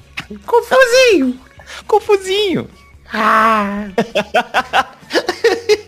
Confusinho. 0.46 1.40
Confusinho. 1.88 2.68
Ah. 3.14 3.86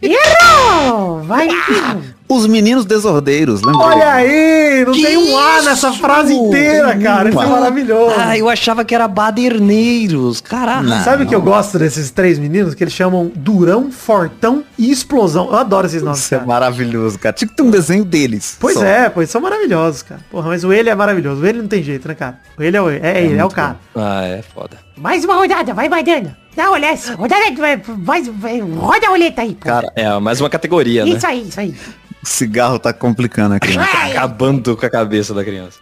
Errou! 0.02 1.24
Vai, 1.24 1.48
Vitinho. 1.48 2.16
Os 2.32 2.48
meninos 2.48 2.86
desordeiros, 2.86 3.62
lembra? 3.62 3.82
Olha 3.88 4.14
aí! 4.14 4.86
Não 4.86 4.94
tem 4.94 5.18
um 5.18 5.38
A 5.38 5.62
nessa 5.64 5.92
frase 5.92 6.34
inteira, 6.34 6.98
cara. 6.98 7.30
Isso 7.30 7.42
é 7.42 7.46
maravilhoso. 7.46 8.16
Ah, 8.18 8.38
eu 8.38 8.48
achava 8.48 8.86
que 8.86 8.96
era 8.96 9.06
baderneiros. 9.06 10.40
Caralho. 10.40 10.88
Não. 10.88 11.04
Sabe 11.04 11.24
o 11.24 11.28
que 11.28 11.36
eu 11.36 11.42
gosto 11.42 11.78
desses 11.78 12.10
três 12.10 12.40
meninos? 12.40 12.74
Que 12.74 12.86
eles 12.86 12.94
chamam 12.94 13.30
Durão, 13.36 13.92
Fortão 13.92 14.64
e 14.78 14.90
Explosão. 14.92 15.50
Eu 15.52 15.58
adoro 15.58 15.88
esses 15.88 16.02
nomes, 16.02 16.20
Isso 16.20 16.34
é 16.34 16.40
maravilhoso, 16.40 17.20
cara. 17.20 17.34
Tinha 17.34 17.50
que 17.50 17.56
ter 17.56 17.64
um 17.64 17.70
desenho 17.70 18.06
deles. 18.06 18.56
Pois 18.60 18.76
só. 18.76 18.86
é, 18.86 19.10
pois 19.10 19.30
são 19.30 19.42
maravilhosos, 19.42 20.02
cara. 20.02 20.22
Porra, 20.32 20.48
mas 20.48 20.64
o 20.64 20.72
ele 20.72 20.90
é 20.90 20.96
maravilhoso. 20.96 21.42
O 21.42 21.46
ele 21.46 21.60
não 21.62 21.68
tem 21.68 21.84
jeito, 21.84 22.08
né, 22.08 22.16
cara? 22.16 22.40
O 22.58 22.64
ele 22.64 22.78
é 22.78 22.82
o 22.82 22.90
ele. 22.90 23.06
É, 23.06 23.24
ele, 23.26 23.38
é 23.38 23.44
o 23.44 23.50
cara. 23.50 23.76
Ah, 23.94 24.24
é 24.26 24.42
foda. 24.42 24.78
Mais 24.98 25.26
uma 25.26 25.36
rodada, 25.36 25.74
vai, 25.74 25.90
Maidana. 25.90 26.38
Dá 26.56 26.64
uma 26.64 26.74
olhada. 26.74 26.98
Rodada, 27.18 27.44
vai, 27.58 27.78
vai, 27.78 28.22
vai, 28.24 28.60
roda 28.60 29.08
a 29.08 29.10
roleta 29.10 29.42
aí, 29.42 29.54
pô. 29.56 29.66
Cara, 29.68 29.92
É, 29.96 30.18
mais 30.20 30.40
uma 30.40 30.50
categoria, 30.50 31.04
né? 31.04 31.12
Isso 31.12 31.28
aí, 31.28 31.42
isso 31.48 31.60
aí. 31.60 31.76
O 32.24 32.28
cigarro 32.28 32.80
tá 32.80 32.94
complicando 32.94 33.56
aqui. 33.56 33.76
né? 33.76 33.88
Vai. 33.94 34.12
Acabando 34.12 34.76
com 34.78 34.86
a 34.86 34.90
cabeça 34.90 35.34
da 35.34 35.44
criança. 35.44 35.80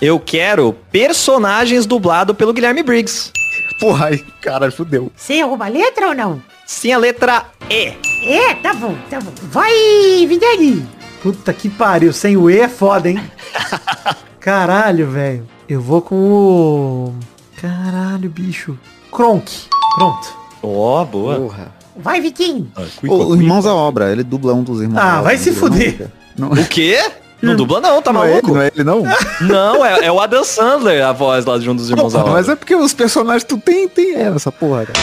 Eu 0.00 0.18
quero 0.18 0.72
personagens 0.90 1.86
dublado 1.86 2.34
pelo 2.34 2.52
Guilherme 2.52 2.82
Briggs. 2.82 3.30
Porra, 3.78 4.06
aí, 4.06 4.18
cara, 4.40 4.70
fudeu. 4.70 5.12
Sem 5.16 5.40
alguma 5.42 5.68
letra 5.68 6.08
ou 6.08 6.14
não? 6.14 6.42
Sim, 6.66 6.92
a 6.92 6.98
letra 6.98 7.44
E. 7.70 7.94
É, 8.24 8.54
tá 8.54 8.74
bom, 8.74 8.96
tá 9.08 9.20
bom. 9.20 9.32
Vai, 9.50 9.72
Vidani. 10.28 10.86
Puta 11.22 11.52
que 11.52 11.68
pariu. 11.68 12.12
Sem 12.12 12.36
o 12.36 12.50
E 12.50 12.60
é 12.60 12.68
foda, 12.68 13.08
hein? 13.10 13.22
Caralho, 14.40 15.08
velho. 15.10 15.46
Eu 15.68 15.80
vou 15.80 16.02
com 16.02 16.16
o... 16.16 17.14
Caralho, 17.60 18.28
bicho. 18.28 18.76
Kronk. 19.12 19.68
Pronto. 19.94 20.41
Ó, 20.62 21.04
boa. 21.04 21.36
Porra. 21.36 21.72
Vai, 21.96 22.20
Vitinho. 22.20 22.68
Ah, 22.76 22.82
cuica, 22.96 23.14
O, 23.14 23.28
o. 23.30 23.36
Irmãos 23.36 23.66
à 23.66 23.74
Obra, 23.74 24.10
ele 24.10 24.22
dubla 24.22 24.54
um 24.54 24.62
dos 24.62 24.80
irmãos. 24.80 24.98
Ah, 25.00 25.04
à 25.04 25.12
Obra, 25.14 25.22
vai 25.24 25.38
se 25.38 25.50
não 25.50 25.56
fuder. 25.58 25.92
dubla, 25.92 26.12
Não, 26.38 26.48
O 26.52 26.66
quê? 26.66 26.98
Não 27.42 27.56
dubla 27.56 27.80
não, 27.80 28.00
tá 28.00 28.12
não 28.12 28.22
é 28.24 28.28
maluco? 28.40 28.50
ele, 28.50 28.54
não 28.54 28.62
é 28.62 28.70
ele, 28.72 28.84
não? 28.84 29.02
Não, 29.48 29.84
é, 29.84 30.06
é 30.06 30.12
o 30.12 30.20
Adam 30.20 30.44
Sandler, 30.44 31.04
a 31.04 31.10
voz 31.10 31.44
lá 31.44 31.58
de 31.58 31.68
um 31.68 31.74
dos 31.74 31.90
irmãos 31.90 32.12
Porra, 32.12 32.24
da 32.24 32.30
mas 32.30 32.48
é 32.48 32.54
porque 32.54 32.72
os 32.76 32.94
personagens 32.94 33.42
tu 33.42 33.58
tem, 33.58 33.88
tem 33.88 34.14
ela, 34.14 34.36
essa 34.36 34.52
porra, 34.52 34.86
cara. 34.86 34.98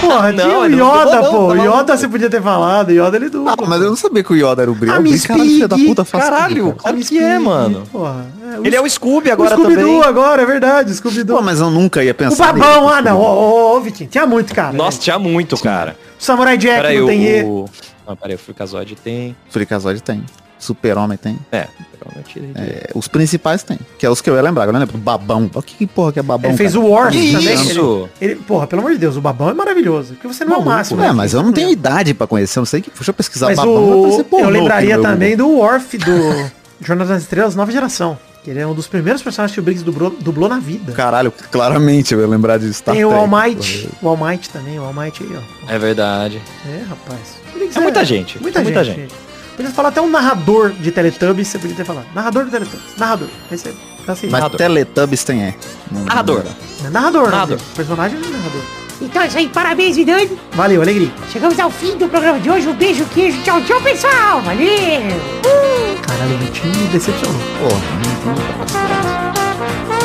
Porra, 0.00 0.32
não, 0.32 0.44
tinha 0.44 0.58
o 0.58 0.64
ele 0.64 0.76
não 0.76 0.94
Yoda, 1.02 1.16
não, 1.22 1.30
pô. 1.30 1.48
tá 1.54 1.54
O 1.54 1.56
Yoda 1.80 1.96
você 1.96 2.08
podia 2.08 2.30
ter 2.30 2.42
falado. 2.42 2.90
Yoda 2.92 3.16
ele 3.16 3.28
dubla. 3.28 3.54
Ah, 3.58 3.66
mas 3.66 3.80
eu 3.82 3.88
não 3.88 3.96
sabia 3.96 4.22
que 4.22 4.32
o 4.32 4.36
Yoda 4.36 4.62
era 4.62 4.70
o 4.70 4.74
Brilho. 4.74 4.94
Ah, 4.94 5.00
Miss 5.00 5.26
Caralho, 5.26 5.48
filho 5.48 5.68
da 5.68 5.76
puta, 5.76 6.04
faz 6.04 6.24
caralho. 6.24 6.72
Claro 6.74 6.96
que 6.98 7.18
é, 7.18 7.38
mano. 7.38 7.82
Porra. 7.90 8.26
É, 8.62 8.66
Ele 8.66 8.76
é 8.76 8.80
o 8.80 8.88
Scooby 8.88 9.30
o 9.30 9.32
agora 9.32 9.50
Scooby-Doo 9.56 9.84
também. 10.00 10.02
agora, 10.08 10.42
é 10.42 10.46
verdade. 10.46 10.94
Scooby-Doo. 10.94 11.36
Pô, 11.38 11.42
mas 11.42 11.60
eu 11.60 11.70
nunca 11.70 12.02
ia 12.04 12.12
O 12.12 12.14
pensar 12.14 12.52
babão, 12.52 12.86
nele. 12.86 12.98
ah 12.98 13.02
não, 13.02 13.20
ô, 13.20 13.24
ô, 13.72 13.76
ô, 13.76 13.80
Vitinho, 13.80 14.08
tinha 14.08 14.26
muito, 14.26 14.54
cara. 14.54 14.72
Nossa, 14.76 14.98
tinha 15.00 15.18
muito, 15.18 15.56
cara. 15.58 15.96
O 16.20 16.22
Samurai 16.24 16.56
Jack 16.56 16.94
não 16.96 17.04
o... 17.04 17.06
tem 17.06 17.24
ele. 17.24 17.44
o... 17.48 17.64
Ah, 18.06 18.16
peraí, 18.16 18.36
o 18.36 18.38
Freakazoid 18.38 18.96
tem... 18.96 19.36
Freakazoid 19.50 20.02
tem. 20.02 20.24
Super-Homem 20.58 21.16
tem. 21.16 21.38
É, 21.52 21.68
eu 22.04 22.42
É, 22.56 22.90
os 22.94 23.06
principais 23.08 23.62
tem. 23.62 23.78
Que 23.98 24.04
é 24.06 24.10
os 24.10 24.20
que 24.20 24.28
eu 24.28 24.34
ia 24.34 24.42
lembrar. 24.42 24.66
Eu 24.66 24.72
lembro 24.72 24.92
do 24.92 24.98
Babão. 24.98 25.50
O 25.54 25.62
que, 25.62 25.74
que 25.76 25.86
porra 25.86 26.12
que 26.12 26.18
é 26.18 26.22
Babão? 26.22 26.50
Ele 26.50 26.56
fez 26.58 26.72
cara? 26.74 26.84
o 26.84 26.90
War 26.90 27.10
Que 27.12 27.32
também. 27.32 27.54
isso? 27.54 28.08
Ele, 28.20 28.32
ele- 28.32 28.40
porra, 28.40 28.66
pelo 28.66 28.80
amor 28.82 28.92
de 28.92 28.98
Deus, 28.98 29.16
o 29.16 29.20
babão 29.20 29.50
é 29.50 29.54
maravilhoso. 29.54 30.14
Porque 30.14 30.26
você 30.26 30.44
não 30.44 30.54
é 30.54 30.58
o 30.58 30.64
máximo. 30.64 31.02
É, 31.02 31.12
mas 31.12 31.32
eu 31.34 31.42
não 31.42 31.52
tenho 31.52 31.70
idade 31.70 32.14
pra 32.14 32.26
conhecer. 32.26 32.58
Eu 32.58 32.62
não 32.62 32.66
sei 32.66 32.80
que. 32.80 32.90
Deixa 32.90 33.10
eu 33.10 33.14
pesquisar 33.14 33.46
Mas 33.46 33.56
Babão. 33.56 33.74
o, 34.10 34.24
pornô 34.24 34.44
eu 34.44 34.48
aqui 34.48 34.58
lembraria 34.58 35.00
também 35.00 35.36
Google. 35.36 35.54
do 35.56 35.58
Worf 35.60 35.98
do 35.98 36.50
Jornada 36.84 37.12
das 37.14 37.22
Estrelas 37.22 37.54
Nova 37.54 37.70
Geração. 37.72 38.18
Que 38.44 38.50
ele 38.50 38.60
é 38.60 38.66
um 38.66 38.72
dos 38.72 38.86
primeiros 38.86 39.20
personagens 39.20 39.52
que 39.52 39.60
o 39.60 39.62
Briggs 39.62 39.84
dublou, 39.84 40.10
dublou 40.20 40.48
na 40.48 40.58
vida. 40.60 40.92
Caralho, 40.92 41.32
claramente 41.50 42.14
eu 42.14 42.20
ia 42.20 42.26
lembrar 42.26 42.56
de 42.58 42.72
Star 42.72 42.94
Tem 42.94 43.04
o 43.04 43.08
Trek, 43.08 43.20
All 43.20 43.28
Might. 43.28 43.88
O 44.00 44.08
All 44.08 44.16
Might 44.16 44.48
também, 44.50 44.78
o 44.78 44.84
All 44.84 44.94
Might 44.94 45.22
aí, 45.22 45.30
ó. 45.36 45.72
É 45.72 45.78
verdade. 45.78 46.40
É, 46.66 46.82
rapaz. 46.88 47.36
É 47.74 47.80
muita 47.80 48.04
gente, 48.04 48.40
Muita 48.40 48.60
é 48.60 48.64
gente. 48.64 48.72
muita 48.74 48.84
gente. 48.84 49.12
Podia 49.58 49.72
falar 49.72 49.88
até 49.88 50.00
um 50.00 50.08
narrador 50.08 50.70
de 50.70 50.92
Teletubbies, 50.92 51.48
você 51.48 51.58
podia 51.58 51.74
ter 51.76 51.84
falado. 51.84 52.06
Narrador 52.14 52.44
de 52.44 52.50
Teletubbies. 52.52 52.96
Narrador. 52.96 53.28
Esse 53.50 53.68
é, 53.68 53.72
assim, 54.06 54.26
Mas 54.28 54.32
Narrador. 54.40 54.56
Teletubbies 54.56 55.24
tem 55.24 55.42
é. 55.42 55.54
Não- 55.90 56.04
Narrador. 56.04 56.44
É 56.86 56.90
narrador, 56.90 57.28
Narrador. 57.28 57.56
né? 57.58 57.62
Personagem 57.74 58.18
é 58.18 58.28
narrador. 58.28 58.62
Então 59.02 59.20
é 59.22 59.26
isso 59.26 59.36
aí, 59.38 59.48
parabéns, 59.48 59.96
Vidani. 59.96 60.30
Valeu, 60.52 60.80
alegria. 60.80 61.10
Chegamos 61.32 61.58
ao 61.58 61.70
fim 61.72 61.96
do 61.96 62.08
programa 62.08 62.38
de 62.38 62.48
hoje. 62.48 62.68
Um 62.68 62.72
beijo, 62.74 63.04
queijo. 63.06 63.42
Tchau, 63.42 63.60
tchau, 63.62 63.80
pessoal. 63.80 64.40
Valeu. 64.42 64.68
Caralho, 66.06 66.34
o 66.34 66.38
Vitinho 66.38 66.74
me 66.76 66.86
decepcionou. 66.88 67.40
Porra, 67.60 67.80
não. 69.92 69.97